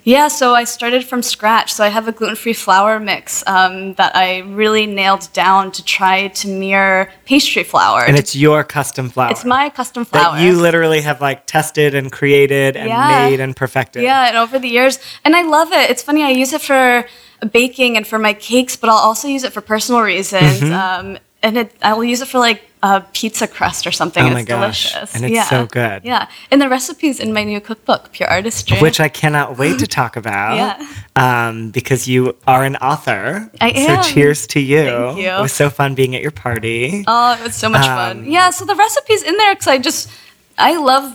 yeah, 0.08 0.28
so 0.28 0.54
I 0.54 0.64
started 0.64 1.04
from 1.04 1.22
scratch. 1.22 1.70
So 1.72 1.84
I 1.84 1.88
have 1.88 2.08
a 2.08 2.12
gluten 2.12 2.34
free 2.34 2.54
flour 2.54 2.98
mix 2.98 3.46
um, 3.46 3.92
that 3.94 4.16
I 4.16 4.38
really 4.38 4.86
nailed 4.86 5.30
down 5.34 5.70
to 5.72 5.84
try 5.84 6.28
to 6.28 6.48
mirror 6.48 7.10
pastry 7.26 7.62
flour. 7.62 8.04
And 8.06 8.16
it's 8.16 8.34
your 8.34 8.64
custom 8.64 9.10
flour. 9.10 9.30
It's 9.32 9.44
my 9.44 9.68
custom 9.68 10.06
flour. 10.06 10.36
that 10.36 10.42
you 10.42 10.52
literally 10.54 11.02
have 11.02 11.20
like 11.20 11.44
tested 11.46 11.94
and 11.94 12.10
created 12.10 12.74
and 12.74 12.88
Yeah. 12.88 13.28
made 13.28 13.40
and 13.40 13.54
perfected. 13.54 14.02
Yeah, 14.02 14.28
and 14.28 14.36
over 14.38 14.58
the 14.58 14.68
years, 14.68 14.98
and 15.26 15.36
I 15.36 15.42
love 15.42 15.72
it. 15.72 15.90
It's 15.90 16.02
funny. 16.02 16.22
I 16.22 16.30
use 16.30 16.54
it 16.54 16.62
for 16.62 17.04
baking 17.52 17.98
and 17.98 18.06
for 18.06 18.18
my 18.18 18.32
cakes, 18.32 18.76
but 18.76 18.88
I'll 18.88 18.96
also 18.96 19.28
use 19.28 19.44
it 19.44 19.52
for 19.52 19.60
personal 19.60 20.00
reasons. 20.00 20.60
Mm-hmm. 20.60 20.72
Um, 20.72 21.18
and 21.42 21.58
it, 21.58 21.72
I'll 21.82 22.02
use 22.04 22.20
it 22.20 22.28
for 22.28 22.38
like 22.38 22.62
a 22.82 23.00
pizza 23.12 23.46
crust 23.48 23.86
or 23.86 23.90
something. 23.92 24.24
Oh 24.24 24.30
my 24.30 24.40
it's 24.40 24.48
gosh. 24.48 24.92
delicious. 24.92 25.14
And 25.14 25.24
it's 25.24 25.34
yeah. 25.34 25.44
so 25.44 25.66
good. 25.66 26.04
Yeah, 26.04 26.28
and 26.50 26.60
the 26.60 26.68
recipes 26.68 27.20
in 27.20 27.32
my 27.32 27.44
new 27.44 27.60
cookbook, 27.60 28.12
Pure 28.12 28.28
Artistry. 28.28 28.78
Which 28.78 29.00
I 29.00 29.08
cannot 29.08 29.58
wait 29.58 29.78
to 29.80 29.86
talk 29.86 30.16
about. 30.22 30.56
Yeah. 30.56 30.86
Um, 31.16 31.70
because 31.70 32.06
you 32.08 32.36
are 32.46 32.64
an 32.64 32.76
author. 32.76 33.50
I 33.60 33.70
am. 33.70 34.02
So 34.02 34.10
cheers 34.10 34.46
to 34.48 34.60
you. 34.60 34.84
Thank 34.84 35.18
you. 35.18 35.28
It 35.28 35.40
was 35.40 35.52
so 35.52 35.70
fun 35.70 35.94
being 35.94 36.14
at 36.14 36.22
your 36.22 36.30
party. 36.30 37.04
Oh, 37.06 37.34
it 37.34 37.42
was 37.42 37.54
so 37.54 37.68
much 37.68 37.86
Um, 37.86 37.96
fun. 37.96 38.30
Yeah, 38.30 38.50
so 38.50 38.64
the 38.64 38.76
recipes 38.76 39.22
in 39.22 39.36
there 39.36 39.54
because 39.54 39.68
I 39.68 39.78
just 39.78 40.10
I 40.56 40.76
love 40.76 41.14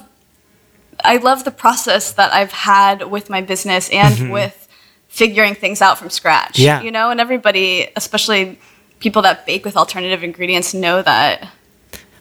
I 1.04 1.18
love 1.18 1.44
the 1.44 1.52
process 1.52 2.14
that 2.14 2.34
I've 2.34 2.52
had 2.52 3.10
with 3.10 3.30
my 3.30 3.42
business 3.42 3.90
and 3.90 4.32
with 4.32 4.68
figuring 5.08 5.54
things 5.54 5.82
out 5.82 5.98
from 5.98 6.10
scratch. 6.10 6.54
Mm-hmm. 6.54 6.64
Yeah. 6.64 6.82
You 6.82 6.92
know, 6.92 7.10
and 7.12 7.20
everybody, 7.22 7.88
especially 7.96 8.58
people 9.04 9.22
that 9.22 9.46
bake 9.46 9.63
with 9.66 9.78
alternative 9.78 10.24
ingredients 10.24 10.74
know 10.74 11.02
that 11.04 11.48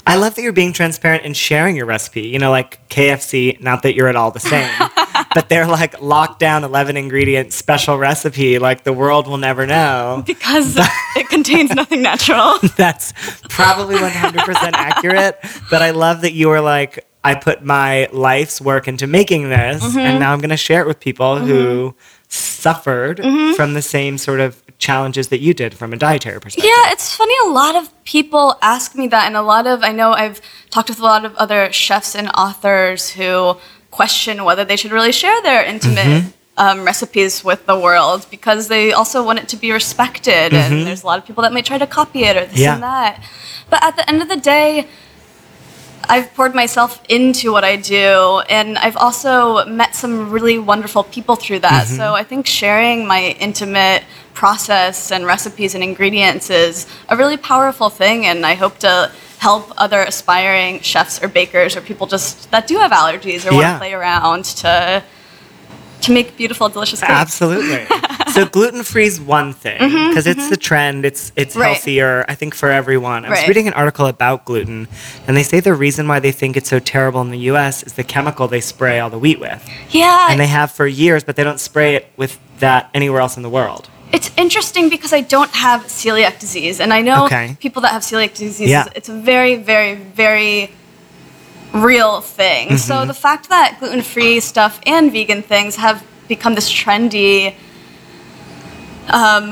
I 0.05 0.17
love 0.17 0.35
that 0.35 0.43
you're 0.43 0.53
being 0.53 0.73
transparent 0.73 1.25
and 1.25 1.37
sharing 1.37 1.77
your 1.77 1.87
recipe. 1.87 2.23
You 2.23 2.41
know, 2.41 2.51
like 2.51 2.89
KFC, 2.89 3.61
not 3.63 3.85
that 3.85 3.95
you're 3.95 4.09
at 4.09 4.17
all 4.17 4.33
the 4.33 4.41
same, 4.41 4.69
but 5.35 5.49
they're 5.49 5.69
like 5.69 6.03
locked 6.03 6.41
down 6.41 6.65
11 6.65 6.97
ingredient 6.97 7.53
special 7.53 7.97
recipe. 7.99 8.59
Like 8.59 8.83
the 8.83 8.93
world 8.93 9.29
will 9.29 9.37
never 9.39 9.65
know. 9.65 10.25
because 10.27 10.75
it 11.17 11.29
contains 11.29 11.73
nothing 11.73 12.03
natural. 12.03 12.59
That's 12.77 13.13
probably 13.49 13.95
100% 13.95 14.43
accurate. 14.75 15.39
But 15.71 15.83
I 15.83 15.91
love 15.91 16.23
that 16.23 16.33
you 16.33 16.49
were 16.49 16.61
like, 16.61 17.07
I 17.23 17.37
put 17.37 17.65
my 17.65 18.09
life's 18.13 18.61
work 18.61 18.89
into 18.89 19.07
making 19.07 19.51
this, 19.51 19.81
Mm-hmm. 19.85 19.99
and 20.01 20.19
now 20.19 20.33
I'm 20.33 20.41
going 20.41 20.51
to 20.51 20.57
share 20.57 20.81
it 20.83 20.89
with 20.89 20.99
people 20.99 21.39
who 21.39 21.95
suffered 22.33 23.19
Mm-hmm. 23.19 23.53
from 23.55 23.75
the 23.75 23.83
same 23.83 24.17
sort 24.19 24.41
of 24.41 24.63
challenges 24.79 25.29
that 25.29 25.41
you 25.41 25.53
did 25.55 25.75
from 25.75 25.93
a 25.93 25.97
dietary 25.97 26.41
perspective. 26.41 26.65
Yeah, 26.75 26.93
it's 26.93 27.15
funny. 27.15 27.35
A 27.47 27.51
lot 27.51 27.77
of 27.77 27.85
people 28.05 28.57
ask 28.63 28.95
me 28.97 29.07
that, 29.09 29.27
and 29.27 29.37
a 29.37 29.43
lot 29.43 29.67
of 29.67 29.83
I 29.83 29.93
know 29.93 30.13
I've 30.13 30.41
talked 30.71 30.89
with 30.89 30.99
a 30.99 31.03
lot 31.15 31.25
of 31.25 31.35
other 31.37 31.71
chefs 31.73 32.15
and 32.15 32.29
authors 32.31 33.11
who 33.11 33.57
question 33.91 34.45
whether 34.45 34.65
they 34.65 34.77
should 34.77 34.93
really 34.93 35.13
share 35.13 35.39
their 35.43 35.63
intimate 35.65 36.33
um, 36.57 36.85
recipes 36.85 37.45
with 37.45 37.67
the 37.67 37.79
world 37.79 38.27
because 38.31 38.69
they 38.69 38.93
also 38.93 39.23
want 39.25 39.39
it 39.39 39.49
to 39.49 39.57
be 39.57 39.71
respected, 39.71 40.53
and 40.55 40.87
there's 40.87 41.03
a 41.03 41.07
lot 41.07 41.19
of 41.19 41.27
people 41.27 41.43
that 41.43 41.53
might 41.53 41.67
try 41.67 41.79
to 41.79 41.87
copy 41.87 42.25
it 42.25 42.37
or 42.37 42.47
this 42.47 42.59
Yeah. 42.59 42.75
and 42.75 42.83
that. 42.83 43.23
But 43.71 43.85
at 43.85 43.97
the 43.97 44.09
end 44.09 44.23
of 44.23 44.29
the 44.29 44.37
day. 44.55 44.89
I've 46.09 46.33
poured 46.35 46.55
myself 46.55 47.03
into 47.09 47.53
what 47.53 47.65
I 47.65 47.77
do, 47.77 48.43
and 48.49 48.79
I've 48.79 48.97
also 48.97 49.65
met 49.67 49.95
some 49.95 50.31
really 50.31 50.59
wonderful 50.59 51.05
people 51.05 51.37
through 51.37 51.61
that. 51.61 51.87
Mm-hmm. 51.87 51.97
So 51.97 52.15
I 52.15 52.25
think 52.25 52.47
sharing 52.47 53.07
my 53.07 53.37
intimate 53.41 54.05
process 54.35 55.13
and 55.13 55.27
recipes 55.27 55.75
and 55.75 55.83
ingredients 55.85 56.51
is 56.51 56.87
a 57.09 57.17
really 57.17 57.37
powerful 57.37 57.91
thing, 57.91 58.27
and 58.27 58.45
I 58.45 58.55
hope 58.55 58.79
to 58.79 59.13
help 59.39 59.73
other 59.77 60.01
aspiring 60.03 60.81
chefs 60.81 61.23
or 61.23 61.29
bakers 61.29 61.77
or 61.77 61.81
people 61.81 62.07
just 62.07 62.51
that 62.53 62.67
do 62.69 62.79
have 62.79 62.93
allergies 62.93 63.45
or 63.45 63.53
want 63.53 63.67
to 63.67 63.79
play 63.79 63.93
around 63.93 64.45
to 64.45 65.03
to 66.03 66.13
make 66.13 66.37
beautiful, 66.37 66.69
delicious 66.69 67.01
cakes. 67.01 67.13
Absolutely. 67.13 67.87
so 68.33 68.47
gluten 68.47 68.83
free 68.83 69.07
is 69.07 69.21
one 69.21 69.53
thing 69.53 69.79
because 70.09 70.27
it's 70.27 70.49
the 70.49 70.57
trend. 70.57 71.05
It's 71.05 71.33
it's 71.37 71.53
Mm-hmm, 71.55 71.61
Right. 71.61 71.73
healthier, 71.75 72.25
I 72.29 72.35
think, 72.35 72.55
for 72.55 72.71
everyone. 72.71 73.25
I 73.25 73.31
was 73.31 73.39
Right. 73.41 73.49
reading 73.49 73.67
an 73.69 73.75
article 73.75 74.07
about 74.07 74.45
gluten, 74.45 74.89
and 75.27 75.37
they 75.37 75.43
say 75.43 75.61
the 75.61 75.75
reason 75.75 76.09
why 76.09 76.19
they 76.21 76.33
think 76.33 76.57
it's 76.57 76.69
so 76.71 76.79
terrible 76.79 77.21
in 77.21 77.31
the 77.31 77.39
U.S. 77.53 77.83
is 77.83 77.93
the 77.95 78.05
chemical 78.05 78.49
they 78.49 78.61
spray 78.61 78.99
all 79.01 79.11
the 79.11 79.19
wheat 79.19 79.39
with, 79.41 79.63
Yeah, 79.91 80.29
and 80.31 80.39
they 80.41 80.47
have 80.47 80.71
for 80.73 80.87
years, 80.87 81.25
but 81.25 81.37
they 81.37 81.45
don't 81.45 81.61
spray 81.61 81.95
it 81.95 82.07
with 82.17 82.39
that 82.61 82.89
anywhere 82.95 83.21
else 83.21 83.37
in 83.37 83.43
the 83.43 83.51
world. 83.51 83.89
It's 84.13 84.31
interesting 84.37 84.89
because 84.91 85.13
I 85.13 85.23
don't 85.23 85.51
have 85.53 85.81
celiac 85.87 86.39
disease, 86.39 86.81
and 86.81 86.93
I 86.93 87.01
know 87.01 87.25
Okay. 87.27 87.57
people 87.61 87.81
that 87.83 87.93
have 87.93 88.03
celiac 88.03 88.35
disease. 88.35 88.69
Yeah. 88.69 88.85
It's 88.95 89.09
a 89.09 89.15
very, 89.15 89.57
very, 89.57 89.95
very 89.95 90.71
real 91.73 92.21
thing. 92.21 92.69
Mm-hmm. 92.69 92.77
So 92.77 93.05
the 93.07 93.15
fact 93.15 93.49
that 93.49 93.77
gluten-free 93.81 94.41
stuff 94.41 94.81
and 94.87 95.11
vegan 95.11 95.43
things 95.43 95.77
have 95.77 96.05
become 96.29 96.55
this 96.55 96.71
trendy, 96.71 97.55
um, 99.13 99.51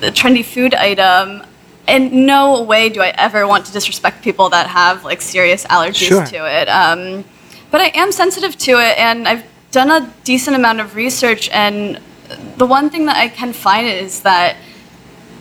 the 0.00 0.10
trendy 0.12 0.44
food 0.44 0.74
item. 0.74 1.42
In 1.88 2.26
no 2.26 2.62
way 2.62 2.88
do 2.88 3.00
I 3.00 3.10
ever 3.16 3.46
want 3.46 3.64
to 3.66 3.72
disrespect 3.72 4.22
people 4.22 4.48
that 4.50 4.66
have 4.66 5.04
like 5.04 5.22
serious 5.22 5.64
allergies 5.66 6.08
Sure. 6.08 6.26
to 6.26 6.60
it. 6.60 6.68
Um, 6.68 7.24
but 7.70 7.80
I 7.80 7.92
am 7.94 8.10
sensitive 8.10 8.56
to 8.58 8.72
it, 8.72 8.98
and 8.98 9.28
I've 9.28 9.44
done 9.70 9.90
a 9.90 10.12
decent 10.24 10.56
amount 10.56 10.80
of 10.80 10.96
research. 10.96 11.48
And 11.50 12.00
the 12.56 12.66
one 12.66 12.90
thing 12.90 13.06
that 13.06 13.16
I 13.16 13.28
can 13.28 13.52
find 13.52 13.86
is 13.86 14.20
that 14.22 14.56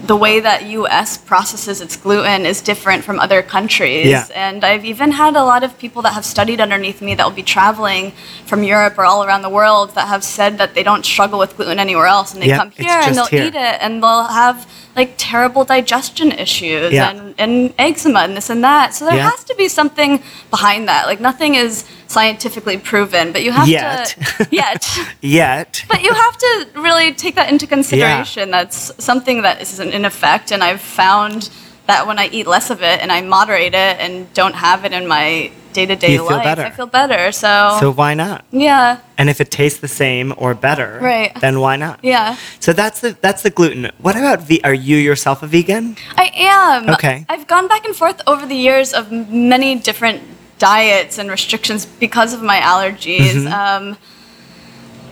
the 0.04 0.16
way 0.16 0.40
that 0.40 0.66
U.S. 0.66 1.18
processes 1.18 1.82
its 1.82 1.96
gluten 1.96 2.46
is 2.46 2.62
different 2.62 3.04
from 3.04 3.20
other 3.20 3.42
countries. 3.42 4.08
Yeah. 4.08 4.28
And 4.36 4.64
I've 4.64 4.86
even 4.86 5.12
had 5.12 5.36
a 5.36 5.44
lot 5.44 5.64
of 5.64 5.78
people 5.78 6.02
that 6.04 6.14
have 6.14 6.26
studied 6.26 6.60
underneath 6.62 7.02
me 7.02 7.16
that 7.16 7.26
will 7.26 7.34
be 7.36 7.44
traveling 7.44 8.12
from 8.46 8.64
Europe 8.64 8.98
or 8.98 9.06
all 9.06 9.24
around 9.24 9.42
the 9.42 9.50
world 9.50 9.96
that 9.96 10.08
have 10.08 10.24
said 10.24 10.58
that 10.58 10.76
they 10.76 10.84
don't 10.84 11.06
struggle 11.06 11.40
with 11.40 11.56
gluten 11.56 11.80
anywhere 11.80 12.08
else, 12.08 12.34
and 12.34 12.42
they 12.42 12.50
come 12.50 12.72
here 12.72 12.90
and 12.90 13.16
they'll 13.16 13.26
here. 13.26 13.46
eat 13.46 13.56
it, 13.56 13.78
and 13.82 14.04
they'll 14.04 14.26
have 14.26 14.70
like 14.96 15.14
terrible 15.18 15.66
digestion 15.66 16.32
issues 16.32 16.94
Yeah. 16.94 17.10
and, 17.10 17.36
and 17.38 17.74
eczema 17.78 18.20
and 18.22 18.36
this 18.38 18.50
and 18.50 18.64
that. 18.64 18.94
So 18.94 19.06
there 19.06 19.16
Yeah. 19.16 19.30
has 19.30 19.44
to 19.46 19.56
be 19.56 19.68
something 19.68 20.24
behind 20.50 20.88
that. 20.88 21.06
Like 21.08 21.20
nothing 21.20 21.56
is 21.56 21.84
scientifically 22.08 22.78
proven, 22.78 23.32
but 23.34 23.44
you 23.44 23.52
have 23.52 23.68
Yet. 23.68 24.16
to 24.38 24.48
yet. 24.52 24.88
Yet, 25.22 25.84
But 25.88 26.02
you 26.04 26.14
have 26.14 26.38
to 26.38 26.68
really 26.76 27.14
take 27.14 27.36
that 27.36 27.50
into 27.50 27.68
consideration. 27.68 28.52
That's 28.52 28.92
something 29.04 29.42
that 29.42 29.62
is 29.62 29.80
in 29.80 30.06
effect, 30.06 30.52
and 30.52 30.64
I've 30.64 30.82
found 30.82 31.50
that 31.88 32.08
when 32.08 32.18
I 32.18 32.28
eat 32.28 32.48
less 32.48 32.70
of 32.70 32.82
it 32.82 33.02
and 33.02 33.12
I 33.12 33.22
moderate 33.22 33.74
it 33.76 33.98
and 34.00 34.32
don't 34.34 34.56
have 34.56 34.86
it 34.86 34.94
in 34.94 35.08
my 35.08 35.52
day 35.76 35.86
to 35.86 35.96
day 35.96 36.18
life, 36.20 36.44
better. 36.44 36.64
I 36.64 36.72
feel 36.72 36.88
better. 37.02 37.32
So, 37.32 37.52
so 37.80 37.92
why 37.92 38.14
not? 38.16 38.40
yeah, 38.52 39.00
And 39.20 39.30
if 39.30 39.38
it 39.44 39.50
tastes 39.52 39.80
the 39.80 39.88
same 40.04 40.28
or 40.38 40.54
better, 40.68 40.92
Right. 41.02 41.32
then 41.42 41.56
why 41.60 41.76
not? 41.86 42.00
yeah, 42.02 42.36
So 42.60 42.70
that's 42.82 43.00
the 43.04 43.12
that's 43.26 43.42
the 43.46 43.50
gluten. 43.58 43.92
What 44.06 44.16
about 44.16 44.40
ve- 44.50 44.64
are 44.64 44.74
you 44.90 44.98
yourself 45.10 45.38
a 45.44 45.48
vegan? 45.48 45.86
I 46.18 46.28
am. 46.56 46.90
Okay. 46.96 47.18
I've 47.30 47.46
gone 47.54 47.68
back 47.68 47.84
and 47.86 47.96
forth 48.02 48.20
over 48.32 48.44
the 48.54 48.60
years 48.68 48.94
of 49.00 49.04
many 49.52 49.76
different 49.90 50.20
diets 50.58 51.18
and 51.20 51.30
restrictions 51.30 51.86
because 51.86 52.32
of 52.38 52.42
my 52.42 52.60
allergies. 52.72 53.36
Mm-hmm. 53.36 53.54
Um, 53.92 53.98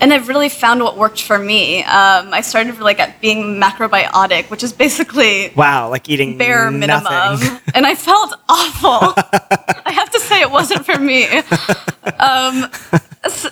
and 0.01 0.13
I've 0.13 0.27
really 0.27 0.49
found 0.49 0.81
what 0.83 0.97
worked 0.97 1.21
for 1.21 1.39
me. 1.39 1.79
Um, 1.83 2.33
I 2.33 2.41
started 2.41 2.79
like 2.79 2.99
at 2.99 3.21
being 3.21 3.59
macrobiotic, 3.61 4.49
which 4.49 4.63
is 4.63 4.73
basically 4.73 5.51
Wow, 5.55 5.89
like 5.89 6.09
eating 6.09 6.37
bare 6.37 6.69
minimum, 6.71 7.39
and 7.75 7.85
I 7.85 7.95
felt 7.95 8.33
awful. 8.49 9.13
I 9.85 9.91
have 9.91 10.09
to 10.11 10.19
say 10.19 10.41
it 10.41 10.51
wasn't 10.51 10.85
for 10.85 10.97
me. 10.97 11.25
Um, 12.19 12.69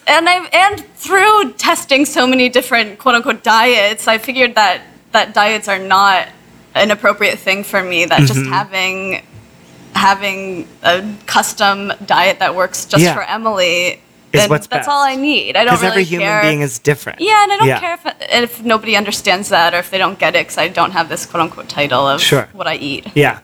and 0.08 0.28
I 0.30 0.48
and 0.52 0.86
through 0.96 1.54
testing 1.54 2.06
so 2.06 2.28
many 2.28 2.50
different 2.50 3.00
quote 3.00 3.16
unquote 3.16 3.44
diets, 3.44 4.08
I 4.08 4.18
figured 4.18 4.56
that 4.56 4.82
that 5.14 5.34
diets 5.34 5.68
are 5.68 5.80
not 5.80 6.28
an 6.76 6.92
appropriate 6.92 7.40
thing 7.40 7.64
for 7.64 7.82
me. 7.84 8.06
That 8.06 8.22
just 8.22 8.40
Mm-hmm. 8.40 8.52
having 8.52 9.26
having 9.94 10.68
a 10.84 11.04
custom 11.26 11.92
diet 12.06 12.40
that 12.40 12.56
works 12.56 12.86
just 12.86 13.04
Yeah. 13.04 13.14
for 13.14 13.24
Emily. 13.24 14.02
Is 14.34 14.50
what's 14.50 14.68
that's 14.68 14.86
best. 14.86 14.90
all 14.90 15.04
I 15.04 15.16
need. 15.16 15.56
I 15.56 15.64
don't 15.64 15.74
Because 15.74 15.82
really 15.82 15.92
every 15.92 16.04
human 16.06 16.28
care. 16.28 16.42
being 16.42 16.62
is 16.62 16.80
different. 16.80 17.20
Yeah, 17.22 17.44
and 17.44 17.52
I 17.52 17.58
don't 17.58 17.80
care 17.80 17.94
if, 17.94 18.06
if 18.60 18.64
nobody 18.64 18.96
understands 18.96 19.50
that 19.50 19.74
or 19.74 19.78
if 19.80 19.90
they 19.92 19.98
don't 19.98 20.18
get 20.20 20.36
it 20.36 20.40
because 20.48 20.58
I 20.58 20.68
don't 20.70 20.92
have 20.92 21.10
this 21.10 21.26
quote 21.26 21.42
unquote 21.44 21.68
title 21.70 22.08
of 22.08 22.22
Sure. 22.22 22.48
what 22.54 22.68
I 22.68 22.76
eat. 22.76 23.08
Yeah. 23.16 23.40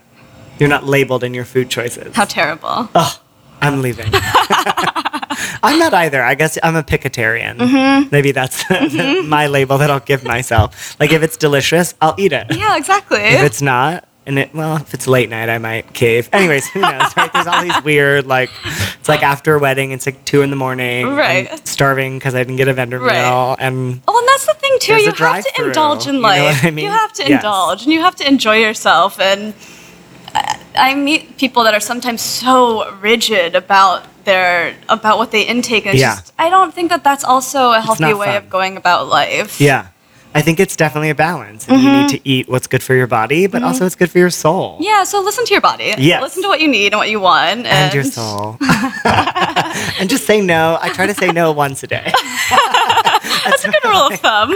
You're 0.58 0.68
not 0.70 0.84
labeled 0.84 1.22
in 1.24 1.34
your 1.34 1.44
food 1.44 1.68
choices. 1.70 2.16
How 2.16 2.24
terrible. 2.24 2.88
Oh, 2.94 3.20
I'm 3.60 3.82
leaving. 3.82 4.10
I'm 5.62 5.78
not 5.78 5.92
either. 5.94 6.22
I 6.22 6.34
guess 6.34 6.58
I'm 6.62 6.74
a 6.76 6.82
pescatarian. 6.82 7.58
Mm-hmm. 7.58 8.08
Maybe 8.10 8.32
that's 8.32 8.64
my 9.28 9.46
label 9.46 9.78
that 9.78 9.90
I'll 9.90 10.00
give 10.00 10.24
myself. 10.24 10.98
Like 10.98 11.12
if 11.12 11.22
it's 11.22 11.36
delicious, 11.36 11.94
I'll 12.00 12.14
eat 12.18 12.32
it. 12.32 12.46
Yeah, 12.56 12.76
exactly. 12.76 13.20
If 13.20 13.42
it's 13.42 13.62
not, 13.62 14.07
and 14.28 14.38
it 14.38 14.54
well, 14.54 14.76
if 14.76 14.94
it's 14.94 15.06
late 15.08 15.28
night, 15.30 15.48
I 15.48 15.58
might 15.58 15.92
cave. 15.94 16.28
Anyways, 16.32 16.68
who 16.68 16.80
knows? 16.80 17.16
Right? 17.16 17.32
There's 17.32 17.46
all 17.48 17.62
these 17.62 17.82
weird 17.82 18.26
like 18.26 18.50
it's 19.00 19.08
like 19.08 19.22
after 19.24 19.54
a 19.54 19.58
wedding, 19.58 19.90
it's 19.90 20.06
like 20.06 20.24
two 20.24 20.42
in 20.42 20.50
the 20.50 20.56
morning. 20.56 21.06
I'm 21.06 21.16
Right. 21.16 21.66
starving 21.66 22.18
because 22.18 22.34
I 22.34 22.38
didn't 22.38 22.56
get 22.56 22.68
a 22.68 22.74
vendor 22.74 23.00
Right. 23.00 23.22
meal, 23.24 23.56
and 23.58 24.00
Well, 24.06 24.18
and 24.18 24.28
that's 24.28 24.46
the 24.46 24.54
thing 24.54 24.76
too. 24.80 24.94
You 25.02 25.12
have 25.12 25.42
to 25.44 25.64
indulge 25.64 26.06
in 26.06 26.16
you 26.16 26.20
know 26.20 26.28
life. 26.28 26.64
I 26.64 26.70
mean? 26.70 26.84
You 26.84 26.90
have 26.92 27.12
to 27.14 27.22
Yes. 27.22 27.42
indulge, 27.42 27.82
and 27.84 27.92
you 27.92 28.00
have 28.02 28.14
to 28.16 28.28
enjoy 28.28 28.56
yourself. 28.58 29.18
And 29.18 29.54
I, 30.34 30.58
I 30.76 30.94
meet 30.94 31.38
people 31.38 31.64
that 31.64 31.74
are 31.74 31.80
sometimes 31.80 32.20
so 32.22 32.90
rigid 33.00 33.54
about 33.56 34.04
their 34.24 34.74
about 34.90 35.16
what 35.18 35.30
they 35.30 35.42
intake. 35.42 35.86
And 35.86 35.98
Yeah. 35.98 36.16
just, 36.16 36.32
I 36.38 36.50
don't 36.50 36.74
think 36.74 36.90
that 36.90 37.02
that's 37.02 37.24
also 37.24 37.72
a 37.72 37.80
healthy 37.80 38.12
way 38.12 38.26
fun. 38.26 38.36
of 38.36 38.50
going 38.50 38.76
about 38.76 39.08
life. 39.08 39.58
yeah. 39.60 39.86
I 40.38 40.42
think 40.42 40.60
it's 40.60 40.76
definitely 40.76 41.10
a 41.10 41.16
balance. 41.16 41.66
And 41.68 41.82
You 41.82 41.90
need 41.90 42.08
to 42.10 42.20
eat 42.28 42.48
what's 42.48 42.68
good 42.68 42.82
for 42.82 42.94
your 42.94 43.08
body, 43.08 43.48
but 43.48 43.64
also 43.64 43.84
it's 43.86 43.96
good 43.96 44.08
for 44.10 44.18
your 44.18 44.30
soul. 44.30 44.74
Mm-hmm. 44.74 44.84
Yeah, 44.84 45.02
so 45.04 45.20
listen 45.20 45.44
to 45.46 45.52
your 45.52 45.60
body. 45.60 45.94
Yes. 45.98 46.22
Listen 46.22 46.42
to 46.44 46.48
what 46.48 46.60
you 46.60 46.68
need 46.68 46.92
and 46.92 46.98
what 46.98 47.10
you 47.10 47.18
want. 47.18 47.66
And, 47.66 47.66
and 47.66 47.92
your 47.94 48.04
soul. 48.04 48.56
and 49.98 50.08
just 50.08 50.24
say 50.26 50.40
no. 50.40 50.78
I 50.80 50.90
try 50.94 51.06
to 51.08 51.14
say 51.14 51.32
no 51.32 51.50
once 51.50 51.82
a 51.82 51.88
day. 51.88 52.12
That's 53.44 53.64
a 53.64 53.70
good 53.70 53.84
rule 53.84 54.08
of 54.12 54.20
thumb. 54.20 54.52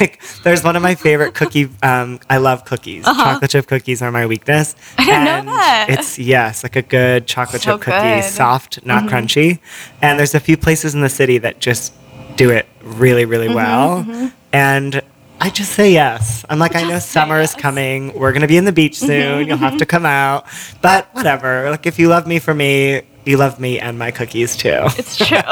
like, 0.00 0.20
there's 0.42 0.64
one 0.64 0.74
of 0.74 0.82
my 0.82 0.94
favorite 0.96 1.34
cookie. 1.34 1.68
Um, 1.82 2.18
I 2.28 2.38
love 2.38 2.64
cookies. 2.64 3.04
Chocolate 3.04 3.50
chip 3.50 3.66
cookies 3.68 4.02
are 4.02 4.10
my 4.10 4.26
weakness. 4.26 4.74
Uh-huh. 4.98 5.10
I 5.10 5.24
didn't 5.24 5.46
know 5.46 5.52
that. 5.52 5.86
It's 5.90 6.18
yes, 6.18 6.64
like 6.64 6.74
a 6.74 6.82
good 6.82 7.26
chocolate 7.26 7.62
So 7.62 7.72
chip 7.76 7.82
cookie, 7.82 7.96
good. 7.96 8.22
Mm-hmm. 8.24 8.28
soft, 8.34 8.84
not 8.84 9.04
crunchy. 9.04 9.60
And 10.02 10.18
there's 10.18 10.34
a 10.34 10.40
few 10.40 10.56
places 10.56 10.94
in 10.94 11.02
the 11.02 11.08
city 11.08 11.38
that 11.38 11.60
just 11.60 11.92
do 12.36 12.50
it 12.50 12.66
really, 12.82 13.24
really 13.26 13.48
Mm-hmm, 13.48 14.10
well. 14.10 14.32
And 14.52 15.02
I 15.42 15.48
just 15.48 15.72
say 15.72 15.90
yes. 15.90 16.44
I'm 16.50 16.58
like, 16.58 16.76
I 16.76 16.82
know 16.82 16.98
summer 16.98 17.40
is 17.40 17.50
yes. 17.50 17.52
Mm-hmm, 17.52 17.60
coming. 17.60 18.14
We're 18.14 18.32
gonna 18.32 18.46
be 18.46 18.58
in 18.58 18.66
the 18.66 18.72
beach 18.72 18.98
soon. 18.98 19.48
You'll 19.48 19.56
have 19.56 19.78
to 19.78 19.86
come 19.86 20.04
out. 20.04 20.46
But 20.82 21.08
whatever. 21.14 21.70
Like 21.70 21.86
if 21.86 21.98
you 21.98 22.08
love 22.08 22.26
me 22.26 22.38
for 22.38 22.52
me, 22.52 23.02
you 23.26 23.36
love 23.36 23.58
me 23.60 23.78
and 23.80 23.98
my 23.98 24.10
cookies 24.10 24.56
too. 24.56 24.80
It's 24.98 25.16
true. 25.16 25.38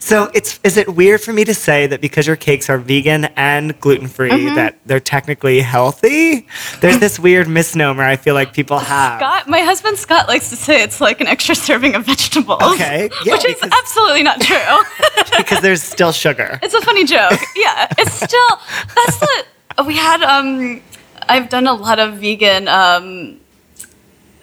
So 0.00 0.30
it's 0.34 0.58
is 0.64 0.76
it 0.76 0.94
weird 0.94 1.20
for 1.20 1.32
me 1.32 1.44
to 1.44 1.54
say 1.54 1.86
that 1.86 2.00
because 2.00 2.26
your 2.26 2.36
cakes 2.36 2.68
are 2.68 2.76
vegan 2.78 3.26
and 3.36 3.78
gluten 3.80 4.08
free 4.08 4.30
Mm-hmm. 4.30 4.56
that 4.56 4.76
they're 4.84 5.00
technically 5.00 5.60
healthy? 5.60 6.46
There's 6.80 6.98
this 6.98 7.18
weird 7.18 7.48
misnomer 7.48 8.02
I 8.02 8.16
feel 8.16 8.34
like 8.34 8.52
people 8.52 8.78
have. 8.78 9.20
Scott, 9.20 9.48
my 9.48 9.60
husband 9.60 9.96
Scott 9.98 10.26
likes 10.28 10.50
to 10.50 10.56
say 10.56 10.82
it's 10.82 11.00
like 11.00 11.20
an 11.20 11.28
extra 11.28 11.54
serving 11.54 11.94
of 11.94 12.04
vegetables. 12.04 12.60
Okay, 12.74 13.08
yeah, 13.24 13.32
which 13.34 13.44
is 13.46 13.62
absolutely 13.62 14.22
not 14.24 14.40
true. 14.40 14.76
because 15.38 15.60
there's 15.60 15.82
still 15.82 16.12
sugar. 16.12 16.58
it's 16.62 16.74
a 16.74 16.80
funny 16.82 17.04
joke. 17.04 17.38
Yeah, 17.56 17.86
it's 17.98 18.12
still 18.12 18.58
that's 18.96 19.18
the 19.20 19.44
we 19.86 19.96
had 19.96 20.22
um 20.22 20.82
I've 21.28 21.48
done 21.48 21.66
a 21.66 21.72
lot 21.74 21.98
of 22.00 22.14
vegan 22.18 22.68
um 22.68 23.38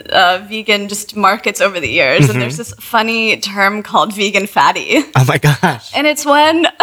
uh, 0.09 0.45
vegan 0.47 0.87
just 0.87 1.15
markets 1.15 1.61
over 1.61 1.79
the 1.79 1.89
years, 1.89 2.21
Mm-hmm. 2.21 2.31
and 2.31 2.41
there's 2.41 2.57
this 2.57 2.73
funny 2.79 3.37
term 3.39 3.83
called 3.83 4.13
vegan 4.13 4.47
fatty, 4.47 4.99
Oh 5.15 5.25
my 5.27 5.37
gosh. 5.37 5.91
and 5.95 6.07
it's 6.07 6.25
when 6.25 6.65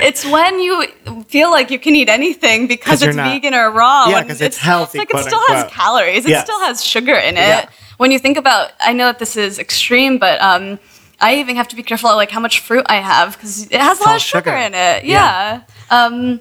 it's 0.00 0.24
when 0.24 0.60
you 0.60 0.86
feel 1.28 1.50
like 1.50 1.70
you 1.70 1.78
can 1.78 1.94
eat 1.94 2.08
anything 2.08 2.66
because 2.66 3.02
it's 3.02 3.16
not- 3.16 3.28
vegan 3.32 3.54
or 3.54 3.70
raw. 3.70 4.08
Yeah, 4.08 4.14
when 4.16 4.28
'cause 4.28 4.40
it's 4.40 4.58
healthy, 4.58 4.98
Like 4.98 5.10
it 5.14 5.18
still 5.24 5.40
has 5.48 5.62
unquote. 5.64 5.72
calories. 5.72 6.24
It 6.24 6.30
Yes. 6.30 6.44
still 6.44 6.60
has 6.60 6.84
sugar 6.84 7.14
in 7.14 7.36
it. 7.36 7.40
Yeah. 7.40 7.68
When 7.96 8.10
you 8.10 8.18
think 8.18 8.36
about, 8.36 8.72
I 8.80 8.92
know 8.92 9.06
that 9.06 9.18
this 9.20 9.36
is 9.36 9.58
extreme, 9.58 10.18
but 10.18 10.40
um, 10.42 10.80
I 11.20 11.36
even 11.36 11.54
have 11.56 11.68
to 11.68 11.76
be 11.76 11.82
careful 11.84 12.10
of 12.10 12.16
like 12.16 12.30
how 12.32 12.40
much 12.40 12.58
fruit 12.60 12.84
I 12.88 12.96
have 12.96 13.34
because 13.36 13.66
it 13.70 13.80
has 13.80 14.00
a 14.00 14.02
lot 14.04 14.16
of 14.16 14.22
sugar, 14.22 14.50
sugar. 14.50 14.56
in 14.56 14.74
it. 14.74 15.04
Yeah. 15.04 15.60
Yeah. 15.90 16.04
Um, 16.04 16.40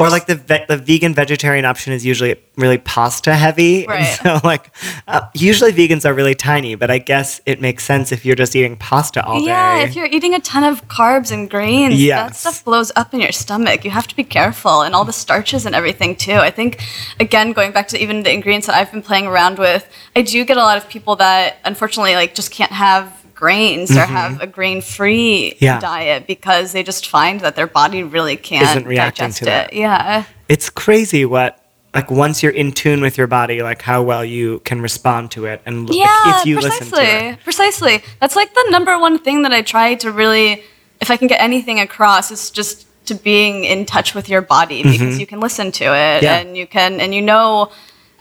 Or 0.00 0.08
like 0.08 0.26
the 0.26 0.36
ve- 0.36 0.64
the 0.66 0.76
vegan 0.78 1.14
vegetarian 1.14 1.64
option 1.64 1.92
is 1.92 2.04
usually 2.06 2.36
really 2.56 2.78
pasta 2.78 3.34
heavy, 3.34 3.82
and 3.82 3.88
Right. 3.88 4.18
so 4.22 4.40
like 4.42 4.70
uh, 5.06 5.26
usually 5.34 5.72
vegans 5.72 6.04
are 6.04 6.14
really 6.14 6.34
tiny, 6.34 6.74
but 6.74 6.90
I 6.90 6.98
guess 6.98 7.40
it 7.46 7.60
makes 7.60 7.84
sense 7.84 8.10
if 8.10 8.24
you're 8.24 8.36
just 8.36 8.56
eating 8.56 8.76
pasta 8.76 9.24
all 9.24 9.40
yeah, 9.40 9.44
day. 9.44 9.80
Yeah, 9.80 9.88
if 9.88 9.94
you're 9.96 10.06
eating 10.06 10.34
a 10.34 10.40
ton 10.40 10.64
of 10.64 10.88
carbs 10.88 11.30
and 11.30 11.50
grains, 11.50 12.00
that 12.08 12.34
stuff 12.34 12.64
blows 12.64 12.90
up 12.96 13.12
in 13.14 13.20
your 13.20 13.32
stomach. 13.32 13.84
You 13.84 13.90
have 13.90 14.06
to 14.08 14.16
be 14.16 14.24
careful, 14.24 14.80
and 14.82 14.94
all 14.94 15.04
the 15.04 15.12
starches 15.12 15.66
and 15.66 15.74
everything 15.74 16.16
too. 16.16 16.32
I 16.32 16.50
think, 16.50 16.82
again, 17.20 17.52
going 17.52 17.72
back 17.72 17.88
to 17.88 18.02
even 18.02 18.22
the 18.22 18.32
ingredients 18.32 18.66
that 18.66 18.76
I've 18.76 18.90
been 18.90 19.02
playing 19.02 19.26
around 19.26 19.58
with, 19.58 19.86
I 20.16 20.22
do 20.22 20.44
get 20.44 20.56
a 20.56 20.62
lot 20.62 20.78
of 20.78 20.88
people 20.88 21.16
that 21.16 21.58
unfortunately 21.64 22.14
like 22.14 22.34
just 22.34 22.50
can't 22.50 22.72
have 22.72 23.19
grains 23.40 23.90
or 23.90 24.00
have 24.04 24.40
a 24.40 24.46
grain-free 24.46 25.52
Mm-hmm. 25.54 25.64
Yeah. 25.64 25.80
diet 25.80 26.26
because 26.26 26.72
they 26.72 26.82
just 26.82 27.08
find 27.08 27.40
that 27.40 27.56
their 27.56 27.66
body 27.66 28.02
really 28.02 28.36
can't 28.36 28.68
Isn't 28.70 28.86
reacting 28.86 29.24
digest 29.26 29.38
to 29.38 29.44
that. 29.46 29.72
it. 29.72 29.78
Yeah. 29.78 30.24
it's 30.48 30.68
crazy 30.70 31.24
what 31.24 31.56
like 31.94 32.08
once 32.10 32.40
you're 32.42 32.52
in 32.62 32.70
tune 32.70 33.00
with 33.00 33.18
your 33.18 33.26
body, 33.26 33.62
like 33.62 33.82
how 33.82 34.00
well 34.02 34.24
you 34.24 34.60
can 34.60 34.80
respond 34.80 35.32
to 35.32 35.46
it, 35.46 35.60
and 35.66 35.88
Yeah, 35.92 36.04
like, 36.26 36.36
if 36.42 36.46
you 36.46 36.54
precisely. 36.60 36.86
listen 36.86 36.98
to 36.98 37.26
it. 37.30 37.38
Precisely. 37.42 38.02
That's 38.20 38.36
like 38.36 38.54
the 38.54 38.66
number 38.70 38.96
one 38.96 39.18
thing 39.18 39.42
that 39.42 39.52
I 39.52 39.62
try 39.62 39.96
to 39.96 40.12
really, 40.12 40.62
if 41.00 41.10
I 41.10 41.16
can 41.16 41.26
get 41.26 41.40
anything 41.40 41.80
across, 41.80 42.30
is 42.30 42.50
just 42.52 42.86
to 43.06 43.14
being 43.16 43.64
in 43.64 43.86
touch 43.86 44.14
with 44.14 44.28
your 44.28 44.40
body 44.40 44.84
because 44.84 45.18
you 45.18 45.26
can 45.26 45.40
listen 45.40 45.72
to 45.72 45.84
it 45.84 45.88
Mm-hmm. 46.22 46.24
Yeah. 46.24 46.38
and 46.38 46.56
you 46.56 46.66
can, 46.68 47.00
and 47.00 47.12
you 47.12 47.22
know, 47.22 47.72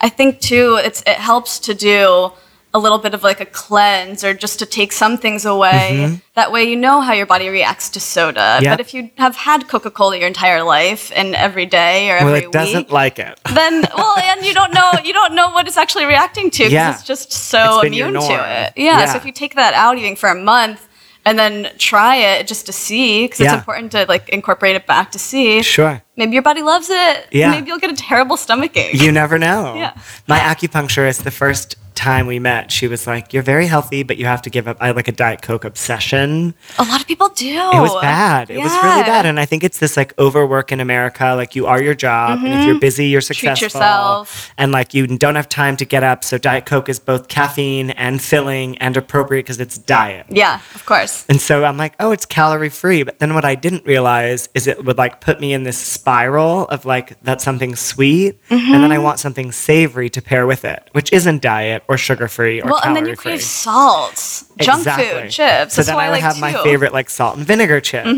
I 0.02 0.10
think 0.10 0.40
too, 0.40 0.80
it's 0.84 1.02
it 1.06 1.18
helps 1.32 1.60
to 1.68 1.74
do 1.76 2.32
a 2.74 2.80
little 2.80 3.00
bit 3.00 3.14
of 3.14 3.24
like 3.24 3.40
a 3.42 3.46
cleanse 3.46 4.24
or 4.24 4.34
just 4.34 4.60
to 4.60 4.66
take 4.66 4.92
some 4.92 5.18
things 5.18 5.44
away. 5.46 6.22
That 6.36 6.52
way 6.52 6.64
you 6.66 6.76
know 6.76 7.02
how 7.02 7.14
your 7.14 7.26
body 7.26 7.50
reacts 7.50 7.90
to 7.92 8.00
soda. 8.00 8.40
Mm-hmm. 8.40 8.66
But 8.66 8.80
if 8.80 8.94
you 8.94 9.10
have 9.18 9.36
had 9.36 9.68
Coca 9.68 9.90
Cola 9.90 10.18
your 10.18 10.28
entire 10.28 10.64
life 10.64 11.12
and 11.16 11.34
every 11.36 11.66
day 11.66 12.12
or 12.12 12.20
Well, 12.20 12.36
every 12.36 12.48
it 12.48 12.52
doesn't 12.52 12.92
like 12.92 13.18
it. 13.18 13.40
then 13.54 13.84
well, 13.98 14.18
and 14.20 14.46
you 14.46 14.54
don't 14.54 14.74
know 14.74 14.92
you 15.04 15.14
don't 15.14 15.34
know 15.34 15.50
what 15.50 15.68
it's 15.68 15.78
actually 15.78 16.06
reacting 16.06 16.52
to 16.52 16.64
because 16.64 16.72
Yeah. 16.72 16.94
it's 16.94 17.04
just 17.04 17.32
so 17.32 17.80
It's 17.80 17.88
immune 17.88 18.14
to 18.14 18.20
it. 18.20 18.28
Yeah, 18.30 18.72
Yeah. 18.76 19.06
So 19.12 19.18
if 19.18 19.26
you 19.26 19.32
take 19.32 19.56
that 19.56 19.74
out 19.74 19.98
even 19.98 20.16
for 20.16 20.30
a 20.30 20.36
month 20.36 20.88
and 21.26 21.38
then 21.38 21.70
try 21.78 22.16
it 22.16 22.48
just 22.48 22.66
to 22.68 22.72
see, 22.72 23.26
because 23.26 23.42
it's 23.42 23.54
important 23.54 23.92
to 23.92 24.06
like 24.08 24.30
incorporate 24.30 24.76
it 24.76 24.86
back 24.88 25.12
to 25.12 25.20
see. 25.20 25.62
Sure. 25.64 26.02
Maybe 26.20 26.34
your 26.34 26.44
body 26.44 26.62
loves 26.62 26.90
it. 26.90 27.28
Yeah. 27.32 27.50
Maybe 27.50 27.68
you'll 27.68 27.80
get 27.80 27.92
a 27.92 27.96
terrible 27.96 28.36
stomach 28.36 28.76
ache. 28.76 28.94
You 28.94 29.12
never 29.12 29.40
know. 29.40 29.78
Yeah. 29.80 29.98
My 30.28 30.40
acupuncturist, 30.40 31.24
the 31.24 31.32
first 31.32 31.78
time 32.00 32.28
we 32.28 32.40
met, 32.40 32.72
she 32.72 32.88
was 32.88 33.06
like, 33.06 33.34
"You're 33.34 33.44
very 33.44 33.68
healthy, 33.68 34.04
but 34.04 34.18
you 34.18 34.26
have 34.26 34.42
to 34.44 34.50
give 34.50 34.68
up." 34.68 34.78
I 34.80 34.88
had 34.88 34.96
like 34.96 35.10
a 35.10 35.12
diet 35.12 35.42
coke 35.42 35.66
obsession. 35.66 36.54
a 36.78 36.84
lot 36.84 37.02
of 37.02 37.08
people 37.08 37.28
do. 37.30 37.46
It 37.48 37.82
was 37.82 37.94
bad. 38.02 38.50
It 38.50 38.58
was 38.58 38.72
really 38.72 39.04
bad, 39.04 39.26
and 39.26 39.38
I 39.38 39.46
think 39.46 39.64
it's 39.66 39.80
this 39.80 39.98
like 39.98 40.18
overwork 40.18 40.72
in 40.72 40.80
America. 40.80 41.34
Like 41.36 41.56
you 41.56 41.66
are 41.68 41.82
your 41.82 41.94
job, 41.96 42.40
and 42.40 42.48
if 42.48 42.66
you're 42.66 42.76
mm-hmm. 42.76 42.80
busy, 42.80 43.08
you're 43.08 43.22
successful. 43.22 43.66
yourself. 43.66 44.52
and 44.58 44.72
like 44.72 44.94
you 44.94 45.08
don't 45.08 45.36
have 45.36 45.50
time 45.50 45.76
to 45.78 45.86
get 45.86 46.04
up. 46.04 46.24
So 46.24 46.38
diet 46.38 46.66
coke 46.66 46.88
is 46.88 47.00
both 47.00 47.28
caffeine 47.28 47.92
and 47.92 48.22
filling 48.22 48.78
and 48.78 48.96
appropriate 48.96 49.44
because 49.44 49.60
it's 49.60 49.78
diet. 49.78 50.26
Yeah, 50.30 50.62
of 50.76 50.86
course. 50.86 51.26
And 51.28 51.42
so 51.42 51.66
I'm 51.66 51.78
like, 51.78 51.96
oh, 52.00 52.12
it's 52.12 52.26
calorie 52.26 52.70
free. 52.70 53.04
But 53.04 53.20
then 53.20 53.34
what 53.34 53.44
I 53.44 53.56
didn't 53.56 53.86
realize 53.86 54.48
is 54.54 54.68
it 54.68 54.86
would 54.86 54.98
like 54.98 55.20
put 55.20 55.42
me 55.42 55.52
in 55.52 55.64
this 55.64 55.78
spiral 56.10 56.66
of 56.70 56.86
like, 56.86 57.20
that's 57.22 57.44
something 57.44 57.76
sweet. 57.76 58.40
And 58.50 58.60
Mm-hmm. 58.60 58.82
then 58.82 58.92
I 58.92 58.98
want 59.00 59.20
something 59.20 59.52
savory 59.52 60.10
to 60.10 60.22
pair 60.22 60.46
with 60.48 60.66
it, 60.66 60.82
which 60.94 61.14
isn't 61.14 61.42
diet 61.42 61.84
or 61.88 61.98
sugar 61.98 62.28
free 62.28 62.62
or 62.62 62.66
Well, 62.72 62.82
and 62.84 62.96
then 62.96 63.06
you 63.08 63.16
crave 63.16 63.42
salt, 63.42 64.44
junk 64.58 64.84
food, 64.88 65.30
chips. 65.30 65.74
So 65.76 65.82
That's 65.82 65.88
then 65.88 65.98
I 65.98 66.08
would 66.10 66.14
like 66.14 66.22
have 66.22 66.40
my. 66.40 66.52
Mm-hmm. 66.54 66.64
favorite 66.64 66.94
like 66.94 67.10
salt 67.10 67.38
and 67.38 67.46
vinegar 67.46 67.80
chips. 67.80 68.10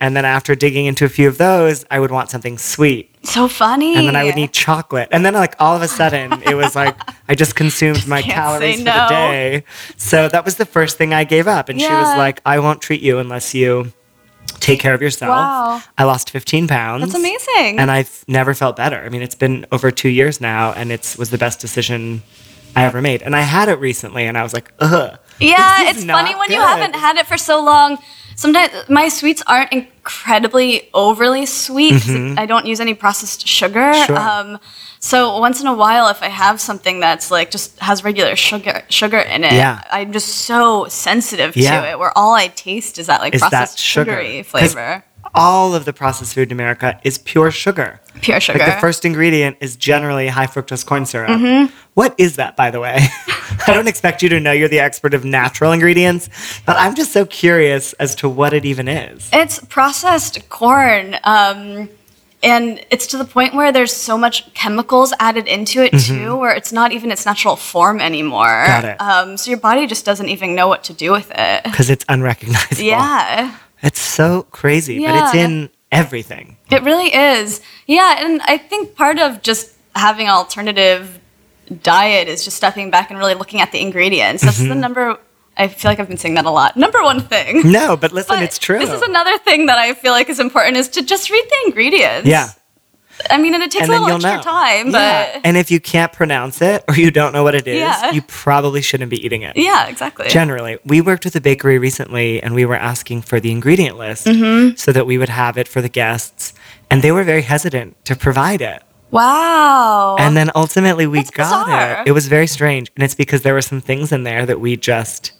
And 0.00 0.16
then 0.16 0.24
after 0.24 0.54
digging 0.54 0.86
into 0.86 1.04
a 1.04 1.08
few 1.08 1.28
of 1.28 1.38
those, 1.38 1.84
I 1.90 1.98
would 2.00 2.10
want 2.10 2.30
something 2.30 2.56
sweet. 2.58 3.10
So 3.24 3.46
funny. 3.48 3.96
And 3.96 4.06
then 4.08 4.16
I 4.16 4.24
would 4.24 4.36
need 4.36 4.52
chocolate. 4.52 5.08
And 5.12 5.24
then 5.26 5.34
like 5.34 5.54
all 5.60 5.74
of 5.76 5.82
a 5.82 5.88
sudden 5.88 6.42
it 6.44 6.54
was 6.54 6.74
like 6.76 6.96
I 7.28 7.34
just 7.34 7.54
consumed 7.56 8.06
my 8.06 8.22
calories 8.22 8.76
say 8.78 8.84
for 8.84 8.84
the 8.84 9.06
day. 9.08 9.64
So 9.96 10.28
that 10.28 10.44
was 10.44 10.54
the 10.56 10.64
first 10.66 10.96
thing 10.98 11.12
I 11.12 11.24
gave 11.24 11.46
up. 11.46 11.68
And 11.68 11.80
she 11.80 11.88
was 11.88 12.16
like, 12.16 12.40
I 12.46 12.58
won't 12.60 12.80
treat 12.80 13.02
you 13.02 13.18
unless 13.18 13.54
you 13.54 13.92
take 14.60 14.80
care 14.80 14.94
of 14.94 15.02
yourself. 15.02 15.30
Wow. 15.30 15.82
I 15.98 16.04
lost 16.04 16.30
15 16.30 16.68
pounds. 16.68 17.02
That's 17.04 17.14
amazing. 17.14 17.78
And 17.78 17.90
I've 17.90 18.24
never 18.28 18.54
felt 18.54 18.76
better. 18.76 19.00
I 19.02 19.08
mean, 19.08 19.22
it's 19.22 19.34
been 19.34 19.66
over 19.72 19.90
two 19.90 20.08
years 20.08 20.40
now, 20.40 20.72
and 20.72 20.92
it's 20.92 21.16
was 21.16 21.30
the 21.30 21.38
best 21.38 21.60
decision 21.60 22.22
I 22.76 22.84
ever 22.84 23.00
made. 23.02 23.22
And 23.22 23.34
I 23.34 23.40
had 23.40 23.68
it 23.68 23.78
recently, 23.78 24.26
and 24.26 24.36
I 24.38 24.42
was 24.42 24.52
like, 24.54 24.72
ugh. 24.78 25.18
Yeah, 25.40 25.88
it's 25.90 26.04
funny 26.04 26.34
when 26.34 26.50
you 26.50 26.60
haven't 26.60 26.94
had 26.94 27.16
it 27.16 27.26
for 27.26 27.38
so 27.38 27.64
long. 27.64 27.98
Sometimes 28.36 28.72
my 28.88 29.08
sweets 29.08 29.42
aren't 29.46 29.72
incredibly 29.72 30.88
overly 30.94 31.46
sweet. 31.46 31.92
'cause 32.02 32.36
I 32.38 32.46
don't 32.46 32.66
use 32.66 32.80
any 32.80 32.94
processed 32.94 33.46
sugar. 33.46 33.80
Mm-hmm. 33.92 34.06
Sure. 34.06 34.18
Um, 34.18 34.58
so 35.02 35.38
once 35.38 35.60
in 35.60 35.66
a 35.66 35.74
while, 35.74 36.08
if 36.08 36.22
I 36.22 36.28
have 36.28 36.60
something 36.60 37.00
that's 37.00 37.30
like 37.30 37.50
just 37.50 37.78
has 37.80 38.04
regular 38.04 38.36
sugar 38.36 38.82
sugar 38.90 39.18
in 39.18 39.44
it, 39.44 39.52
Yeah. 39.52 39.82
I'm 39.90 40.12
just 40.12 40.28
so 40.44 40.86
sensitive 40.88 41.56
Yeah. 41.56 41.80
to 41.80 41.88
it. 41.90 41.98
Where 41.98 42.16
all 42.16 42.34
I 42.34 42.48
taste 42.48 42.98
is 42.98 43.06
that 43.06 43.20
like 43.20 43.34
Is 43.34 43.40
that 43.40 43.50
processed 43.50 43.78
sugar? 43.78 44.12
sugary 44.12 44.42
flavor, 44.42 45.02
All 45.34 45.74
of 45.74 45.84
the 45.84 45.92
processed 45.92 46.34
food 46.34 46.48
in 46.48 46.52
America 46.52 46.98
is 47.04 47.16
pure 47.18 47.50
sugar. 47.50 48.00
pure 48.20 48.40
sugar. 48.40 48.58
Like 48.58 48.74
the 48.74 48.80
first 48.80 49.04
ingredient 49.04 49.56
is 49.60 49.76
generally 49.76 50.28
high 50.28 50.46
fructose 50.46 50.84
corn 50.84 51.06
syrup. 51.06 51.30
Mm-hmm. 51.30 51.74
What 51.94 52.14
is 52.18 52.36
that, 52.36 52.56
by 52.56 52.70
the 52.70 52.80
way? 52.80 52.98
I 53.66 53.72
don't 53.74 53.88
expect 53.88 54.22
you 54.22 54.28
to 54.30 54.40
know 54.40 54.52
you're 54.52 54.68
the 54.68 54.80
expert 54.80 55.14
of 55.14 55.24
natural 55.24 55.72
ingredients, 55.72 56.28
but 56.66 56.76
I'm 56.76 56.94
just 56.94 57.12
so 57.12 57.24
curious 57.26 57.92
as 57.94 58.14
to 58.16 58.28
what 58.28 58.52
it 58.52 58.64
even 58.64 58.88
is. 58.88 59.28
It's 59.32 59.58
processed 59.66 60.48
corn. 60.48 61.16
Um, 61.24 61.88
and 62.42 62.84
it's 62.90 63.06
to 63.08 63.18
the 63.18 63.24
point 63.24 63.54
where 63.54 63.70
there's 63.72 63.92
so 63.92 64.16
much 64.16 64.52
chemicals 64.54 65.12
added 65.20 65.46
into 65.46 65.82
it 65.82 65.90
too, 65.98 66.36
where 66.36 66.54
it's 66.54 66.72
not 66.72 66.92
even 66.92 67.10
its 67.12 67.26
natural 67.26 67.56
form 67.56 68.00
anymore. 68.00 68.46
Mm-hmm. 68.46 68.80
Got 68.80 68.84
it. 68.84 69.00
Um, 69.00 69.36
so 69.36 69.50
your 69.50 69.60
body 69.60 69.86
just 69.86 70.04
doesn't 70.04 70.28
even 70.28 70.54
know 70.54 70.66
what 70.68 70.84
to 70.84 70.92
do 70.94 71.12
with 71.12 71.30
it. 71.34 71.64
Because 71.64 71.90
it's 71.90 72.04
unrecognizable. 72.08 72.82
Yeah, 72.82 73.54
It's 73.82 74.00
so 74.00 74.42
crazy, 74.50 75.04
but 75.04 75.14
it's 75.16 75.34
in 75.34 75.70
everything. 75.92 76.56
it 76.70 76.82
really 76.82 77.14
is. 77.14 77.60
Yeah, 77.86 78.24
and 78.24 78.40
I 78.42 78.56
think 78.58 78.94
part 78.94 79.18
of 79.18 79.42
just 79.42 79.72
having 79.94 80.26
an 80.26 80.32
alternative 80.32 81.18
diet 81.82 82.26
is 82.28 82.44
just 82.44 82.56
stepping 82.56 82.90
back 82.90 83.10
and 83.10 83.18
really 83.18 83.34
looking 83.34 83.60
at 83.60 83.70
the 83.72 83.80
ingredients. 83.80 84.42
That's 84.42 84.58
Mm-hmm. 84.58 84.68
the 84.68 84.74
number. 84.74 85.18
I 85.56 85.68
feel 85.68 85.90
like 85.90 86.00
I've 86.00 86.08
been 86.08 86.16
saying 86.16 86.34
that 86.34 86.46
a 86.46 86.50
lot. 86.50 86.76
Number 86.76 87.02
one 87.02 87.20
thing. 87.20 87.62
No, 87.70 87.96
but 87.96 88.12
listen, 88.12 88.36
But 88.36 88.42
it's 88.42 88.58
true. 88.58 88.78
This 88.78 88.90
is 88.90 89.02
another 89.02 89.36
thing 89.38 89.66
that 89.66 89.78
I 89.78 89.92
feel 89.94 90.12
like 90.12 90.28
is 90.30 90.40
important 90.40 90.76
is 90.76 90.88
to 90.90 91.02
just 91.02 91.30
read 91.30 91.44
the 91.44 91.56
ingredients. 91.66 92.26
yeah. 92.28 92.50
I 93.30 93.36
mean, 93.36 93.52
and 93.52 93.62
it 93.62 93.70
takes 93.70 93.84
And 93.84 93.92
a 93.92 94.00
little 94.00 94.14
extra 94.16 94.36
know. 94.36 94.42
time, 94.42 94.86
Yeah. 94.90 95.32
but 95.34 95.40
And 95.44 95.58
if 95.58 95.70
you 95.70 95.78
can't 95.78 96.10
pronounce 96.10 96.62
it 96.62 96.82
or 96.88 96.94
you 96.94 97.10
don't 97.10 97.34
know 97.34 97.42
what 97.42 97.54
it 97.54 97.66
is, 97.66 97.78
Yeah. 97.80 98.12
you 98.12 98.22
probably 98.22 98.80
shouldn't 98.80 99.10
be 99.10 99.22
eating 99.22 99.42
it. 99.42 99.58
yeah, 99.58 99.88
exactly. 99.88 100.26
Generally, 100.28 100.78
we 100.86 101.02
worked 101.02 101.26
with 101.26 101.36
a 101.36 101.40
bakery 101.40 101.76
recently 101.78 102.42
and 102.42 102.54
we 102.54 102.64
were 102.64 102.76
asking 102.76 103.20
for 103.22 103.38
the 103.38 103.50
ingredient 103.50 103.98
list 103.98 104.26
Mm-hmm. 104.26 104.76
so 104.76 104.90
that 104.92 105.04
we 105.06 105.18
would 105.18 105.28
have 105.28 105.58
it 105.58 105.68
for 105.68 105.82
the 105.82 105.90
guests. 105.90 106.54
And 106.90 107.02
they 107.02 107.12
were 107.12 107.24
very 107.24 107.42
hesitant 107.42 108.02
to 108.06 108.16
provide 108.16 108.62
it. 108.62 108.82
wow. 109.10 110.16
And 110.18 110.34
then 110.36 110.50
ultimately 110.54 111.06
we 111.06 111.18
That's 111.18 111.30
got 111.30 111.66
bizarre. 111.66 112.02
it. 112.02 112.08
It 112.08 112.12
was 112.12 112.26
very 112.28 112.46
strange. 112.46 112.90
And 112.96 113.04
it's 113.04 113.14
because 113.14 113.42
there 113.42 113.52
were 113.54 113.60
some 113.62 113.82
things 113.82 114.12
in 114.12 114.22
there 114.24 114.46
that 114.46 114.60
we 114.60 114.76
just, 114.78 115.32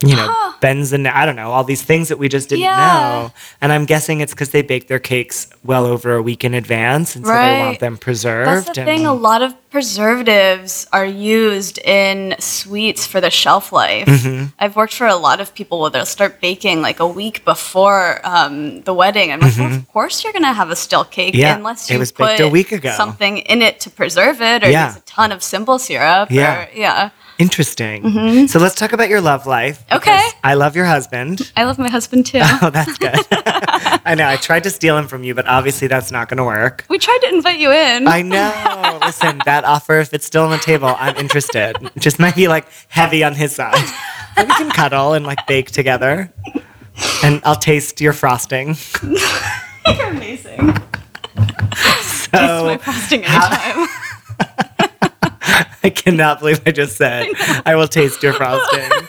you 0.00 0.14
know, 0.16 0.28
benzen, 0.60 1.10
I 1.12 1.26
don't 1.26 1.36
know, 1.36 1.50
all 1.50 1.64
these 1.64 1.82
things 1.82 2.08
that 2.08 2.18
we 2.18 2.28
just 2.28 2.48
didn't 2.48 2.62
Yeah. 2.62 2.76
know. 2.76 3.32
And 3.60 3.72
I'm 3.72 3.84
guessing 3.84 4.20
it's 4.20 4.32
because 4.32 4.50
they 4.50 4.62
bake 4.62 4.88
their 4.88 4.98
cakes 4.98 5.48
well 5.64 5.86
over 5.86 6.14
a 6.14 6.22
week 6.22 6.44
in 6.44 6.54
advance. 6.54 7.16
And 7.16 7.26
so 7.26 7.32
they 7.32 7.58
want 7.60 7.80
them 7.80 7.96
preserved. 7.96 8.48
That's 8.48 8.70
the 8.76 8.80
and- 8.82 8.88
thing. 8.88 9.06
A 9.06 9.12
lot 9.14 9.42
of 9.42 9.54
preservatives 9.70 10.86
are 10.92 11.04
used 11.04 11.78
in 11.78 12.34
sweets 12.38 13.06
for 13.06 13.20
the 13.20 13.30
shelf 13.30 13.72
life. 13.72 14.06
Mm-hmm. 14.06 14.46
I've 14.58 14.76
worked 14.76 14.94
for 14.94 15.06
a 15.06 15.16
lot 15.16 15.40
of 15.40 15.54
people 15.54 15.80
where 15.80 15.90
they'll 15.90 16.06
start 16.06 16.40
baking 16.40 16.80
like 16.82 17.00
a 17.00 17.06
week 17.06 17.44
before 17.44 18.20
um, 18.24 18.80
the 18.82 18.94
wedding. 18.94 19.30
I'm 19.32 19.40
like, 19.40 19.56
well, 19.58 19.74
of 19.74 19.88
course 19.88 20.24
you're 20.24 20.32
gonna 20.32 20.52
have 20.52 20.70
a 20.70 20.76
still 20.76 21.04
cake 21.04 21.34
Mm-hmm. 21.34 21.40
Yeah, 21.40 21.56
unless 21.56 21.90
you 21.90 21.98
put 21.98 22.16
baked 22.18 22.40
a 22.40 22.48
week 22.48 22.72
ago. 22.72 22.90
something 22.96 23.38
in 23.38 23.60
it 23.62 23.80
to 23.80 23.90
preserve 23.90 24.40
it, 24.40 24.64
or 24.64 24.70
Yeah. 24.70 24.86
use 24.88 24.96
a 24.96 25.00
ton 25.00 25.30
of 25.32 25.42
simple 25.42 25.78
syrup. 25.78 26.30
Yeah. 26.30 26.62
or, 26.64 26.68
yeah. 26.74 27.10
Interesting. 27.38 28.48
So 28.48 28.58
let's 28.58 28.74
talk 28.74 28.92
about 28.92 29.08
your 29.08 29.20
love 29.20 29.46
life. 29.46 29.84
Mm-hmm. 29.86 29.96
Okay. 29.98 30.28
I 30.42 30.54
love 30.54 30.74
your 30.74 30.86
husband. 30.86 31.52
I 31.56 31.64
love 31.64 31.78
my 31.78 31.88
husband 31.88 32.26
too. 32.26 32.40
Oh, 32.42 32.70
that's 32.70 32.98
good. 32.98 33.14
I 33.30 34.14
know. 34.16 34.26
I 34.28 34.36
tried 34.36 34.64
to 34.64 34.70
steal 34.70 34.98
him 34.98 35.06
from 35.06 35.22
you, 35.22 35.34
but 35.34 35.46
obviously 35.46 35.86
that's 35.86 36.10
not 36.10 36.28
going 36.28 36.38
to 36.38 36.44
work. 36.44 36.84
we 36.88 36.98
tried 36.98 37.18
to 37.22 37.28
invite 37.28 37.60
you 37.60 37.70
in. 37.70 38.08
I 38.08 38.22
know. 38.22 38.98
Listen, 39.04 39.40
that 39.44 39.64
offer, 39.64 40.00
if 40.00 40.12
it's 40.12 40.26
still 40.26 40.42
on 40.44 40.50
the 40.50 40.58
table, 40.58 40.94
I'm 40.98 41.16
interested. 41.16 41.76
It 41.94 42.00
just 42.00 42.18
might 42.18 42.34
be 42.34 42.48
like 42.48 42.66
heavy 42.88 43.22
on 43.22 43.34
his 43.34 43.54
side. 43.54 43.74
We 44.36 44.44
can 44.46 44.70
cuddle 44.70 45.12
and 45.14 45.24
like 45.24 45.46
bake 45.46 45.70
together. 45.70 46.32
And 47.22 47.40
I'll 47.44 47.54
taste 47.56 48.00
your 48.00 48.12
frosting. 48.12 48.76
You're 49.86 50.08
amazing. 50.10 50.76
So 52.32 52.66
My 52.66 52.76
frosting 52.76 53.24
anytime. 53.24 53.88
I 55.84 55.90
cannot 55.90 56.40
believe 56.40 56.60
I 56.66 56.70
just 56.72 56.96
said 56.96 57.28
I 57.64 57.76
will 57.76 57.88
taste 57.88 58.22
your 58.22 58.32
frosting. 58.34 58.90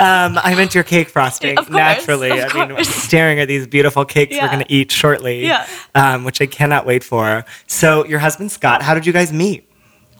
Um, 0.00 0.38
I 0.40 0.54
meant 0.54 0.76
your 0.76 0.84
cake 0.84 1.08
frosting 1.08 1.58
Of 1.58 1.66
course, 1.66 1.76
naturally. 1.76 2.30
I 2.30 2.66
mean, 2.68 2.84
staring 2.84 3.40
at 3.40 3.48
these 3.48 3.66
beautiful 3.66 4.04
cakes 4.04 4.36
we're 4.40 4.46
going 4.46 4.60
to 4.64 4.72
eat 4.72 4.92
shortly, 4.92 5.44
Yeah. 5.44 5.66
um, 5.96 6.22
which 6.22 6.40
I 6.40 6.46
cannot 6.46 6.86
wait 6.86 7.02
for. 7.02 7.44
So, 7.66 8.04
your 8.06 8.20
husband 8.20 8.52
Scott, 8.52 8.80
how 8.82 8.94
did 8.94 9.06
you 9.06 9.12
guys 9.12 9.32
meet? 9.32 9.68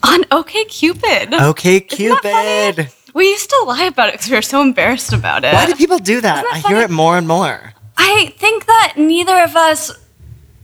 On 0.03 0.25
OK 0.33 0.65
Cupid. 0.65 1.33
Okay, 1.33 1.77
Isn't 1.77 2.23
that 2.23 2.23
funny? 2.23 2.73
Cupid. 2.75 2.93
We 3.15 3.29
used 3.31 3.51
to 3.51 3.65
lie 3.69 3.85
about 3.85 4.09
it 4.09 4.15
because 4.15 4.29
we 4.31 4.35
were 4.37 4.43
so 4.43 4.63
embarrassed 4.63 5.13
about 5.13 5.45
it. 5.45 5.55
Why 5.55 5.67
do 5.67 5.77
people 5.77 5.99
do 5.99 6.21
that? 6.21 6.43
That 6.43 6.53
I 6.65 6.69
hear 6.69 6.79
it 6.79 6.91
more 6.91 7.17
and 7.17 7.29
more. 7.29 7.73
I 7.97 8.35
think 8.37 8.67
that 8.67 8.95
neither 8.97 9.39
of 9.45 9.55
us 9.55 9.93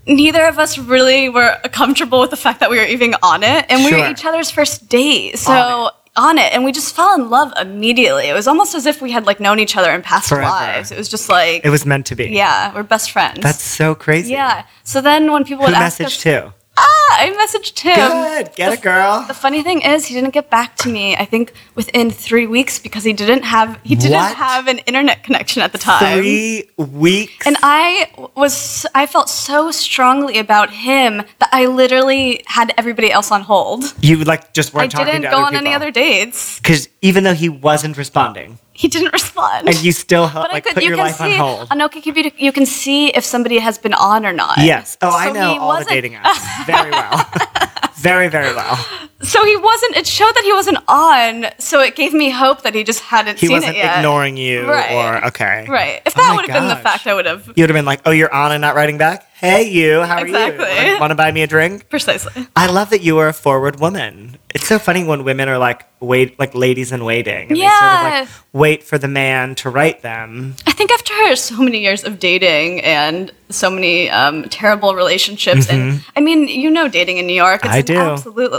neither 0.07 0.45
of 0.47 0.59
us 0.59 0.79
really 0.79 1.29
were 1.29 1.59
comfortable 1.73 2.21
with 2.21 2.31
the 2.31 2.37
fact 2.37 2.61
that 2.61 2.71
we 2.71 2.79
were 2.79 2.85
even 2.85 3.15
on 3.23 3.43
it 3.43 3.67
and 3.69 3.85
we 3.85 3.91
Sure. 3.91 4.01
were 4.01 4.11
each 4.11 4.25
other's 4.25 4.51
first 4.51 4.89
date. 4.89 5.39
So 5.39 5.53
On 5.53 5.91
on 6.17 6.39
it. 6.39 6.53
and 6.53 6.65
we 6.65 6.71
just 6.73 6.95
fell 6.95 7.15
in 7.15 7.29
love 7.31 7.53
immediately. 7.61 8.29
It 8.29 8.35
was 8.35 8.47
almost 8.47 8.75
as 8.75 8.87
if 8.87 9.03
we 9.03 9.11
had 9.11 9.27
like 9.27 9.41
known 9.41 9.59
each 9.59 9.77
other 9.77 9.91
in 9.93 10.03
past 10.03 10.29
Forever. 10.29 10.49
lives. 10.49 10.93
It 10.93 10.99
was 10.99 11.09
just 11.09 11.29
like 11.29 11.65
It 11.65 11.71
was 11.71 11.85
meant 11.85 12.07
to 12.07 12.15
be. 12.17 12.27
yeah, 12.27 12.73
we're 12.75 12.83
best 12.85 13.11
friends. 13.11 13.41
That's 13.41 13.63
so 13.63 13.95
crazy. 13.95 14.33
yeah. 14.33 14.65
So 14.85 15.01
then 15.01 15.33
when 15.33 15.43
people 15.45 15.65
Who 15.67 15.73
would 15.73 15.81
ask 15.81 16.01
us, 16.01 16.17
too? 16.19 16.53
Ah, 16.77 17.17
I 17.21 17.31
messaged 17.39 17.79
him. 17.81 17.95
Good. 17.97 18.55
Get 18.57 18.73
it, 18.73 18.83
girl. 18.83 19.25
The 19.27 19.35
funny 19.35 19.63
thing 19.63 19.83
is, 19.83 20.07
he 20.07 20.15
didn't 20.15 20.31
get 20.31 20.51
back 20.51 20.77
to 20.79 20.89
me. 20.89 21.17
I 21.17 21.25
think 21.25 21.53
within 21.75 22.11
three 22.11 22.47
weeks 22.47 22.79
because 22.79 23.05
he 23.05 23.13
didn't 23.13 23.43
have 23.45 23.79
he 23.85 23.95
didn't 23.95 24.13
What? 24.13 24.35
have 24.37 24.67
an 24.69 24.79
internet 24.79 25.23
connection 25.23 25.63
at 25.63 25.73
the 25.73 25.79
time. 25.79 26.19
Three 26.19 26.69
weeks. 26.77 27.47
And 27.47 27.57
I 27.63 28.11
was 28.35 28.87
I 28.95 29.07
felt 29.07 29.29
so 29.29 29.71
strongly 29.71 30.39
about 30.39 30.71
him 30.71 31.23
that 31.39 31.49
I 31.53 31.67
literally 31.67 32.43
had 32.47 32.73
everybody 32.77 33.11
else 33.11 33.31
on 33.31 33.43
hold. 33.43 33.95
you 34.01 34.17
like 34.25 34.53
just 34.53 34.75
weren't 34.75 34.91
talking 34.93 35.07
didn't 35.13 35.31
go 35.31 35.45
on 35.45 35.55
any 35.55 35.73
other 35.73 35.91
dates. 35.91 36.59
Because 36.59 36.89
even 37.03 37.25
though 37.25 37.35
he 37.35 37.49
wasn't 37.49 37.97
responding, 37.97 38.59
He 38.77 38.89
didn't 38.89 39.13
respond. 39.13 39.69
and 39.69 39.77
you 39.85 39.93
still 39.93 40.29
but 40.33 40.51
like 40.51 40.55
I 40.55 40.61
could 40.61 40.75
put 40.75 40.83
you 40.83 40.89
your 40.91 40.97
can 40.99 41.07
life 41.07 41.17
see 41.17 41.39
on 41.39 41.57
hold. 41.57 41.69
on 41.71 41.79
OkCupid 41.79 42.33
you 42.39 42.51
can 42.53 42.67
see 42.67 43.09
if 43.11 43.25
somebody 43.25 43.59
has 43.61 43.79
been 43.79 43.95
on 43.95 44.27
or 44.27 44.33
not. 44.33 44.59
Yes. 44.59 44.99
Oh, 45.01 45.11
I 45.17 45.31
know 45.31 45.41
all 45.41 45.55
the 45.59 45.65
wasn't- 45.67 45.91
dating 45.91 46.15
apps 46.15 46.67
very 46.67 46.91
well. 46.91 47.25
very, 47.97 48.29
very 48.29 48.55
well. 48.55 48.77
So 49.23 49.43
he 49.45 49.57
wasn't 49.57 49.97
it 49.97 50.07
showed 50.07 50.35
that 50.35 50.45
he 50.45 50.53
wasn't 50.53 50.79
on, 50.87 51.47
so 51.59 51.81
it 51.81 51.97
gave 51.97 52.13
me 52.13 52.29
hope 52.31 52.63
that 52.63 52.75
he 52.75 52.85
just 52.85 53.01
hadn't 53.01 53.39
He 53.39 53.47
seen 53.47 53.57
wasn't 53.57 53.77
it 53.77 53.79
yet. 53.79 53.97
ignoring 53.99 54.37
you 54.37 54.69
Right. 54.69 54.93
or 54.93 55.27
okay. 55.29 55.65
Right. 55.69 56.03
If 56.05 56.17
Oh 56.19 56.21
that 56.21 56.29
my 56.29 56.37
would 56.37 56.51
have 56.51 56.61
been 56.61 56.69
the 56.69 56.77
fact, 56.77 57.07
I 57.07 57.15
would 57.15 57.25
have 57.27 57.47
You 57.57 57.63
would 57.63 57.71
have 57.71 57.75
been 57.75 57.87
like, 57.87 58.01
"Oh, 58.05 58.11
you're 58.11 58.33
on 58.33 58.53
and 58.53 58.61
not 58.61 58.75
writing 58.75 58.99
back. 58.99 59.27
Hey, 59.37 59.69
you. 59.71 60.03
How 60.03 60.19
are 60.19 60.27
Exactly. 60.27 60.91
you? 60.91 61.01
Want 61.01 61.11
to 61.11 61.15
buy 61.15 61.33
me 61.33 61.43
a 61.43 61.47
drink?" 61.47 61.89
precisely. 61.89 62.47
I 62.55 62.67
love 62.67 62.91
that 62.91 63.01
you 63.03 63.17
are 63.19 63.29
a 63.29 63.33
forward 63.33 63.81
woman. 63.81 64.37
It's 64.55 64.67
so 64.67 64.79
funny 64.79 65.05
when 65.05 65.25
women 65.25 65.49
are 65.49 65.59
like 65.59 65.85
wait, 66.01 66.39
like 66.39 66.55
ladies 66.55 66.93
in 66.93 67.03
waiting, 67.05 67.49
and 67.49 67.57
they 67.57 67.63
sort 67.65 67.73
of 67.83 68.03
Yeah. 68.03 68.19
like 68.21 68.29
wait 68.53 68.83
for 68.85 68.99
the 68.99 69.09
man 69.09 69.55
to 69.57 69.71
write 69.71 70.03
them. 70.03 70.55
I 70.67 70.73
think 70.73 70.93
after 70.93 71.35
so 71.37 71.57
many 71.63 71.79
years 71.79 72.05
of 72.05 72.19
dating 72.19 72.83
and 72.83 73.33
so 73.55 73.71
many 73.71 74.11
um, 74.11 74.45
terrible 74.51 74.95
relationships, 74.95 75.69
and 75.71 76.05
I 76.17 76.21
mean, 76.21 76.49
you 76.49 76.71
know, 76.71 76.89
dating 76.89 77.19
in 77.19 77.27
New 77.27 77.35
York, 77.35 77.65
it's 77.65 77.75
Mm-hmm. 77.75 77.75
I 77.75 77.79
an 77.79 77.85
do. 77.85 78.13
absolute 78.13 78.53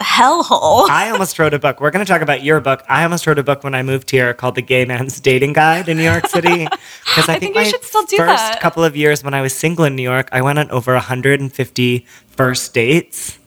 hellhole. 0.00 0.88
I 0.88 1.10
almost 1.10 1.38
wrote 1.38 1.54
a 1.54 1.58
book. 1.58 1.80
We're 1.80 1.90
going 1.90 2.04
to 2.04 2.10
talk 2.10 2.22
about 2.22 2.42
your 2.44 2.60
book. 2.60 2.84
I 2.88 3.02
almost 3.02 3.26
wrote 3.26 3.38
a 3.38 3.42
book 3.42 3.64
when 3.64 3.74
I 3.74 3.82
moved 3.82 4.10
here 4.10 4.32
called 4.32 4.54
The 4.54 4.62
Gay 4.62 4.84
Man's 4.84 5.18
Dating 5.20 5.52
Guide 5.52 5.88
in 5.88 5.96
New 5.96 6.04
York 6.04 6.26
City. 6.36 6.66
Because 7.04 7.28
I, 7.28 7.34
I 7.34 7.38
think 7.38 7.54
my 7.56 7.64
should 7.64 7.82
still 7.82 8.04
do 8.04 8.16
first 8.16 8.36
that. 8.36 8.60
couple 8.60 8.84
of 8.84 8.96
years 8.96 9.24
when 9.24 9.34
I 9.34 9.42
was 9.42 9.52
single 9.54 9.84
in 9.84 9.96
New 9.96 10.02
York, 10.04 10.28
I 10.32 10.40
went 10.42 10.58
on 10.60 10.70
over 10.70 10.92
150 10.94 12.06
first 12.28 12.74
dates. 12.74 13.38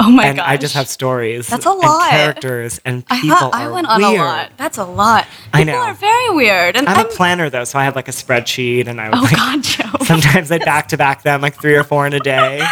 oh 0.06 0.10
my 0.10 0.32
god. 0.32 0.38
I 0.40 0.56
just 0.56 0.74
have 0.74 0.88
stories. 0.88 1.46
That's 1.48 1.66
a 1.66 1.70
and 1.70 1.78
lot. 1.78 2.10
characters 2.10 2.80
and 2.84 3.04
I, 3.10 3.20
people 3.20 3.36
thought 3.36 3.54
I 3.54 3.66
are 3.66 3.72
went 3.72 3.86
on 3.86 4.00
weird. 4.00 4.20
a 4.20 4.24
lot. 4.24 4.50
That's 4.56 4.78
a 4.78 4.84
lot. 4.84 5.26
People 5.52 5.60
I 5.60 5.64
know. 5.64 5.76
are 5.78 5.94
very 5.94 6.30
weird, 6.30 6.76
and 6.76 6.88
I'm, 6.88 6.98
I'm. 6.98 7.06
a 7.06 7.08
planner 7.10 7.50
though, 7.50 7.64
so 7.64 7.78
I 7.78 7.84
had 7.84 7.94
like 7.96 8.08
a 8.08 8.12
spreadsheet 8.12 8.86
and 8.86 9.00
I 9.00 9.10
would 9.10 9.18
oh 9.18 9.22
like, 9.22 9.36
God, 9.36 9.62
Jove. 9.62 10.06
sometimes 10.06 10.50
I'd 10.50 10.64
back 10.64 10.88
to 10.88 10.96
back 10.96 11.22
them 11.22 11.40
like 11.40 11.60
three 11.60 11.74
or 11.76 11.84
four 11.84 12.06
in 12.06 12.12
a 12.14 12.20
day. 12.20 12.60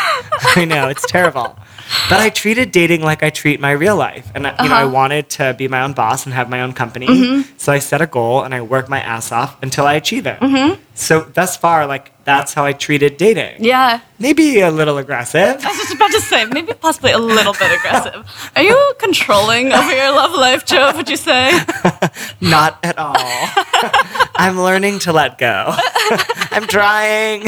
I 0.57 0.64
know, 0.64 0.89
it's 0.89 1.07
terrible. 1.07 1.57
But 2.09 2.20
I 2.20 2.30
treated 2.30 2.72
dating 2.72 3.03
like 3.03 3.22
I 3.22 3.30
treat 3.30 3.61
my 3.61 3.72
real 3.72 3.96
life. 3.96 4.30
And, 4.34 4.46
I- 4.46 4.62
you 4.62 4.68
know, 4.68 4.74
I 4.74 4.82
uh-huh. 4.82 4.92
wanted 4.92 5.28
to 5.30 5.55
be 5.55 5.68
my 5.68 5.82
own 5.82 5.92
boss 5.92 6.24
and 6.24 6.34
have 6.34 6.49
my 6.49 6.62
own 6.62 6.72
company. 6.72 7.07
Mm-hmm. 7.07 7.59
So 7.59 7.72
I 7.72 7.78
set 7.78 8.01
a 8.01 8.07
goal 8.07 8.42
and 8.42 8.55
I 8.55 8.61
work 8.62 8.88
my 8.88 9.01
ass 9.01 9.32
off 9.32 9.62
until 9.62 9.86
I 9.86 9.94
achieve 9.94 10.26
it. 10.26 10.40
Mm-hmm. 10.40 10.80
So 10.94 11.20
thus 11.20 11.57
far, 11.57 11.86
like, 11.86 12.12
that's 12.24 12.53
how 12.55 12.64
I 12.64 12.72
treated 12.72 13.16
dating. 13.16 13.64
Yeah. 13.64 14.01
Maybe 14.18 14.61
a 14.61 14.70
little 14.70 14.99
aggressive. 14.99 15.64
I 15.64 15.68
was 15.68 15.78
just 15.78 15.94
about 15.94 16.11
to 16.11 16.20
say, 16.20 16.44
maybe 16.44 16.72
possibly 16.74 17.12
a 17.12 17.18
little 17.18 17.53
bit 17.53 17.70
aggressive. 17.78 18.51
Are 18.57 18.62
you 18.62 18.94
controlling 18.99 19.72
over 19.72 19.90
your 19.90 20.11
love 20.11 20.32
life, 20.32 20.66
Jove? 20.66 20.96
Would 20.96 21.09
you 21.09 21.16
say? 21.16 21.59
Not 22.40 22.78
at 22.82 22.99
all. 22.99 23.14
I'm 24.36 24.61
learning 24.61 24.99
to 25.01 25.12
let 25.12 25.38
go. 25.38 25.74
I'm 26.51 26.66
trying. 26.66 27.44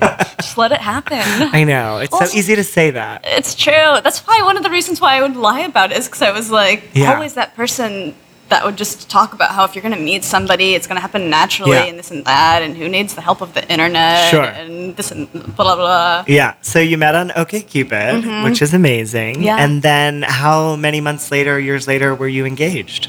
Just 0.40 0.58
let 0.58 0.72
it 0.72 0.80
happen. 0.80 1.18
I 1.52 1.64
know. 1.64 1.98
It's 1.98 2.12
Also- 2.12 2.26
so 2.26 2.38
easy 2.38 2.56
to 2.56 2.64
say 2.64 2.90
that. 2.90 3.22
It's 3.24 3.54
true. 3.54 3.72
That's 4.04 4.20
why 4.26 4.40
one 4.42 4.56
of 4.56 4.62
the 4.62 4.70
reasons 4.70 5.00
why 5.00 5.16
I 5.16 5.22
would 5.22 5.36
lie 5.36 5.60
about 5.60 5.92
it 5.92 5.98
is 5.98 6.06
because 6.06 6.22
I 6.22 6.30
was 6.30 6.50
like 6.50 6.90
Yeah. 6.94 7.14
always 7.14 7.34
that 7.34 7.54
person 7.56 8.14
that 8.48 8.64
would 8.64 8.76
just 8.76 9.10
talk 9.10 9.32
about 9.32 9.50
how 9.50 9.64
if 9.64 9.74
you're 9.74 9.82
going 9.82 9.94
to 9.94 10.00
meet 10.00 10.22
somebody, 10.22 10.74
it's 10.76 10.86
going 10.86 10.94
to 10.94 11.00
happen 11.02 11.28
naturally 11.28 11.72
Yeah. 11.72 11.86
and 11.86 11.98
this 11.98 12.12
and 12.12 12.24
that, 12.26 12.62
and 12.62 12.76
who 12.76 12.88
needs 12.88 13.14
the 13.16 13.20
help 13.20 13.40
of 13.40 13.54
the 13.54 13.68
internet 13.68 14.30
Sure. 14.30 14.44
and 14.44 14.94
this 14.96 15.10
and 15.10 15.26
blah 15.32 15.64
blah 15.64 15.74
blah. 15.74 16.24
Yeah. 16.28 16.54
So 16.62 16.78
you 16.78 16.96
met 16.96 17.16
on 17.16 17.30
OkCupid, 17.30 18.44
which 18.44 18.62
is 18.62 18.72
amazing. 18.72 19.34
Mm-hmm. 19.36 19.42
Yeah. 19.42 19.56
And 19.58 19.82
then 19.82 20.22
how 20.22 20.76
many 20.76 21.00
months 21.00 21.32
later, 21.32 21.58
years 21.58 21.88
later, 21.88 22.14
were 22.14 22.28
you 22.28 22.46
engaged? 22.46 23.08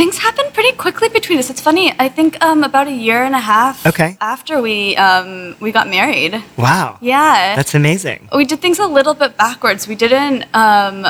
Things 0.00 0.16
happened 0.16 0.54
pretty 0.54 0.72
quickly 0.72 1.10
between 1.10 1.38
us. 1.38 1.50
It's 1.50 1.60
funny. 1.60 1.92
I 1.98 2.08
think 2.08 2.42
um, 2.42 2.64
about 2.64 2.86
a 2.88 2.90
year 3.06 3.22
and 3.22 3.34
a 3.34 3.38
half 3.38 3.84
Okay. 3.86 4.16
after 4.18 4.62
we 4.62 4.96
um, 4.96 5.54
we 5.60 5.72
got 5.72 5.90
married. 5.90 6.42
Wow. 6.56 6.96
Yeah. 7.02 7.54
That's 7.54 7.74
amazing. 7.74 8.28
we 8.34 8.46
did 8.46 8.62
things 8.62 8.78
a 8.78 8.86
little 8.86 9.12
bit 9.12 9.36
backwards. 9.36 9.86
We 9.86 9.96
didn't. 9.96 10.46
Um, 10.54 11.06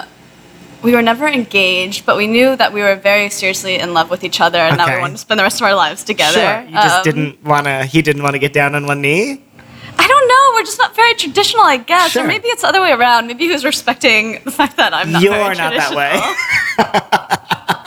we 0.83 0.91
were 0.93 1.03
never 1.03 1.29
engaged, 1.29 2.05
but 2.05 2.17
we 2.17 2.27
knew 2.27 2.57
that 2.57 2.73
we 2.73 2.81
were 2.83 2.97
very 2.97 3.31
seriously 3.31 3.79
in 3.79 3.95
love 3.95 4.11
with 4.11 4.25
each 4.25 4.41
other, 4.41 4.59
and 4.59 4.77
that 4.81 4.89
we 4.93 4.99
wanted 5.01 5.13
to 5.13 5.19
spend 5.27 5.39
the 5.39 5.45
rest 5.45 5.61
of 5.61 5.67
our 5.69 5.75
lives 5.85 6.03
together. 6.03 6.41
Sure. 6.41 6.61
You 6.67 6.75
just 6.89 6.97
Um, 6.97 7.05
didn't 7.05 7.45
want 7.45 7.67
to, 7.67 7.85
he 7.85 8.03
didn't 8.03 8.25
want 8.25 8.33
to 8.35 8.41
get 8.41 8.53
down 8.53 8.75
on 8.75 8.87
one 8.87 9.01
knee? 9.01 9.41
I 10.03 10.07
don't 10.13 10.27
know. 10.33 10.45
We're 10.55 10.65
just 10.65 10.81
not 10.81 10.97
very 10.97 11.15
traditional, 11.15 11.63
I 11.63 11.77
guess, 11.77 12.11
Sure. 12.11 12.25
or 12.25 12.27
maybe 12.27 12.49
it's 12.49 12.63
the 12.63 12.69
other 12.69 12.81
way 12.83 12.91
around. 12.91 13.29
Maybe 13.29 13.45
he 13.47 13.53
was 13.53 13.65
respecting 13.65 14.41
the 14.45 14.51
fact 14.51 14.77
that 14.79 14.93
I'm 14.93 15.13
not. 15.13 15.23
You're 15.23 15.55
not 15.55 15.75
that 15.79 15.95
way. 15.95 16.17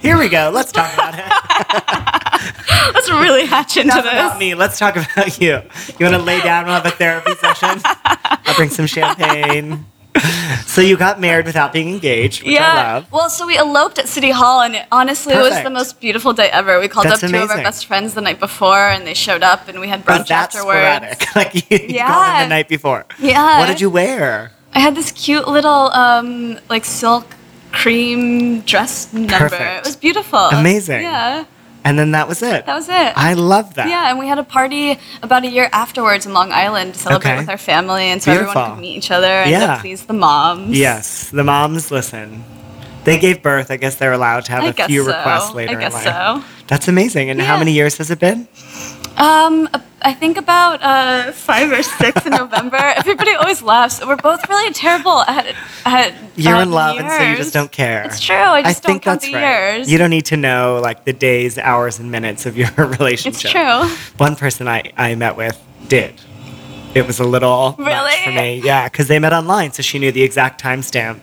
Here 0.00 0.18
we 0.18 0.28
go. 0.28 0.50
Let's 0.52 0.72
talk 0.72 0.92
about 0.94 1.14
it. 1.18 1.24
Let's 2.94 3.10
really 3.10 3.46
hatch 3.46 3.76
into 3.76 3.92
Enough 3.92 4.04
this. 4.04 4.12
about 4.12 4.38
me. 4.38 4.54
Let's 4.54 4.78
talk 4.78 4.96
about 4.96 5.40
you. 5.40 5.60
You 5.98 6.06
want 6.06 6.14
to 6.16 6.22
lay 6.22 6.40
down? 6.40 6.64
We'll 6.66 6.74
have 6.74 6.86
a 6.86 6.90
therapy 6.90 7.34
session. 7.36 7.80
I'll 7.84 8.54
bring 8.56 8.70
some 8.70 8.86
champagne. 8.86 9.86
So 10.66 10.80
you 10.80 10.96
got 10.96 11.20
married 11.20 11.46
without 11.46 11.72
being 11.72 11.88
engaged, 11.90 12.42
which 12.42 12.50
I 12.50 12.54
Yeah. 12.54 12.74
love. 12.94 13.06
Well, 13.12 13.30
so 13.30 13.46
we 13.46 13.56
eloped 13.56 13.98
at 13.98 14.08
City 14.08 14.30
Hall, 14.30 14.62
and 14.62 14.74
it, 14.76 14.86
honestly, 14.90 15.34
it 15.34 15.38
was 15.40 15.62
the 15.62 15.70
most 15.70 16.00
beautiful 16.00 16.32
day 16.32 16.48
ever. 16.50 16.80
We 16.80 16.88
called 16.88 17.06
That's 17.06 17.22
up 17.22 17.30
two 17.30 17.36
of 17.36 17.50
our 17.50 17.56
best 17.58 17.86
friends 17.86 18.14
the 18.14 18.20
night 18.20 18.40
before, 18.40 18.88
and 18.88 19.06
they 19.06 19.14
showed 19.14 19.42
up, 19.42 19.68
and 19.68 19.78
we 19.80 19.86
had 19.88 20.04
brunch 20.04 20.28
that 20.28 20.54
afterwards. 20.54 21.20
sporadic? 21.20 21.26
Like 21.36 21.54
you, 21.54 21.62
you 21.70 21.78
called 21.78 21.88
them 21.88 21.94
Yeah. 21.94 22.42
the 22.44 22.48
night 22.48 22.68
before. 22.68 23.06
Yeah. 23.18 23.58
What 23.60 23.66
did 23.66 23.80
you 23.80 23.90
wear? 23.90 24.50
I 24.74 24.80
had 24.80 24.94
this 24.96 25.12
cute 25.12 25.46
little 25.48 25.92
um, 25.92 26.58
like 26.68 26.84
silk 26.84 27.26
cream 27.72 28.60
dress 28.62 29.12
number. 29.12 29.36
Perfect. 29.38 29.78
It 29.78 29.84
was 29.86 29.96
beautiful. 29.96 30.38
Amazing. 30.38 31.02
Yeah, 31.02 31.44
And 31.84 31.98
then 31.98 32.10
that 32.12 32.26
was 32.28 32.42
it. 32.42 32.66
that 32.66 32.74
was 32.74 32.88
it. 32.88 33.12
I 33.16 33.34
love 33.34 33.74
that. 33.74 33.88
yeah, 33.88 34.10
and 34.10 34.18
we 34.18 34.26
had 34.26 34.38
a 34.38 34.44
party 34.44 34.98
about 35.22 35.44
a 35.44 35.48
year 35.48 35.68
afterwards 35.72 36.26
in 36.26 36.32
Long 36.32 36.50
Island 36.52 36.94
to 36.94 37.00
celebrate 37.00 37.30
Okay. 37.32 37.40
with 37.40 37.48
our 37.48 37.58
family, 37.58 38.04
and 38.04 38.22
so 38.22 38.32
Beautiful. 38.32 38.50
everyone 38.50 38.70
could 38.76 38.80
meet 38.80 38.96
each 38.96 39.10
other 39.10 39.26
and 39.26 39.50
Yeah. 39.50 39.80
please 39.80 40.04
the 40.06 40.12
moms. 40.14 40.76
Yes, 40.76 41.30
the 41.30 41.44
moms 41.44 41.90
listen. 41.90 42.44
They 43.04 43.18
gave 43.18 43.42
birth. 43.42 43.70
I 43.70 43.76
guess 43.78 43.94
they're 43.94 44.12
allowed 44.12 44.44
to 44.46 44.52
have 44.52 44.64
I 44.64 44.68
a 44.68 44.86
few 44.86 45.02
so. 45.04 45.08
requests 45.16 45.54
later 45.54 45.70
I 45.70 45.74
in 45.74 45.80
guess 45.80 45.94
life. 45.94 46.04
so. 46.04 46.44
That's 46.66 46.88
amazing. 46.88 47.30
And 47.30 47.40
how 47.40 47.56
many 47.58 47.72
years 47.72 47.96
has 47.98 48.10
it 48.10 48.18
been? 48.18 48.46
Um, 49.18 49.68
I 50.00 50.14
think 50.14 50.36
about 50.36 50.80
uh, 50.80 51.32
five 51.32 51.72
or 51.72 51.82
six 51.82 52.24
in 52.24 52.32
November. 52.32 52.76
Everybody 52.96 53.32
always 53.32 53.62
laughs. 53.62 54.04
We're 54.04 54.16
both 54.16 54.48
really 54.48 54.72
terrible 54.72 55.22
at 55.22 55.54
at. 55.84 56.14
You're 56.36 56.54
um, 56.54 56.62
in 56.62 56.70
love, 56.70 56.98
and 56.98 57.10
so 57.10 57.22
you 57.28 57.36
just 57.36 57.52
don't 57.52 57.72
care. 57.72 58.04
It's 58.04 58.20
true. 58.20 58.36
I 58.36 58.62
just 58.62 58.82
think 58.82 59.02
don't 59.02 59.12
count 59.12 59.20
that's 59.22 59.32
the 59.32 59.34
right. 59.34 59.74
years. 59.74 59.90
You 59.90 59.98
don't 59.98 60.10
need 60.10 60.26
to 60.26 60.36
know 60.36 60.80
like 60.82 61.04
the 61.04 61.12
days, 61.12 61.58
hours, 61.58 61.98
and 61.98 62.12
minutes 62.12 62.46
of 62.46 62.56
your 62.56 62.70
relationship. 62.76 63.44
It's 63.44 63.52
true. 63.52 63.96
One 64.18 64.36
person 64.36 64.68
I, 64.68 64.92
I 64.96 65.16
met 65.16 65.36
with 65.36 65.60
did. 65.88 66.14
It 66.94 67.06
was 67.06 67.18
a 67.18 67.24
little 67.24 67.74
much 67.78 67.86
Really? 67.86 68.16
for 68.24 68.30
me. 68.30 68.60
Yeah, 68.64 68.88
because 68.88 69.08
they 69.08 69.18
met 69.18 69.32
online, 69.32 69.72
so 69.72 69.82
she 69.82 69.98
knew 69.98 70.12
the 70.12 70.22
exact 70.22 70.62
timestamp 70.62 71.20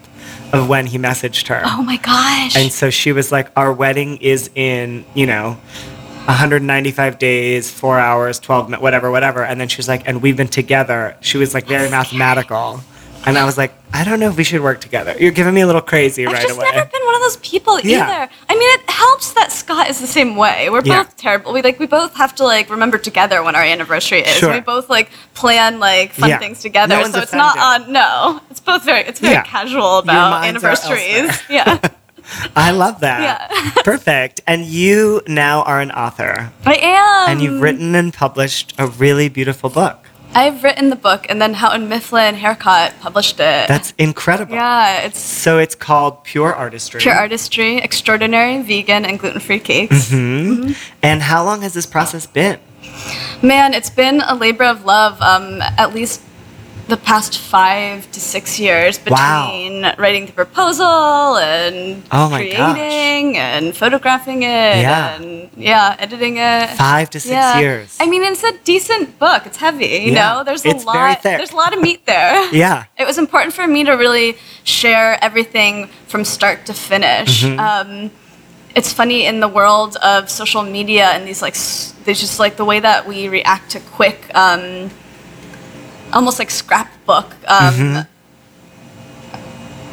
of 0.52 0.68
when 0.68 0.86
he 0.86 0.98
messaged 0.98 1.48
her. 1.48 1.62
Oh 1.64 1.82
my 1.82 1.96
gosh. 1.96 2.56
And 2.56 2.70
so 2.70 2.90
she 2.90 3.12
was 3.12 3.32
like, 3.32 3.50
Our 3.56 3.72
wedding 3.72 4.18
is 4.18 4.50
in, 4.54 5.04
you 5.14 5.26
know, 5.26 5.58
195 6.26 7.18
days, 7.18 7.70
four 7.70 7.98
hours, 7.98 8.38
12 8.38 8.68
minutes, 8.70 8.82
whatever, 8.82 9.10
whatever. 9.10 9.44
And 9.44 9.60
then 9.60 9.68
she 9.68 9.78
was 9.78 9.88
like, 9.88 10.06
And 10.08 10.22
we've 10.22 10.36
been 10.36 10.48
together. 10.48 11.16
She 11.20 11.38
was 11.38 11.54
like 11.54 11.66
very 11.66 11.88
mathematical. 11.90 12.80
And 13.24 13.36
I 13.36 13.44
was 13.44 13.58
like, 13.58 13.72
I 13.92 14.04
don't 14.04 14.20
know 14.20 14.28
if 14.28 14.36
we 14.36 14.44
should 14.44 14.60
work 14.60 14.80
together. 14.80 15.16
You're 15.18 15.32
giving 15.32 15.52
me 15.52 15.60
a 15.62 15.66
little 15.66 15.80
crazy 15.80 16.24
I've 16.26 16.32
right 16.32 16.42
just 16.42 16.56
away. 16.56 16.68
never 16.72 16.88
been 16.88 17.04
one 17.06 17.14
of 17.16 17.20
those 17.22 17.38
people 17.38 17.80
Yeah. 17.80 18.04
either. 18.06 18.32
I 18.48 18.54
mean, 18.54 18.78
it 18.78 18.88
helps 18.88 19.32
that 19.32 19.50
Scott 19.50 19.90
is 19.90 20.00
the 20.00 20.06
same 20.06 20.36
way. 20.36 20.70
We're 20.70 20.82
Yeah. 20.84 21.02
both 21.02 21.16
terrible. 21.16 21.52
We 21.52 21.60
like 21.60 21.80
we 21.80 21.86
both 21.86 22.14
have 22.14 22.36
to 22.36 22.44
like 22.44 22.70
remember 22.70 22.98
together 22.98 23.42
when 23.42 23.56
our 23.56 23.62
anniversary 23.64 24.20
is. 24.20 24.36
Sure. 24.36 24.52
We 24.52 24.60
both 24.60 24.88
like 24.88 25.10
plan 25.34 25.80
like 25.80 26.12
fun 26.12 26.28
Yeah. 26.28 26.38
things 26.38 26.60
together. 26.60 26.94
No 26.96 27.10
so 27.10 27.18
it's 27.18 27.32
not 27.32 27.58
on. 27.58 27.90
No, 27.90 28.40
it's 28.50 28.60
both 28.60 28.84
very. 28.84 29.00
It's 29.00 29.18
very 29.18 29.42
casual 29.44 29.98
about 29.98 30.44
anniversaries. 30.44 31.36
Yeah, 31.50 31.78
I 32.54 32.70
love 32.72 33.00
that. 33.00 33.22
Yeah. 33.50 33.70
Perfect. 33.84 34.40
And 34.46 34.64
you 34.64 35.22
now 35.28 35.62
are 35.62 35.80
an 35.80 35.90
author. 35.92 36.50
I 36.64 36.74
am. 36.76 37.30
And 37.30 37.40
you've 37.40 37.60
written 37.60 37.94
and 37.94 38.12
published 38.12 38.74
a 38.78 38.86
really 38.86 39.28
beautiful 39.28 39.70
book. 39.70 39.98
I've 40.34 40.62
written 40.62 40.90
the 40.90 40.96
book, 40.96 41.24
and 41.30 41.40
then 41.40 41.54
Houghton 41.54 41.88
Mifflin 41.88 42.34
Harcourt 42.34 42.92
published 43.00 43.36
it. 43.40 43.68
That's 43.68 43.94
incredible. 43.96 44.54
yeah. 44.54 45.02
It's 45.02 45.18
So 45.18 45.58
it's 45.58 45.74
called 45.74 46.24
Pure 46.24 46.54
Artistry. 46.54 47.00
pure 47.00 47.14
artistry, 47.14 47.78
extraordinary 47.78 48.60
vegan 48.60 49.06
and 49.06 49.18
gluten 49.18 49.40
free 49.40 49.60
cakes. 49.60 50.10
Mm-hmm. 50.10 50.72
And 51.02 51.22
how 51.22 51.42
long 51.44 51.62
has 51.62 51.72
this 51.72 51.86
process 51.86 52.26
been? 52.26 52.58
Man, 53.42 53.72
it's 53.72 53.88
been 53.88 54.20
a 54.20 54.34
labor 54.34 54.64
of 54.64 54.84
love. 54.84 55.20
Um, 55.22 55.62
at 55.62 55.94
least 55.94 56.20
the 56.88 56.96
past 56.96 57.38
five 57.38 58.08
to 58.12 58.20
six 58.20 58.60
years 58.60 59.00
Wow. 59.06 59.46
between 59.50 59.82
writing 59.98 60.26
the 60.26 60.32
proposal 60.32 61.36
and 61.36 62.02
Oh 62.12 62.30
my 62.30 62.46
gosh. 62.48 62.74
creating 62.74 63.36
and 63.38 63.76
photographing 63.76 64.42
it 64.44 64.76
Yeah. 64.86 65.14
and 65.16 65.50
yeah, 65.56 65.96
editing 65.98 66.36
it. 66.36 66.70
Five 66.70 67.10
to 67.10 67.18
six 67.20 67.32
yeah. 67.32 67.58
years. 67.58 67.96
I 67.98 68.06
mean, 68.06 68.22
it's 68.22 68.44
a 68.44 68.52
decent 68.64 69.18
book. 69.18 69.46
It's 69.46 69.56
heavy, 69.56 69.86
you 70.06 70.12
Yeah. 70.12 70.34
know. 70.34 70.44
There's 70.44 70.64
a 70.64 70.68
It's 70.68 70.84
lot. 70.84 70.94
very 70.94 71.14
thick. 71.16 71.38
There's 71.38 71.52
a 71.52 71.56
lot 71.56 71.72
of 71.74 71.80
meat 71.82 72.06
there. 72.06 72.36
Yeah. 72.52 72.84
It 72.96 73.06
was 73.06 73.18
important 73.18 73.52
for 73.54 73.66
me 73.66 73.82
to 73.84 73.92
really 73.92 74.36
share 74.62 75.18
everything 75.22 75.88
from 76.06 76.24
start 76.24 76.66
to 76.66 76.72
finish. 76.74 77.42
Mm-hmm. 77.42 77.58
Um, 77.58 78.10
it's 78.76 78.92
funny 78.92 79.26
in 79.26 79.40
the 79.40 79.48
world 79.48 79.96
of 79.96 80.30
social 80.30 80.62
media 80.62 81.06
and 81.14 81.26
these 81.26 81.42
like 81.42 81.56
there's 82.04 82.20
just 82.20 82.38
like 82.38 82.54
the 82.56 82.64
way 82.64 82.78
that 82.78 83.08
we 83.08 83.28
react 83.28 83.70
to 83.72 83.80
quick, 83.80 84.18
um, 84.34 84.90
almost 86.12 86.38
like 86.38 86.50
scrapbook. 86.50 87.34
Um. 87.48 88.06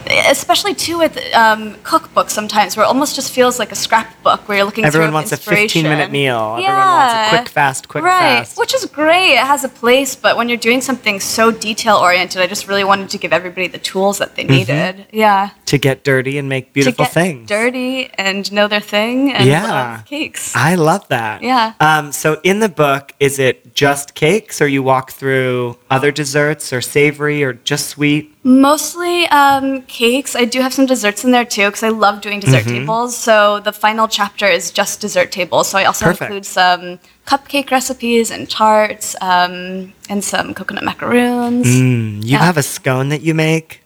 Especially 0.06 0.74
too 0.76 0.98
with 0.98 1.18
um, 1.34 1.76
cookbooks 1.84 2.32
sometimes, 2.32 2.76
where 2.76 2.84
it 2.86 2.88
almost 2.88 3.16
just 3.16 3.32
feels 3.32 3.60
like 3.60 3.72
a 3.72 3.76
scrapbook 3.76 4.48
where 4.48 4.58
you're 4.58 4.66
looking 4.66 4.86
Everyone 4.86 5.10
through 5.10 5.14
wants 5.16 5.32
a 5.32 5.38
15 5.38 5.84
minute 5.84 6.12
meal. 6.12 6.56
Everyone 6.58 6.76
wants 6.76 7.14
Yeah. 7.14 7.26
a 7.28 7.30
quick, 7.38 7.50
fast, 7.50 7.88
quick, 7.88 8.04
right. 8.04 8.40
fast. 8.40 8.58
Which 8.58 8.74
is 8.74 8.86
great. 8.86 9.34
It 9.34 9.40
has 9.46 9.64
a 9.64 9.70
place, 9.70 10.16
but 10.16 10.36
when 10.38 10.50
you're 10.50 10.58
doing 10.58 10.82
something 10.82 11.20
so 11.20 11.52
detail 11.52 11.96
oriented, 11.98 12.42
I 12.42 12.48
just 12.48 12.68
really 12.68 12.84
wanted 12.84 13.10
to 13.12 13.18
give 13.18 13.32
everybody 13.34 13.68
the 13.68 13.78
tools 13.78 14.18
that 14.18 14.36
they 14.36 14.44
needed. 14.44 15.06
Yeah. 15.12 15.50
To 15.68 15.78
get 15.78 16.04
dirty 16.04 16.38
and 16.38 16.50
make 16.50 16.66
Mm-hmm. 16.66 16.74
beautiful 16.74 17.06
to 17.06 17.10
get 17.10 17.14
things. 17.14 17.48
dirty 17.50 18.10
and 18.18 18.52
know 18.52 18.68
their 18.68 18.80
thing 18.82 19.32
and 19.34 19.46
Yeah. 19.48 20.02
cakes. 20.06 20.56
I 20.56 20.76
love 20.76 21.08
that. 21.10 21.42
Yeah. 21.42 21.74
Um, 21.80 22.12
so 22.12 22.40
in 22.44 22.60
the 22.60 22.70
book, 22.70 23.14
is 23.20 23.40
it 23.40 23.74
just 23.76 24.14
cakes 24.16 24.62
or 24.62 24.68
you 24.68 24.82
walk 24.84 25.12
through 25.12 25.78
other 25.90 26.12
desserts 26.12 26.72
or 26.74 26.82
savory 26.82 27.44
or 27.44 27.54
just 27.54 27.88
sweet? 27.90 28.33
Mostly 28.46 29.26
um, 29.28 29.84
cakes. 29.84 30.36
I 30.36 30.44
do 30.44 30.60
have 30.62 30.74
some 30.74 30.86
desserts 30.86 31.24
in 31.24 31.32
there 31.32 31.46
too 31.46 31.68
because 31.68 31.82
I 31.84 31.90
love 31.90 32.20
doing 32.22 32.40
dessert 32.42 32.64
Mm-hmm. 32.66 32.80
tables. 32.80 33.16
So 33.16 33.62
the 33.62 33.72
final 33.72 34.08
chapter 34.08 34.46
is 34.48 34.70
just 34.72 35.00
dessert 35.00 35.32
tables. 35.32 35.70
So 35.70 35.78
I 35.78 35.86
also 35.86 36.06
Perfect. 36.06 36.22
include 36.24 36.46
some 36.46 37.00
cupcake 37.26 37.72
recipes 37.72 38.32
and 38.32 38.50
tarts 38.50 39.16
um, 39.22 39.94
and 40.10 40.24
some 40.24 40.54
coconut 40.54 40.84
macaroons. 40.84 41.68
Mm, 41.68 42.24
you 42.24 42.32
Yeah. 42.32 42.40
have 42.40 42.58
a 42.58 42.64
scone 42.64 43.10
that 43.10 43.22
you 43.22 43.34
make. 43.34 43.80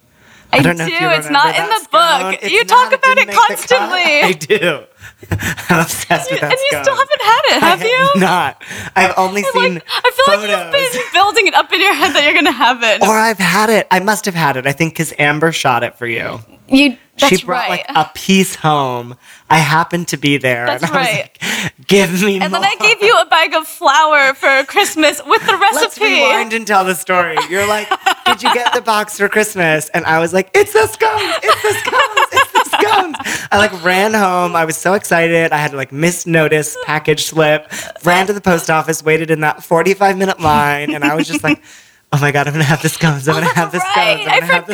I, 0.51 0.61
don't 0.61 0.77
know 0.77 0.85
if 0.85 1.01
you 1.01 1.09
it's 1.09 1.29
not 1.29 1.55
in 1.55 1.65
the 1.67 1.79
scone. 1.83 2.31
book. 2.31 2.39
It's 2.41 2.51
you 2.51 2.63
talk 2.63 2.93
about 2.93 3.17
it 3.19 3.27
make 3.27 3.27
the 3.27 3.33
cut. 3.33 3.47
constantly. 3.49 4.21
I 4.23 4.31
do. 4.31 4.83
I'm 5.69 5.81
obsessed 5.81 6.31
with 6.31 6.41
that 6.41 6.51
and 6.51 6.59
you 6.71 6.83
still 6.83 6.95
haven't 6.95 7.21
had 7.21 7.41
it, 7.45 7.59
have 7.61 7.81
I 7.81 7.85
you? 8.15 8.21
Not. 8.21 8.63
I've 8.95 9.13
only 9.17 9.41
Like, 9.43 9.53
seen 9.53 9.81
I 9.87 10.11
feel 10.11 10.35
photos. 10.35 10.49
like 10.49 10.81
you've 10.81 10.93
been 10.93 11.13
building 11.13 11.47
it 11.47 11.53
up 11.53 11.71
in 11.73 11.81
your 11.81 11.93
head 11.93 12.13
that 12.13 12.23
you're 12.23 12.33
gonna 12.35 12.51
have 12.51 12.83
it. 12.83 13.01
or 13.01 13.09
I've 13.17 13.39
had 13.39 13.69
it. 13.69 13.87
I 13.91 13.99
must 13.99 14.25
have 14.25 14.35
had 14.35 14.57
it. 14.57 14.67
I 14.67 14.71
think 14.71 14.93
because 14.93 15.13
Amber 15.17 15.51
shot 15.51 15.83
it 15.83 15.95
for 15.95 16.07
you. 16.07 16.39
you. 16.67 16.97
That's 17.19 17.39
she 17.39 17.45
brought 17.45 17.67
right. 17.67 17.83
like 17.89 18.07
a 18.07 18.11
piece 18.13 18.53
home. 18.53 19.17
I 19.49 19.57
happened 19.57 20.09
to 20.09 20.17
be 20.17 20.37
there. 20.37 20.67
That's 20.67 20.83
and 20.83 20.91
I 20.91 20.99
was 20.99 21.07
right. 21.07 21.37
like, 21.41 21.87
Give 21.87 22.11
me 22.21 22.35
and 22.39 22.51
more. 22.51 22.61
then 22.61 22.63
I 22.63 22.75
gave 22.79 23.01
you 23.01 23.17
a 23.19 23.25
bag 23.25 23.55
of 23.55 23.65
flour 23.65 24.35
for 24.35 24.63
Christmas 24.65 25.19
with 25.25 25.43
the 25.47 25.57
recipe. 25.61 25.79
Let's 25.81 25.99
rewind 25.99 26.53
and 26.53 26.67
tell 26.67 26.85
the 26.85 26.93
story. 26.93 27.35
You're 27.49 27.65
like, 27.67 27.89
did 28.27 28.43
you 28.43 28.53
get 28.53 28.71
the 28.75 28.81
box 28.81 29.17
for 29.17 29.27
Christmas? 29.29 29.89
And 29.95 30.05
I 30.05 30.19
was 30.19 30.31
like, 30.31 30.51
it's 30.53 30.73
the 30.73 30.85
scones, 30.85 31.33
it's 31.41 31.61
the 31.63 31.73
scones, 31.79 32.27
it's 32.33 32.51
the 32.51 32.77
scones. 32.77 33.47
I 33.51 33.57
like 33.57 33.83
ran 33.83 34.13
home. 34.13 34.55
I 34.55 34.65
was 34.65 34.77
so 34.77 34.93
excited. 34.97 35.53
I 35.53 35.57
had 35.57 35.73
like 35.73 35.91
missed 35.93 36.27
misnoticed 36.27 36.75
package 36.85 37.23
slip, 37.25 37.71
ran 38.03 38.27
to 38.27 38.33
the 38.33 38.41
post 38.41 38.69
office, 38.69 39.01
waited 39.01 39.31
in 39.31 39.39
that 39.41 39.63
45 39.63 40.17
minute 40.17 40.41
line, 40.41 40.93
and 40.93 41.05
I 41.05 41.15
was 41.15 41.27
just 41.27 41.43
like, 41.43 41.61
oh 42.11 42.19
my 42.19 42.31
God, 42.33 42.47
I'm 42.47 42.53
gonna 42.53 42.65
have 42.65 42.81
the 42.81 42.89
scones. 42.89 43.27
I'm 43.29 43.35
gonna 43.35 43.53
have 43.53 43.71
the 43.71 43.77
that's 43.79 43.91
scones. 43.91 44.25
right. 44.25 44.41
I'm 44.41 44.41
gonna 44.41 44.51
I 44.51 44.55
have 44.55 44.67
the 44.67 44.73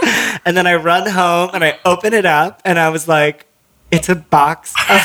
scones. 0.00 0.40
And 0.44 0.56
then 0.56 0.66
I 0.66 0.74
run 0.74 1.08
home 1.08 1.50
and 1.54 1.64
I 1.64 1.78
open 1.86 2.12
it 2.12 2.26
up 2.26 2.60
and 2.66 2.78
I 2.78 2.90
was 2.90 3.08
like, 3.08 3.46
it's 3.90 4.08
a 4.08 4.14
box 4.16 4.74
of 4.90 5.00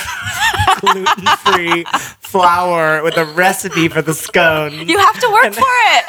gluten 0.81 1.25
free 1.37 1.83
flour 2.19 3.03
with 3.03 3.17
a 3.17 3.25
recipe 3.25 3.87
for 3.87 4.01
the 4.01 4.13
scones. 4.13 4.73
You 4.89 4.97
have 4.97 5.19
to 5.19 5.29
work 5.31 5.45
And- 5.45 5.55
for 5.55 5.61
it. 5.61 6.05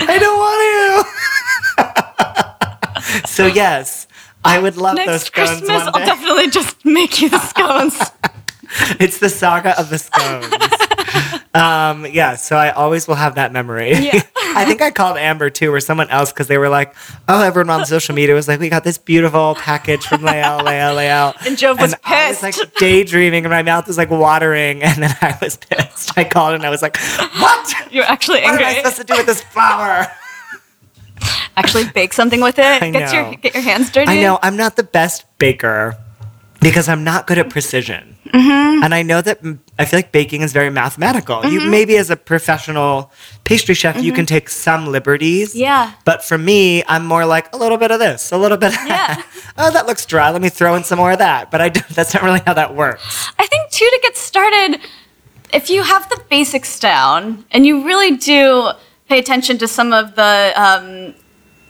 I 0.00 0.18
don't 0.18 0.38
want 0.38 1.84
to. 3.22 3.28
so 3.28 3.46
yes, 3.46 4.06
I 4.48 4.58
would 4.58 4.76
love 4.76 4.96
those 4.96 5.06
Next 5.06 5.26
scones 5.26 5.48
Christmas, 5.50 5.84
one 5.84 5.88
I'll 5.94 6.06
definitely 6.06 6.50
just 6.50 6.84
make 6.84 7.20
you 7.20 7.28
the 7.28 7.38
scones. 7.38 7.98
It's 9.00 9.18
the 9.18 9.30
saga 9.30 9.78
of 9.80 9.88
the 9.88 9.98
scones. 9.98 10.44
um, 11.54 12.04
yeah, 12.12 12.34
so 12.34 12.54
I 12.56 12.70
always 12.70 13.08
will 13.08 13.14
have 13.14 13.36
that 13.36 13.50
memory. 13.50 13.92
Yeah. 13.92 14.20
I 14.36 14.64
think 14.66 14.82
I 14.82 14.90
called 14.90 15.16
Amber 15.16 15.50
too, 15.50 15.72
or 15.72 15.80
someone 15.80 16.10
else, 16.10 16.32
because 16.32 16.48
they 16.48 16.58
were 16.58 16.68
like, 16.68 16.94
"Oh, 17.28 17.42
everyone 17.42 17.70
on 17.70 17.86
social 17.86 18.14
media 18.14 18.34
was 18.34 18.46
like, 18.48 18.60
we 18.60 18.68
got 18.68 18.84
this 18.84 18.98
beautiful 18.98 19.54
package 19.54 20.04
from 20.06 20.22
Lael, 20.22 20.62
Lael, 20.64 20.94
Lael." 20.94 21.34
And 21.46 21.56
Jove 21.56 21.80
was 21.80 21.94
I 22.04 22.28
was 22.28 22.40
pissed. 22.40 22.58
like 22.58 22.74
daydreaming, 22.74 23.44
and 23.44 23.50
my 23.50 23.62
mouth 23.62 23.86
was 23.86 23.96
like 23.96 24.10
watering, 24.10 24.82
and 24.82 25.02
then 25.02 25.16
I 25.22 25.38
was 25.40 25.56
pissed. 25.56 26.16
I 26.18 26.24
called 26.24 26.54
and 26.54 26.64
I 26.64 26.70
was 26.70 26.82
like, 26.82 26.98
"What? 27.38 27.74
You're 27.90 28.04
actually 28.04 28.40
angry. 28.40 28.64
What 28.64 28.70
am 28.70 28.74
I 28.74 28.90
supposed 28.90 28.96
to 28.96 29.04
do 29.04 29.16
with 29.16 29.26
this 29.26 29.42
flour?" 29.42 30.08
Actually, 31.56 31.84
bake 31.94 32.12
something 32.12 32.40
with 32.40 32.58
it. 32.58 32.64
I 32.82 32.90
Get 32.90 33.12
know. 33.12 33.20
your 33.30 33.34
get 33.36 33.54
your 33.54 33.62
hands 33.62 33.90
dirty. 33.90 34.10
I 34.10 34.20
know 34.20 34.38
I'm 34.42 34.56
not 34.56 34.76
the 34.76 34.82
best 34.84 35.24
baker 35.38 35.96
because 36.60 36.88
I'm 36.88 37.04
not 37.04 37.26
good 37.26 37.38
at 37.38 37.50
precision. 37.50 38.16
Mm-hmm. 38.26 38.84
And 38.84 38.94
I 38.94 39.02
know 39.02 39.22
that 39.22 39.38
I 39.78 39.84
feel 39.86 39.98
like 39.98 40.12
baking 40.12 40.42
is 40.42 40.52
very 40.52 40.70
mathematical. 40.70 41.44
You 41.46 41.60
Mm-hmm. 41.60 41.70
maybe 41.70 41.96
as 41.96 42.10
a 42.10 42.16
professional 42.16 43.10
pastry 43.44 43.74
chef, 43.74 44.02
you 44.02 44.12
can 44.12 44.26
take 44.26 44.48
some 44.50 44.86
liberties. 44.86 45.54
Yeah. 45.54 45.92
But 46.04 46.22
for 46.22 46.36
me, 46.36 46.84
I'm 46.88 47.06
more 47.06 47.24
like 47.24 47.52
a 47.54 47.56
little 47.56 47.78
bit 47.78 47.90
of 47.90 47.98
this, 48.00 48.30
a 48.32 48.36
little 48.36 48.58
bit. 48.58 48.74
Of 48.74 48.86
Yeah. 48.86 49.14
that. 49.14 49.26
oh, 49.58 49.70
that 49.70 49.86
looks 49.86 50.04
dry. 50.04 50.30
Let 50.30 50.42
me 50.42 50.48
throw 50.50 50.74
in 50.74 50.84
some 50.84 50.98
more 50.98 51.12
of 51.12 51.18
that. 51.18 51.50
But 51.50 51.60
I 51.62 51.68
don't, 51.70 51.88
that's 51.88 52.12
not 52.12 52.22
really 52.22 52.40
how 52.44 52.52
that 52.54 52.74
works. 52.74 53.30
I 53.38 53.46
think 53.46 53.70
too 53.70 53.88
to 53.90 53.98
get 54.02 54.16
started, 54.16 54.80
if 55.54 55.70
you 55.70 55.82
have 55.82 56.08
the 56.10 56.20
basics 56.28 56.78
down 56.78 57.46
and 57.50 57.64
you 57.66 57.84
really 57.86 58.16
do 58.18 58.70
pay 59.08 59.18
attention 59.18 59.58
to 59.58 59.66
some 59.68 59.92
of 59.92 60.14
the 60.14 60.52
um, 60.56 61.14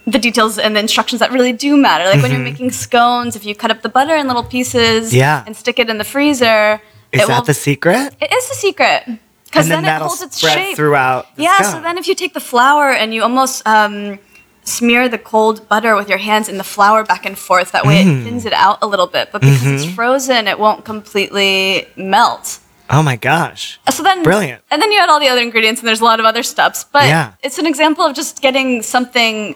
the 0.06 0.18
details 0.18 0.58
and 0.58 0.74
the 0.74 0.80
instructions 0.80 1.20
that 1.20 1.30
really 1.32 1.52
do 1.52 1.76
matter, 1.76 2.04
like 2.04 2.22
when 2.22 2.30
you're 2.32 2.40
making 2.40 2.70
scones, 2.70 3.36
if 3.36 3.44
you 3.44 3.54
cut 3.54 3.70
up 3.70 3.82
the 3.82 3.88
butter 3.90 4.16
in 4.16 4.26
little 4.26 4.44
pieces 4.44 5.08
Mm-hmm. 5.08 5.16
Yeah. 5.16 5.44
and 5.46 5.54
stick 5.56 5.78
it 5.78 5.90
in 5.90 5.98
the 5.98 6.04
freezer, 6.04 6.80
Is 7.12 7.26
that 7.26 7.28
will, 7.28 7.42
the 7.44 7.54
secret? 7.54 8.14
it 8.20 8.32
is 8.32 8.48
the 8.48 8.54
secret 8.54 9.02
because 9.44 9.68
then, 9.68 9.82
then, 9.82 10.00
it 10.00 10.04
holds 10.04 10.22
its 10.22 10.38
shape 10.38 10.76
throughout. 10.76 11.26
The 11.36 11.42
yeah, 11.42 11.56
scone. 11.58 11.72
so 11.72 11.80
then 11.82 11.98
if 11.98 12.06
you 12.08 12.14
take 12.14 12.32
the 12.34 12.40
flour 12.40 12.90
and 12.90 13.12
you 13.14 13.22
almost 13.22 13.66
um, 13.66 14.18
smear 14.64 15.08
the 15.10 15.18
cold 15.18 15.68
butter 15.68 15.94
with 15.94 16.08
your 16.08 16.18
hands 16.18 16.48
in 16.48 16.56
the 16.58 16.64
flour 16.64 17.04
back 17.04 17.24
and 17.26 17.36
forth, 17.38 17.72
that 17.72 17.84
way 17.84 18.02
Mm. 18.02 18.20
it 18.20 18.24
thins 18.24 18.44
it 18.46 18.52
out 18.54 18.78
a 18.82 18.86
little 18.86 19.06
bit. 19.06 19.28
But 19.32 19.40
because 19.42 19.60
Mm-hmm. 19.62 19.74
it's 19.74 19.94
frozen, 19.94 20.48
it 20.48 20.58
won't 20.58 20.84
completely 20.86 21.86
melt. 21.96 22.60
Oh 22.90 23.02
my 23.02 23.16
gosh. 23.16 23.78
So 23.90 24.02
then, 24.02 24.22
Brilliant. 24.22 24.62
And 24.70 24.80
then 24.80 24.90
you 24.92 24.98
add 24.98 25.08
all 25.08 25.20
the 25.20 25.28
other 25.28 25.42
ingredients, 25.42 25.80
and 25.80 25.88
there's 25.88 26.00
a 26.00 26.04
lot 26.04 26.20
of 26.20 26.26
other 26.26 26.42
steps. 26.42 26.84
But 26.84 27.04
Yeah. 27.04 27.32
it's 27.42 27.58
an 27.58 27.66
example 27.66 28.04
of 28.04 28.14
just 28.16 28.40
getting 28.40 28.82
something, 28.82 29.54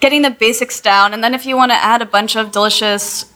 getting 0.00 0.22
the 0.22 0.30
basics 0.30 0.80
down, 0.80 1.14
and 1.14 1.22
then 1.22 1.34
if 1.34 1.46
you 1.46 1.56
want 1.56 1.70
to 1.72 1.76
add 1.76 2.02
a 2.02 2.06
bunch 2.06 2.36
of 2.36 2.50
delicious, 2.50 3.26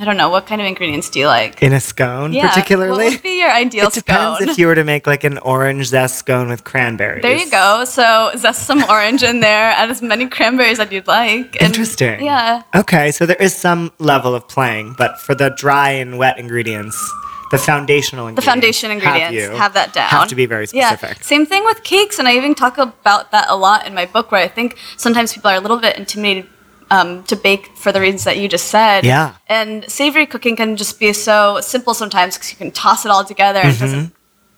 I 0.00 0.04
don't 0.04 0.16
know, 0.16 0.30
what 0.30 0.46
kind 0.46 0.60
of 0.60 0.66
ingredients 0.66 1.10
do 1.10 1.20
you 1.20 1.26
like? 1.28 1.62
In 1.62 1.72
a 1.72 1.78
scone, 1.78 2.32
yeah, 2.32 2.48
particularly? 2.48 3.04
what 3.04 3.12
would 3.12 3.22
be 3.22 3.38
your 3.38 3.52
ideal 3.52 3.86
it 3.86 3.92
depends 3.94 4.38
scone? 4.38 4.48
if 4.48 4.58
you 4.58 4.66
were 4.66 4.74
to 4.74 4.82
make 4.84 5.06
like 5.06 5.22
an 5.22 5.38
orange 5.38 5.86
zest 5.86 6.16
scone 6.16 6.48
with 6.48 6.64
cranberries. 6.64 7.22
There 7.22 7.36
you 7.36 7.48
go. 7.50 7.84
So 7.84 8.32
zest 8.36 8.66
some 8.66 8.82
orange 8.90 9.22
in 9.22 9.38
there. 9.40 9.70
Add 9.70 9.90
as 9.90 10.02
many 10.02 10.26
cranberries 10.26 10.80
as 10.80 10.90
you'd 10.90 11.06
like. 11.06 11.54
and- 11.60 11.68
Interesting. 11.70 12.24
Yeah. 12.24 12.62
Okay, 12.74 13.12
so 13.12 13.26
there 13.26 13.36
is 13.38 13.54
some 13.54 13.92
level 14.00 14.34
of 14.34 14.48
playing, 14.48 14.94
but 14.98 15.20
for 15.20 15.36
the 15.36 15.50
dry 15.50 15.90
and 15.90 16.18
wet 16.18 16.36
ingredients, 16.38 16.96
the 17.52 17.58
foundational 17.58 18.26
ingredients. 18.26 18.44
The 18.44 18.50
foundation 18.50 18.90
ingredients 18.90 19.48
have, 19.48 19.56
have, 19.58 19.74
that 19.74 19.92
down. 19.92 20.08
Have 20.08 20.28
to 20.28 20.34
be 20.34 20.46
very 20.46 20.66
specific. 20.66 21.18
Yeah. 21.18 21.22
Same 21.22 21.46
thing 21.46 21.64
with 21.64 21.84
cakes, 21.84 22.18
and 22.18 22.26
I 22.26 22.34
even 22.36 22.54
talk 22.56 22.76
about 22.78 23.30
that 23.30 23.46
a 23.48 23.56
lot 23.56 23.86
in 23.86 23.94
my 23.94 24.06
book, 24.06 24.32
where 24.32 24.42
I 24.42 24.48
think 24.48 24.76
sometimes 24.96 25.32
people 25.32 25.50
are 25.50 25.56
a 25.56 25.60
little 25.60 25.78
bit 25.78 25.96
intimidated 25.96 26.50
um, 26.90 27.22
to 27.24 27.36
bake 27.36 27.64
for 27.76 27.90
the 27.92 28.00
reasons 28.00 28.24
that 28.24 28.36
you 28.38 28.48
just 28.48 28.66
said. 28.68 29.04
Yeah. 29.04 29.36
And 29.48 29.88
savory 29.90 30.26
cooking 30.26 30.56
can 30.56 30.76
just 30.76 30.98
be 31.00 31.12
so 31.12 31.60
simple 31.62 31.94
sometimes 31.94 32.36
because 32.36 32.50
you 32.52 32.58
can 32.58 32.70
toss 32.70 33.04
it 33.06 33.10
all 33.10 33.24
together 33.24 33.60
and 33.60 33.74
it 33.74 33.78
doesn't 33.78 34.12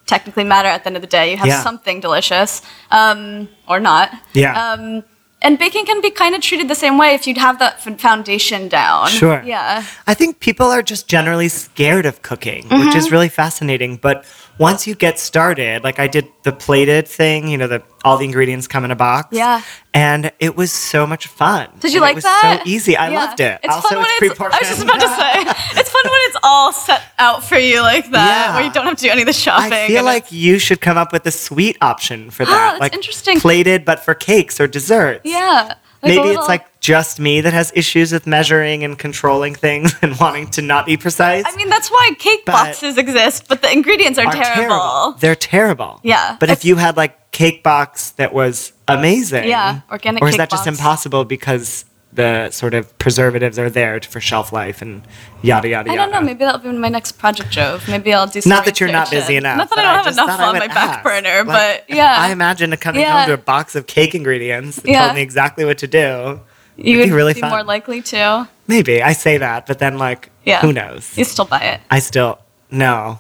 technically 0.07 0.45
matter 0.45 0.68
at 0.68 0.82
the 0.82 0.88
end 0.88 0.97
of 0.97 1.03
the 1.03 1.07
day. 1.09 1.30
You 1.30 1.36
have 1.36 1.45
Mm-hmm. 1.47 1.59
Yeah. 1.59 1.62
something 1.62 2.01
delicious, 2.01 2.62
um, 2.90 3.49
or 3.68 3.78
not. 3.80 4.11
Yeah. 4.32 4.53
Um, 4.72 5.05
and 5.45 5.59
baking 5.59 5.84
can 5.86 6.01
be 6.01 6.11
kind 6.11 6.34
of 6.34 6.40
treated 6.40 6.66
the 6.68 6.74
same 6.74 6.99
way 6.99 7.14
if 7.14 7.26
you'd 7.26 7.38
have 7.38 7.59
that 7.61 7.74
f- 7.86 8.01
foundation 8.01 8.68
down. 8.68 9.09
Sure. 9.09 9.42
Yeah. 9.45 9.84
I 10.07 10.14
think 10.14 10.40
people 10.40 10.66
are 10.66 10.82
just 10.82 11.07
generally 11.09 11.49
scared 11.49 12.07
of 12.07 12.22
cooking, 12.22 12.62
which 12.64 12.72
Mm-hmm. 12.72 12.99
is 12.99 13.11
really 13.12 13.28
fascinating. 13.28 13.97
But 13.97 14.24
once 14.59 14.86
you 14.86 14.95
get 14.95 15.18
started, 15.18 15.82
like 15.84 15.99
I 15.99 16.07
did 16.07 16.26
the 16.42 16.53
plated 16.53 17.07
thing, 17.09 17.49
you 17.49 17.59
know, 17.59 17.66
the 17.66 17.82
all 18.05 18.16
the 18.18 18.24
ingredients 18.24 18.66
come 18.68 18.84
in 18.84 18.90
a 18.90 18.97
box. 18.97 19.28
Yeah. 19.32 19.62
And 19.95 20.30
it 20.38 20.57
was 20.57 20.70
so 20.72 21.07
much 21.07 21.26
fun. 21.26 21.68
Did 21.80 21.92
you 21.92 21.99
And 21.99 22.03
like 22.03 22.12
it 22.12 22.16
was 22.16 22.24
that? 22.24 22.62
so 22.64 22.70
easy. 22.70 22.97
I 22.97 23.09
Yeah. 23.11 23.18
loved 23.24 23.40
it. 23.40 23.61
It's 23.62 23.74
also, 23.74 23.88
fun 23.88 23.99
when 23.99 24.07
it's 24.07 24.22
it's. 24.32 24.40
I 24.40 24.59
was 24.59 24.68
just 24.68 24.82
about 24.82 25.01
to 25.01 25.09
say, 25.09 25.32
it's 25.80 25.84
fun 25.84 25.84
when 26.11 26.20
it's 26.28 26.36
all 26.42 26.72
set 26.72 27.02
out 27.18 27.42
for 27.44 27.57
you 27.59 27.80
like 27.80 28.11
that, 28.11 28.46
Yeah. 28.48 28.55
where 28.57 28.64
you 28.64 28.72
don't 28.72 28.84
have 28.86 28.96
to 28.96 29.02
do 29.05 29.11
any 29.11 29.22
of 29.22 29.26
the 29.26 29.32
shopping. 29.32 29.72
I 29.72 29.86
feel 29.88 30.05
like 30.05 30.30
you 30.32 30.59
should 30.59 30.80
come 30.80 30.96
up 30.96 31.12
with 31.12 31.26
a 31.26 31.30
sweet 31.30 31.76
option 31.80 32.30
for 32.30 32.44
that. 32.46 32.50
that's 32.72 32.80
like 32.80 32.94
interesting. 32.94 33.40
Plated, 33.40 33.84
but 33.84 34.00
for 34.05 34.14
cakes 34.14 34.61
or 34.61 34.66
desserts. 34.66 35.22
yeah, 35.24 35.64
like 35.68 35.76
Maybe 36.02 36.18
little- 36.18 36.40
it's 36.42 36.48
like 36.48 36.80
just 36.80 37.18
me 37.18 37.40
that 37.40 37.55
has 37.55 37.72
issues 37.74 38.12
with 38.12 38.26
measuring 38.26 38.84
and 38.84 38.98
controlling 38.98 39.55
things 39.55 39.94
and 40.02 40.18
wanting 40.20 40.48
to 40.50 40.61
not 40.62 40.84
be 40.84 40.96
precise. 40.98 41.44
I 41.46 41.57
mean, 41.57 41.70
that's 41.70 41.90
why 41.90 42.11
cake 42.18 42.42
But- 42.44 42.52
boxes 42.52 42.98
exist, 42.98 43.48
but 43.48 43.62
the 43.62 43.72
ingredients 43.72 44.18
are, 44.18 44.26
are 44.26 44.32
terrible. 44.32 45.12
They're 45.18 45.34
terrible. 45.34 46.00
Yeah. 46.02 46.36
But 46.38 46.50
if 46.50 46.59
If- 46.59 46.64
you 46.66 46.76
had 46.76 46.96
like 46.98 47.30
cake 47.30 47.62
box 47.62 48.11
that 48.12 48.32
was 48.34 48.72
amazing. 48.86 49.48
Yeah, 49.48 49.80
organic 49.90 50.22
Or 50.22 50.28
is 50.28 50.36
that 50.36 50.50
just 50.50 50.66
impossible 50.66 51.24
because 51.24 51.84
the 52.14 52.50
sort 52.50 52.74
of 52.74 52.96
preservatives 52.98 53.58
are 53.58 53.68
there 53.68 54.00
for 54.00 54.20
shelf 54.20 54.52
life 54.52 54.80
and 54.82 55.02
yada 55.42 55.68
yada 55.68 55.90
yada. 55.90 55.90
I 55.90 55.96
don't 55.96 56.12
know. 56.12 56.20
Maybe 56.20 56.44
that'll 56.44 56.60
be 56.60 56.70
my 56.70 56.88
next 56.88 57.12
project, 57.12 57.50
Jove. 57.50 57.88
Maybe 57.88 58.12
I'll 58.14 58.26
do. 58.26 58.40
Some 58.40 58.50
Not 58.50 58.64
that 58.66 58.78
you're 58.80 58.92
not 58.92 59.10
busy 59.10 59.36
enough. 59.36 59.56
Not 59.58 59.70
that 59.70 59.78
I 59.80 59.82
don't 59.82 60.04
have 60.04 60.12
enough 60.14 60.40
on 60.40 60.58
my 60.58 60.68
back 60.68 60.76
ask. 60.98 61.02
burner, 61.04 61.44
Like, 61.44 61.86
but 61.88 61.96
yeah, 61.96 62.14
I 62.18 62.30
imagine 62.30 62.72
a 62.72 62.76
coming 62.76 63.00
Yeah. 63.02 63.18
home 63.20 63.26
to 63.28 63.34
a 63.34 63.36
box 63.38 63.74
of 63.74 63.86
cake 63.86 64.14
ingredients 64.14 64.76
that 64.76 64.88
Yeah. 64.88 65.02
told 65.06 65.16
me 65.16 65.22
exactly 65.22 65.64
what 65.64 65.78
to 65.78 65.86
do. 65.88 66.40
you 66.76 66.98
it'd 66.98 67.10
be 67.10 67.12
really 67.14 67.34
be 67.34 67.40
fun. 67.40 67.50
more 67.50 67.62
likely 67.64 68.00
to. 68.02 68.48
Maybe 68.66 69.02
I 69.02 69.12
say 69.12 69.36
that, 69.38 69.66
but 69.66 69.78
then 69.78 69.98
like, 69.98 70.30
Yeah. 70.44 70.60
who 70.60 70.72
knows? 70.72 71.16
You 71.16 71.24
still 71.24 71.44
buy 71.44 71.60
it. 71.60 71.80
I 71.90 71.98
still 72.00 72.38
no. 72.70 73.18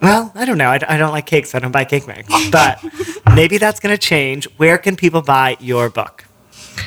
Well, 0.00 0.32
I 0.34 0.44
don't 0.44 0.58
know. 0.58 0.70
I, 0.70 0.80
I 0.88 0.96
don't 0.96 1.12
like 1.12 1.26
cake, 1.26 1.46
so 1.46 1.56
I 1.58 1.60
don't 1.60 1.70
buy 1.70 1.84
cake 1.84 2.06
mix. 2.06 2.28
But 2.50 2.80
maybe 3.34 3.56
that's 3.58 3.78
going 3.78 3.94
to 3.94 3.98
change. 3.98 4.48
Where 4.56 4.76
can 4.78 4.96
people 4.96 5.22
buy 5.22 5.56
your 5.60 5.90
book? 5.90 6.24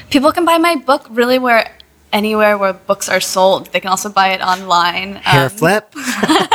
People 0.09 0.31
can 0.31 0.45
buy 0.45 0.57
my 0.57 0.75
book 0.75 1.05
really 1.09 1.39
where 1.39 1.71
anywhere 2.13 2.57
where 2.57 2.73
books 2.73 3.09
are 3.09 3.19
sold. 3.19 3.71
They 3.71 3.79
can 3.79 3.89
also 3.89 4.09
buy 4.09 4.29
it 4.29 4.41
online. 4.41 5.15
Hair 5.15 5.45
Um, 5.45 5.49
flip. 5.49 5.93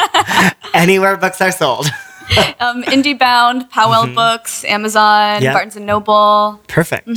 Anywhere 0.74 1.16
books 1.16 1.40
are 1.40 1.52
sold. 1.52 1.86
um, 2.60 2.82
IndieBound, 2.84 3.70
Powell 3.70 4.06
Books, 4.14 4.64
Amazon, 4.64 5.42
Yep. 5.42 5.54
Barnes 5.54 5.76
and 5.76 5.86
Noble. 5.86 6.60
Perfect. 6.68 7.08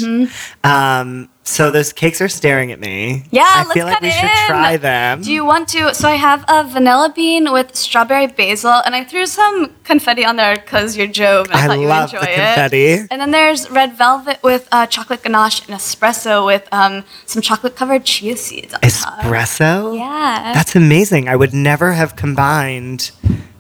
Um, 0.64 1.30
so 1.45 1.72
those 1.72 1.91
cakes 1.91 2.22
are 2.22 2.30
staring 2.30 2.72
at 2.72 2.80
me. 2.80 3.24
Yeah, 3.32 3.43
I 3.45 3.59
let's 3.64 3.74
feel 3.74 3.86
like 3.86 3.99
we 4.01 4.11
should 4.11 4.30
try 4.47 4.78
them. 4.78 5.22
Do 5.22 5.32
you 5.34 5.43
want 5.43 5.68
to? 5.70 5.93
So 5.93 6.07
I 6.07 6.14
have 6.16 6.45
a 6.47 6.64
vanilla 6.64 7.11
bean 7.14 7.51
with 7.51 7.76
strawberry 7.76 8.28
basil, 8.28 8.72
and 8.86 8.95
I 8.95 9.03
threw 9.03 9.26
some 9.26 9.76
confetti 9.84 10.24
on 10.26 10.38
there 10.38 10.55
because 10.55 10.95
you're 10.95 11.07
Jove, 11.07 11.47
and 11.47 11.55
I, 11.55 11.64
I 11.66 11.68
thought 11.68 11.80
you 11.80 11.88
love 11.88 12.14
would 12.14 12.22
the 12.22 12.26
confetti. 12.28 12.86
it. 12.86 13.07
And 13.11 13.20
then 13.20 13.32
there's 13.32 13.70
red 13.70 13.93
velvet 13.97 14.41
with 14.41 14.70
uh, 14.72 14.86
chocolate 14.88 15.22
ganache 15.22 15.68
and 15.68 15.78
espresso 15.78 16.45
with 16.45 16.66
um, 16.72 17.03
some 17.26 17.41
chocolate 17.41 17.76
covered 17.76 18.05
chia 18.05 18.38
seeds 18.38 18.74
on 18.74 18.80
top. 18.80 19.20
Espresso? 19.20 19.97
Yeah. 19.97 20.53
That's 20.53 20.76
amazing. 20.78 21.28
I 21.28 21.36
would 21.36 21.53
never 21.53 21.91
have 21.91 22.16
combined 22.16 23.11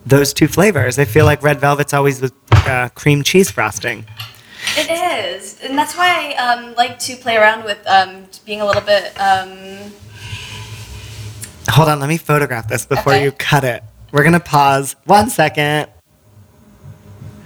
those 0.05 0.33
two 0.33 0.47
flavors. 0.47 0.99
I 0.99 1.05
feel 1.05 1.25
like 1.25 1.41
red 1.43 1.59
velvet's 1.59 1.93
always 1.93 2.21
with 2.21 2.33
uh, 2.51 2.89
cream 2.89 3.23
cheese 3.23 3.49
frosting. 3.51 4.05
It 4.77 4.89
is, 5.35 5.59
and 5.61 5.77
that's 5.77 5.95
why 5.97 6.35
I 6.37 6.53
um, 6.53 6.73
like 6.75 6.97
to 6.99 7.15
play 7.17 7.35
around 7.35 7.65
with 7.65 7.85
um, 7.87 8.25
being 8.45 8.61
a 8.61 8.65
little 8.65 8.81
bit. 8.81 9.11
Um, 9.19 9.91
Hold 11.69 11.89
on, 11.89 11.99
let 11.99 12.09
me 12.09 12.17
photograph 12.17 12.67
this 12.67 12.85
before 12.85 13.13
Okay. 13.13 13.23
you 13.23 13.31
cut 13.31 13.63
it. 13.63 13.83
We're 14.11 14.23
gonna 14.23 14.39
pause 14.39 14.95
one 15.05 15.29
second. 15.29 15.87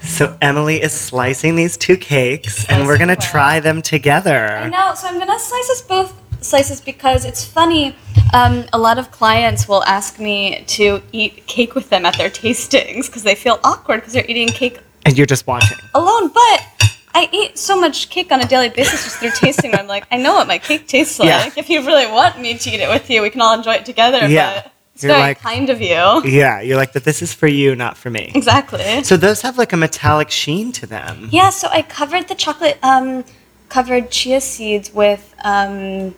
So 0.02 0.38
Emily 0.42 0.82
is 0.82 0.94
slicing 0.94 1.56
these 1.56 1.76
two 1.78 1.98
cakes, 1.98 2.66
and 2.70 2.88
we're 2.88 2.98
gonna 2.98 3.16
try 3.16 3.60
them 3.60 3.78
I 3.80 3.82
together. 3.82 4.70
know, 4.72 4.94
so 4.96 5.08
I'm 5.08 5.20
gonna 5.20 5.40
slice 5.40 5.70
us 5.70 5.82
both 5.82 6.14
slices 6.44 6.82
because 6.82 7.26
it's 7.26 7.44
funny. 7.46 7.96
Um, 8.34 8.66
a 8.74 8.78
lot 8.78 8.98
of 9.00 9.12
clients 9.12 9.68
will 9.68 9.84
ask 9.86 10.20
me 10.20 10.64
to 10.68 11.02
eat 11.12 11.46
cake 11.48 11.76
with 11.76 11.90
them 11.90 12.06
at 12.06 12.18
their 12.18 12.30
tastings 12.30 13.06
because 13.08 13.24
they 13.24 13.36
feel 13.36 13.60
awkward 13.64 13.98
because 14.02 14.14
they're 14.14 14.26
eating 14.28 14.48
cake 14.50 14.80
And 15.06 15.18
you're 15.18 15.26
just 15.28 15.48
watching. 15.48 15.78
alone. 15.96 16.30
But 16.30 16.92
I 17.16 17.30
eat 17.32 17.58
so 17.58 17.80
much 17.80 18.10
cake 18.10 18.32
on 18.32 18.42
a 18.42 18.46
daily 18.46 18.70
basis 18.70 19.04
just 19.06 19.18
through 19.18 19.32
tasting. 19.32 19.74
I'm 19.74 19.88
like, 19.88 20.06
I 20.12 20.18
know 20.18 20.34
what 20.36 20.48
my 20.48 20.58
cake 20.58 20.88
tastes 20.88 21.20
like. 21.20 21.28
Yeah. 21.30 21.50
If 21.56 21.70
you 21.70 21.86
really 21.86 22.06
want 22.12 22.40
me 22.40 22.58
to 22.58 22.70
eat 22.70 22.80
it 22.82 22.90
with 22.90 23.10
you, 23.10 23.22
we 23.22 23.30
can 23.30 23.42
all 23.42 23.56
enjoy 23.58 23.74
it 23.76 23.86
together. 23.86 24.28
Yeah. 24.28 24.62
But 24.64 24.72
it's 24.94 25.04
You're 25.04 25.14
very 25.14 25.22
like- 25.22 25.40
kind 25.42 25.70
of 25.70 25.80
you. 25.82 26.22
Yeah, 26.26 26.60
you're 26.62 26.78
like, 26.78 26.92
but 26.94 27.06
this 27.06 27.22
is 27.22 27.34
for 27.34 27.48
you, 27.48 27.76
not 27.76 27.98
for 27.98 28.10
me. 28.10 28.32
Exactly. 28.36 29.04
So 29.04 29.16
those 29.16 29.42
have 29.42 29.58
like 29.58 29.72
a 29.74 29.78
metallic 29.78 30.30
sheen 30.32 30.72
to 30.74 30.86
them. 30.86 31.30
Yeah, 31.32 31.50
so 31.50 31.70
I 31.72 31.82
covered 31.82 32.28
the 32.28 32.36
chocolate 32.36 32.78
um, 32.84 33.24
covered 33.70 34.12
chia 34.12 34.42
seeds 34.42 34.94
with 34.94 35.34
um, 35.44 36.14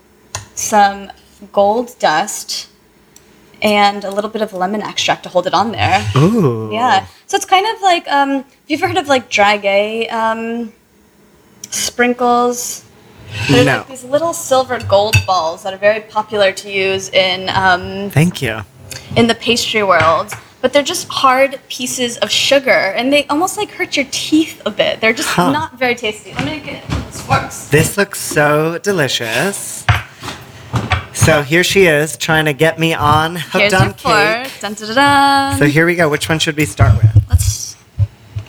some 0.55 1.12
gold 1.51 1.97
dust 1.99 2.67
and 3.61 4.03
a 4.05 4.11
little 4.11 4.29
bit 4.29 4.41
of 4.41 4.53
lemon 4.53 4.81
extract 4.81 5.23
to 5.23 5.29
hold 5.29 5.45
it 5.47 5.53
on 5.53 5.71
there. 5.71 6.05
Ooh. 6.15 6.69
Yeah, 6.71 7.05
so 7.27 7.35
it's 7.35 7.45
kind 7.45 7.65
of 7.75 7.81
like 7.81 8.07
um, 8.09 8.29
have 8.29 8.45
you 8.67 8.77
ever 8.77 8.87
heard 8.87 8.97
of 8.97 9.07
like 9.07 9.29
dragée 9.29 10.11
um, 10.11 10.71
sprinkles? 11.69 12.85
They're 13.49 13.63
No. 13.65 13.77
like 13.79 13.87
these 13.87 14.03
little 14.03 14.33
silver 14.33 14.79
gold 14.87 15.15
balls 15.27 15.63
that 15.63 15.73
are 15.73 15.77
very 15.77 16.01
popular 16.01 16.51
to 16.51 16.71
use 16.71 17.09
in 17.09 17.49
um, 17.49 18.09
Thank 18.09 18.41
you. 18.41 18.61
in 19.15 19.27
the 19.27 19.35
pastry 19.35 19.83
world. 19.83 20.31
But 20.61 20.73
they're 20.73 20.83
just 20.83 21.07
hard 21.07 21.57
pieces 21.69 22.17
of 22.17 22.29
sugar, 22.29 22.71
and 22.97 23.13
they 23.13 23.25
almost 23.27 23.55
like 23.55 23.71
hurt 23.71 23.95
your 23.95 24.05
teeth 24.11 24.61
a 24.65 24.71
bit. 24.71 24.99
They're 24.99 25.13
just 25.13 25.29
Huh. 25.29 25.51
not 25.51 25.77
very 25.79 25.95
tasty. 25.95 26.33
Let 26.33 26.43
me 26.45 26.59
get 26.59 26.85
this 26.89 27.21
forks. 27.21 27.69
This 27.69 27.95
looks 27.97 28.19
so 28.19 28.77
delicious. 28.79 29.85
So 31.26 31.41
here 31.43 31.63
she 31.63 31.86
is 31.86 32.17
trying 32.17 32.45
to 32.45 32.53
get 32.53 32.80
me 32.80 32.93
on 32.93 33.36
hooked 33.36 33.53
Here's 33.55 33.74
on 33.74 33.86
your 33.88 33.93
cake. 33.93 34.51
Dun, 34.61 34.74
dun, 34.74 34.88
dun, 34.88 34.95
dun. 34.95 35.57
So 35.59 35.65
here 35.65 35.86
we 35.86 35.95
go. 35.95 36.09
Which 36.09 36.28
one 36.30 36.39
should 36.39 36.55
we 36.57 36.65
start 36.65 36.95
with? 36.95 37.24
let's 37.30 37.76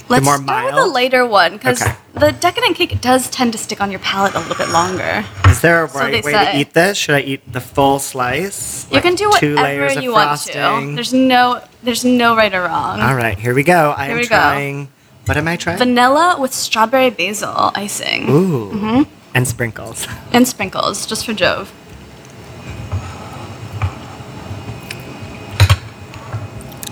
let's 0.09 0.25
more 0.25 0.37
start 0.39 0.65
with 0.67 0.75
mild? 0.75 0.89
the 0.89 0.93
later 0.95 1.27
one 1.27 1.53
because 1.55 1.83
Okay. 1.83 1.95
the 2.15 2.33
decadent 2.33 2.77
cake 2.77 3.01
does 3.01 3.29
tend 3.31 3.53
to 3.53 3.59
stick 3.59 3.81
on 3.81 3.91
your 3.91 4.01
palate 4.01 4.35
a 4.35 4.39
little 4.39 4.57
bit 4.57 4.69
longer. 4.71 5.25
Is 5.47 5.61
there 5.61 5.85
a 5.85 5.89
So 5.89 5.99
right 5.99 6.13
they 6.13 6.21
way 6.23 6.33
say. 6.33 6.53
to 6.53 6.59
eat 6.59 6.73
this? 6.73 6.97
Should 6.97 7.17
I 7.17 7.21
eat 7.21 7.53
the 7.53 7.61
full 7.61 7.99
slice? 7.99 8.87
You 8.91 9.01
can 9.01 9.15
do 9.15 9.29
Like 9.31 9.41
two 9.41 9.57
layers 9.57 9.81
whatever 9.91 9.99
of 9.99 10.05
you 10.05 10.13
want 10.13 10.29
frosting? 10.29 10.89
to. 10.91 10.95
There's 10.95 11.13
no 11.13 11.61
there's 11.83 12.05
no 12.05 12.35
right 12.37 12.55
or 12.55 12.63
wrong. 12.63 13.01
All 13.01 13.15
right, 13.15 13.39
here 13.39 13.55
we 13.55 13.63
go. 13.65 13.95
I 13.97 14.05
Here 14.07 14.13
am 14.13 14.17
we 14.19 14.23
go. 14.25 14.29
trying. 14.37 14.89
What 15.27 15.37
am 15.37 15.49
I 15.49 15.57
trying? 15.57 15.79
Vanilla 15.79 16.37
with 16.41 16.55
strawberry 16.55 17.11
basil 17.11 17.73
icing 17.75 18.29
Ooh. 18.31 18.71
Mm-hmm. 18.73 19.03
And 19.35 19.47
sprinkles. 19.47 20.07
and 20.33 20.47
sprinkles, 20.49 21.05
just 21.07 21.27
for 21.27 21.35
Jove. 21.35 21.73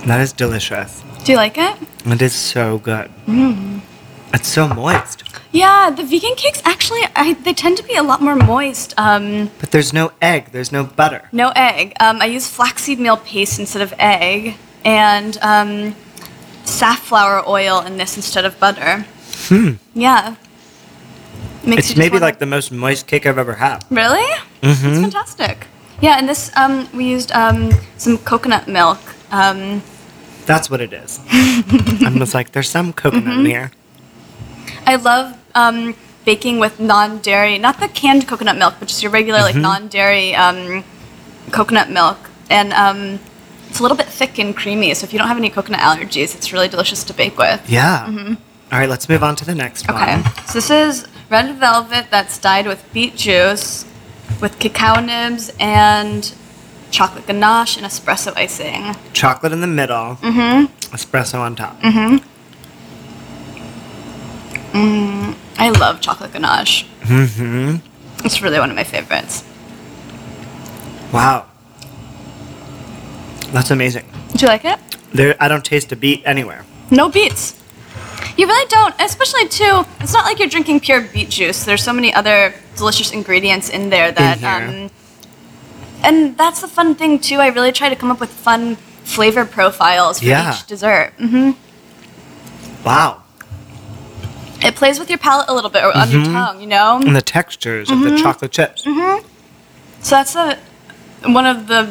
That 0.09 0.21
is 0.21 0.33
delicious. 0.33 1.03
Do 1.25 1.33
you 1.33 1.37
like 1.39 1.59
it? 1.59 1.77
It 2.07 2.23
is 2.23 2.33
so 2.33 2.79
good. 2.79 3.11
Mm. 3.27 3.81
It's 4.33 4.49
so 4.49 4.67
moist. 4.69 5.23
Yeah, 5.53 5.91
the 5.91 6.03
vegan 6.03 6.35
cakes 6.37 6.63
actually 6.65 7.01
I, 7.17 7.35
they 7.45 7.53
tend 7.55 7.77
to 7.79 7.83
be 7.83 7.95
a 7.95 8.03
lot 8.03 8.21
more 8.23 8.35
moist. 8.37 8.95
Um, 8.97 9.51
But 9.61 9.71
there's 9.71 9.93
no 9.93 10.13
egg, 10.23 10.53
there's 10.53 10.73
no 10.73 10.85
butter. 10.85 11.29
no 11.33 11.53
egg. 11.57 11.93
Um, 12.01 12.23
I 12.23 12.27
use 12.27 12.47
flaxseed 12.49 12.99
meal 12.99 13.17
paste 13.19 13.59
instead 13.59 13.83
of 13.83 13.93
egg, 13.99 14.57
and 14.85 15.37
um, 15.43 15.95
safflower 16.65 17.47
oil 17.49 17.81
in 17.81 17.97
this 17.99 18.17
instead 18.17 18.45
of 18.45 18.59
butter. 18.59 19.05
Hmm. 19.49 19.73
Yeah. 19.95 20.37
Makes 21.65 21.91
It's 21.91 21.99
maybe 21.99 22.15
wanna- 22.15 22.25
like 22.27 22.39
the 22.39 22.47
most 22.47 22.73
moist 22.73 23.07
cake 23.07 23.27
I've 23.27 23.39
ever 23.39 23.55
had. 23.55 23.85
Really? 23.91 24.25
Mm-hmm. 24.63 24.89
It's 24.89 25.01
fantastic. 25.01 25.67
Yeah, 26.01 26.17
and 26.19 26.29
this 26.29 26.51
um, 26.57 26.89
we 26.95 27.05
used 27.05 27.31
um, 27.33 27.73
some 27.99 28.17
coconut 28.19 28.69
milk. 28.69 29.01
That's 30.49 30.69
what 30.71 30.81
it 30.81 30.93
is. 30.93 31.21
I'm 31.31 32.19
just 32.19 32.35
like, 32.35 32.51
there's 32.53 32.69
some 32.69 32.93
coconut 32.93 33.25
Mm-hmm. 33.25 33.41
in 33.41 33.47
here. 33.47 33.71
I 34.87 34.97
love 34.97 35.37
um, 35.55 35.95
baking 36.25 36.59
with 36.59 36.81
non-dairy, 36.81 37.59
not 37.59 37.79
the 37.81 37.89
canned 37.89 38.27
coconut 38.27 38.57
milk, 38.57 38.75
but 38.81 38.89
just 38.89 39.03
your 39.03 39.13
regular 39.13 39.39
Mm-hmm. 39.41 39.61
like 39.61 39.63
non-dairy 39.71 40.35
um, 40.35 40.83
coconut 41.53 41.91
milk, 41.91 42.19
and 42.51 42.73
um, 42.73 43.21
it's 43.69 43.79
a 43.79 43.83
little 43.83 43.97
bit 43.97 44.07
thick 44.07 44.39
and 44.39 44.57
creamy. 44.57 44.93
So 44.95 45.05
if 45.05 45.13
you 45.13 45.19
don't 45.19 45.29
have 45.29 45.37
any 45.39 45.51
coconut 45.51 45.81
allergies, 45.81 46.35
it's 46.35 46.53
really 46.53 46.69
delicious 46.69 47.05
to 47.05 47.15
bake 47.15 47.37
with. 47.39 47.61
Yeah. 47.69 48.07
All 48.73 48.79
right, 48.79 48.89
let's 48.89 49.09
move 49.09 49.23
on 49.23 49.37
to 49.37 49.45
the 49.45 49.55
next 49.55 49.87
Mm-hmm. 49.87 50.03
Okay, 50.03 50.23
one. 50.23 50.47
so 50.47 50.53
this 50.55 50.71
is 50.71 51.07
red 51.31 51.55
velvet 51.57 52.07
that's 52.11 52.39
dyed 52.39 52.67
with 52.67 52.83
beet 52.95 53.15
juice, 53.17 53.85
with 54.41 54.59
cacao 54.59 55.01
nibs 55.01 55.53
and 55.61 56.35
chocolate 56.91 57.27
ganache 57.27 57.77
and 57.77 57.87
espresso 57.87 58.33
icing. 58.37 58.95
Chocolate 59.13 59.53
in 59.53 59.61
the 59.61 59.67
middle, 59.67 60.17
Mm-hmm. 60.23 60.67
espresso 60.95 61.39
on 61.41 61.55
top. 61.57 61.79
Mm-hmm. 61.81 62.17
Mm, 64.73 65.35
I 65.59 65.71
love 65.71 66.01
chocolate 66.01 66.33
ganache. 66.33 66.85
Mm-hmm. 67.03 67.77
It's 68.25 68.43
really 68.43 68.59
one 68.59 68.71
of 68.71 68.77
my 68.77 68.85
favorites. 68.85 69.45
Wow. 71.13 71.47
That's 73.53 73.71
amazing. 73.71 74.05
Do 74.35 74.43
you 74.45 74.49
like 74.49 74.65
it? 74.65 74.79
There, 75.15 75.37
I 75.41 75.49
don't 75.49 75.65
taste 75.65 75.91
a 75.93 75.97
beet 75.97 76.23
anywhere. 76.27 76.65
No 76.91 77.09
beets. 77.09 77.55
You 78.37 78.47
really 78.47 78.69
don't, 78.69 78.95
especially 79.01 79.49
too. 79.49 79.85
It's 80.01 80.13
not 80.13 80.25
like 80.25 80.39
you're 80.39 80.49
drinking 80.49 80.81
pure 80.81 81.01
beet 81.01 81.31
juice. 81.31 81.65
There's 81.65 81.83
so 81.83 81.93
many 81.93 82.13
other 82.13 82.53
delicious 82.77 83.11
ingredients 83.13 83.69
in 83.71 83.89
there 83.91 84.13
that, 84.13 84.39
here. 84.39 84.85
um, 84.85 84.91
and 86.03 86.37
that's 86.37 86.61
the 86.61 86.69
fun 86.69 86.95
thing 86.95 87.19
too. 87.19 87.37
I 87.37 87.49
really 87.49 87.73
try 87.73 87.89
to 87.89 87.97
come 87.97 88.11
up 88.11 88.21
with 88.21 88.31
fun 88.31 88.77
flavor 89.05 89.45
profiles 89.45 90.19
for 90.21 90.27
Yeah. 90.27 90.55
each 90.55 90.67
dessert. 90.67 91.13
hmm 91.19 91.53
Wow. 92.85 93.23
It 94.63 94.75
plays 94.75 94.99
with 94.99 95.09
your 95.09 95.19
palate 95.19 95.49
a 95.49 95.55
little 95.55 95.71
bit 95.71 95.85
or 95.85 95.97
on 95.97 96.11
your 96.11 96.25
tongue, 96.25 96.61
you 96.61 96.67
know. 96.67 96.97
And 97.05 97.15
the 97.15 97.23
textures 97.23 97.89
Mm-hmm. 97.89 98.07
of 98.07 98.13
the 98.13 98.19
chocolate 98.19 98.51
chips. 98.53 98.83
So 98.83 100.15
that's 100.17 100.35
a 100.37 100.59
one 101.27 101.47
of 101.47 101.67
the 101.67 101.87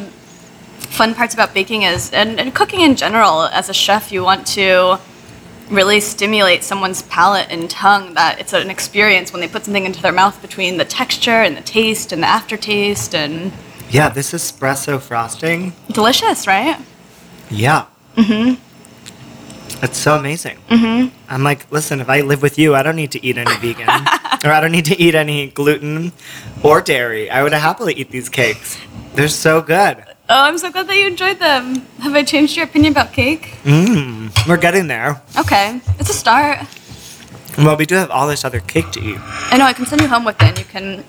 fun 0.79 1.13
parts 1.13 1.33
about 1.33 1.53
baking 1.53 1.83
is 1.83 2.11
and, 2.13 2.39
and 2.39 2.53
cooking 2.55 2.81
in 2.81 2.95
general. 2.95 3.43
As 3.43 3.69
a 3.69 3.73
chef, 3.73 4.11
you 4.11 4.23
want 4.23 4.47
to 4.47 4.99
really 5.69 5.99
stimulate 5.99 6.63
someone's 6.63 7.01
palate 7.03 7.47
and 7.49 7.69
tongue 7.69 8.13
that 8.13 8.39
it's 8.39 8.53
an 8.53 8.69
experience 8.69 9.33
when 9.33 9.41
they 9.41 9.47
put 9.49 9.65
something 9.65 9.85
into 9.85 10.01
their 10.01 10.13
mouth 10.13 10.41
between 10.41 10.77
the 10.77 10.85
texture 10.85 11.41
and 11.41 11.57
the 11.57 11.61
taste 11.61 12.13
and 12.13 12.23
the 12.23 12.27
aftertaste 12.27 13.13
and 13.13 13.51
Yeah, 13.89 14.09
this 14.09 14.33
espresso 14.33 14.99
frosting. 14.99 15.73
delicious, 15.91 16.45
right? 16.47 16.77
Yeah. 17.49 17.85
Mm-hmm. 18.15 18.61
It's 19.83 19.97
so 19.97 20.15
amazing. 20.17 20.57
Mm-hmm. 20.69 21.15
I'm 21.29 21.43
like, 21.43 21.71
listen, 21.71 21.99
if 22.01 22.09
I 22.09 22.21
live 22.21 22.41
with 22.41 22.57
you, 22.57 22.75
I 22.75 22.83
don't 22.83 22.95
need 22.95 23.11
to 23.11 23.25
eat 23.25 23.38
any 23.38 23.55
vegan. 23.57 23.88
or 24.43 24.51
I 24.51 24.59
don't 24.59 24.71
need 24.71 24.85
to 24.85 24.99
eat 24.99 25.15
any 25.15 25.47
gluten 25.47 26.11
or 26.63 26.81
dairy. 26.81 27.29
I 27.29 27.43
would 27.43 27.53
happily 27.53 27.93
eat 27.93 28.09
these 28.11 28.27
cakes. 28.29 28.77
They're 29.13 29.27
so 29.27 29.61
good. 29.61 30.03
Oh, 30.29 30.43
I'm 30.43 30.57
so 30.57 30.71
glad 30.71 30.88
that 30.88 30.97
you 30.97 31.07
enjoyed 31.07 31.39
them. 31.39 31.85
Have 31.99 32.13
I 32.13 32.23
changed 32.23 32.57
your 32.57 32.65
opinion 32.65 32.91
about 32.93 33.13
cake? 33.13 33.53
Mmm. 33.63 34.47
We're 34.47 34.57
getting 34.57 34.88
there. 34.88 35.21
Okay, 35.38 35.79
it's 35.99 36.09
a 36.09 36.13
start. 36.13 36.59
Well, 37.57 37.77
we 37.77 37.85
do 37.85 37.95
have 37.95 38.11
all 38.11 38.27
this 38.27 38.43
other 38.43 38.59
cake 38.59 38.91
to 38.91 38.99
eat. 39.01 39.17
I 39.19 39.57
know 39.57 39.65
I 39.65 39.73
can 39.73 39.85
send 39.85 40.01
you 40.01 40.07
home 40.07 40.25
with 40.25 40.35
it. 40.41 40.49
and 40.49 40.57
You 40.59 40.65
can 40.65 41.03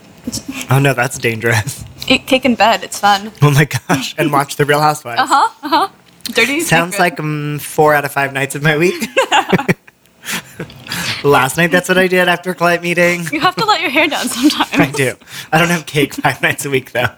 Oh 0.70 0.78
no, 0.78 0.94
that's 0.94 1.18
dangerous. 1.18 1.84
Eat 2.10 2.26
cake 2.26 2.44
in 2.44 2.54
bed. 2.54 2.82
It's 2.84 2.98
fun. 2.98 3.32
Oh 3.42 3.50
my 3.50 3.64
gosh. 3.64 4.14
And 4.18 4.32
watch 4.32 4.56
The 4.56 4.64
Real 4.64 4.80
Housewives. 4.80 5.20
Uh 5.20 5.26
huh. 5.26 5.50
Uh 5.62 5.68
huh. 5.68 5.88
Dirty 6.32 6.60
Sounds 6.60 6.94
secret. 6.94 7.04
like 7.12 7.20
um, 7.20 7.58
four 7.58 7.94
out 7.94 8.04
of 8.04 8.12
five 8.12 8.32
nights 8.32 8.54
of 8.54 8.62
my 8.62 8.76
week. 8.76 9.02
Last 11.24 11.56
night, 11.56 11.70
that's 11.70 11.88
what 11.88 11.98
I 11.98 12.06
did 12.06 12.28
after 12.28 12.50
a 12.50 12.54
client 12.54 12.82
meeting. 12.82 13.24
you 13.32 13.40
have 13.40 13.56
to 13.56 13.64
let 13.64 13.80
your 13.80 13.90
hair 13.90 14.06
down 14.08 14.26
sometimes. 14.28 14.70
I 14.72 14.90
do. 14.90 15.14
I 15.52 15.58
don't 15.58 15.68
have 15.68 15.86
cake 15.86 16.14
five 16.14 16.40
nights 16.42 16.64
a 16.64 16.70
week, 16.70 16.92
though. 16.92 17.08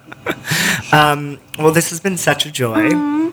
Um, 0.92 1.38
well, 1.58 1.72
this 1.72 1.90
has 1.90 2.00
been 2.00 2.16
such 2.16 2.46
a 2.46 2.52
joy. 2.52 2.90
Mm-hmm. 2.90 3.30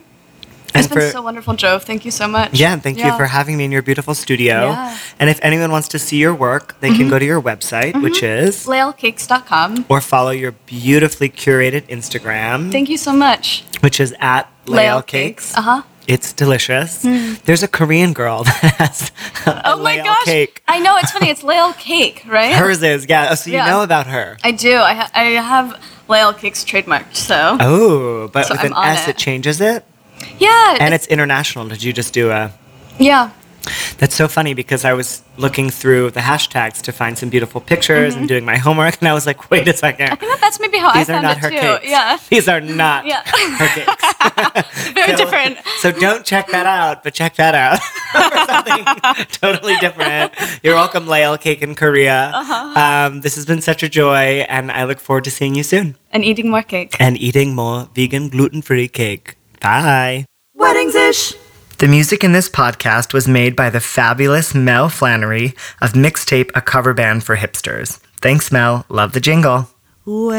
It's 0.76 0.88
been 0.88 1.12
so 1.12 1.22
wonderful, 1.22 1.54
Jove. 1.56 1.84
Thank 1.84 2.06
you 2.06 2.12
so 2.12 2.28
much. 2.28 2.60
Yeah, 2.60 2.74
and 2.74 2.84
thank 2.84 2.98
you 3.00 3.12
for 3.18 3.26
having 3.26 3.58
me 3.58 3.66
in 3.66 3.72
your 3.72 3.82
beautiful 3.82 4.14
studio. 4.14 4.68
Yeah. 4.70 4.76
Mm-hmm. 4.92 5.16
And 5.20 5.30
if 5.30 5.40
anyone 5.42 5.72
wants 5.72 5.88
to 5.90 6.00
see 6.00 6.18
your 6.18 6.36
work, 6.36 6.80
they 6.82 6.90
can 6.96 7.10
go 7.10 7.18
to 7.20 7.26
your 7.26 7.42
website, 7.42 8.00
which 8.02 8.22
is, 8.24 8.66
LaelCakes.com. 8.68 9.86
or 9.90 10.02
follow 10.02 10.32
your 10.32 10.52
beautifully 10.66 11.30
curated 11.30 11.82
Instagram, 11.88 12.72
Thank 12.72 12.90
you 12.90 12.98
so 12.98 13.14
much. 13.14 13.64
which 13.82 14.00
is 14.00 14.14
at 14.20 14.52
Lael 14.66 15.02
Cakes. 15.02 15.56
Uh 15.58 15.62
huh. 15.62 15.82
It's 16.08 16.32
delicious. 16.32 17.02
There's 17.02 17.64
a 17.64 17.68
Korean 17.68 18.14
girl 18.14 18.44
that 18.46 18.76
has 18.80 19.12
a 19.46 19.74
Oh 19.74 19.82
my 19.84 19.98
gosh. 19.98 20.24
cake. 20.24 20.64
I 20.68 20.80
know, 20.80 20.96
it's 20.98 21.12
funny. 21.12 21.30
It's 21.30 21.44
Lael 21.44 21.74
Cake, 21.74 22.24
right? 22.28 22.54
Hers 22.56 22.82
is, 22.82 23.06
yeah. 23.10 23.28
Oh, 23.32 23.36
so 23.36 23.50
you 23.50 23.58
Yeah. 23.58 23.70
know 23.70 23.84
about 23.84 24.08
her. 24.08 24.38
I 24.44 24.52
do. 24.52 24.78
I, 24.78 24.94
ha- 24.94 25.12
I 25.14 25.24
have 25.32 25.78
Lael 26.08 26.32
Cakes 26.34 26.64
trademarked, 26.64 27.16
so. 27.16 27.58
Oh, 27.60 28.30
but 28.30 28.46
So 28.46 28.54
with 28.54 28.62
I'm 28.62 28.72
an 28.72 28.78
S, 28.98 29.08
it. 29.08 29.12
it. 29.12 29.18
changes 29.18 29.60
it. 29.60 29.84
Yeah. 30.40 30.78
And 30.80 30.94
it's 30.94 31.08
international. 31.08 31.68
Did 31.68 31.84
you 31.84 31.94
just 31.94 32.14
do 32.14 32.32
a. 32.32 32.52
yeah. 33.00 33.32
That's 33.98 34.16
so 34.16 34.30
funny 34.30 34.54
because 34.54 34.86
I 34.86 34.94
was 34.94 35.24
looking 35.36 35.70
through 35.70 36.12
the 36.12 36.22
hashtags 36.22 36.82
to 36.84 36.94
find 36.94 37.18
some 37.18 37.28
beautiful 37.30 37.60
pictures 37.60 38.16
and 38.16 38.26
doing 38.26 38.46
my 38.46 38.56
homework, 38.56 39.00
and 39.02 39.10
I 39.10 39.14
was 39.14 39.26
like, 39.26 39.50
wait 39.52 39.68
a 39.68 39.74
second. 39.74 40.06
Mm-hmm. 40.08 40.14
I 40.14 40.16
think 40.16 40.32
that 40.32 40.40
that's 40.40 40.60
maybe 40.62 40.78
how 40.78 40.94
These 40.94 41.10
I 41.10 41.14
are 41.18 41.22
found 41.22 41.24
not 41.24 41.38
it 41.38 41.44
her 41.44 41.50
too. 41.50 41.58
cakes. 41.84 41.92
Yeah. 41.92 42.18
These 42.30 42.48
are 42.48 42.62
not 42.62 43.06
Yeah. 43.06 43.24
her 43.26 43.68
cakes. 43.76 44.94
Very 44.94 45.12
So- 45.12 45.18
different. 45.18 45.58
So 45.80 45.92
don't 45.92 46.24
check 46.24 46.48
that 46.48 46.66
out, 46.66 47.04
but 47.04 47.14
check 47.14 47.36
that 47.36 47.56
out 47.56 47.80
for 48.14 48.46
something 48.48 49.26
totally 49.42 49.76
different. 49.82 50.32
You're 50.64 50.76
welcome, 50.76 51.06
Lael 51.08 51.38
Cake 51.38 51.62
in 51.62 51.76
Korea. 51.76 52.32
Uh-huh. 52.34 52.80
Um, 52.80 53.20
this 53.22 53.36
has 53.36 53.46
been 53.46 53.60
such 53.62 53.84
a 53.84 53.90
joy, 53.90 54.46
and 54.48 54.72
I 54.72 54.86
look 54.86 55.00
forward 55.02 55.26
to 55.26 55.32
seeing 55.32 55.56
you 55.56 55.64
soon 55.64 55.98
And 56.12 56.24
eating 56.24 56.50
more 56.50 56.62
cake. 56.64 56.96
and 57.02 57.18
eating 57.18 57.54
more 57.54 57.90
vegan, 57.94 58.30
gluten 58.30 58.62
free 58.62 58.88
cake. 58.88 59.36
Bye. 59.62 60.26
Weddings 60.54 60.96
ish. 60.96 61.34
The 61.78 61.88
music 61.88 62.24
in 62.24 62.32
this 62.32 62.50
podcast 62.50 63.14
was 63.14 63.28
made 63.28 63.56
by 63.56 63.70
the 63.70 63.80
fabulous 63.80 64.56
Mel 64.56 64.90
Flannery 64.90 65.54
of 65.80 65.94
Mixtape, 65.94 66.50
a 66.56 66.62
cover 66.62 66.94
band 66.94 67.24
for 67.24 67.38
hipsters. 67.38 68.00
Thanks, 68.20 68.52
Mel. 68.52 68.86
Love 68.90 69.14
the 69.14 69.20
jingle. 69.20 69.70
Weddings 70.06 70.38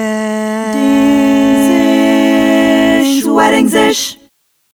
ish. 3.19 3.25
Weddings 3.25 3.75
ish. 3.75 4.18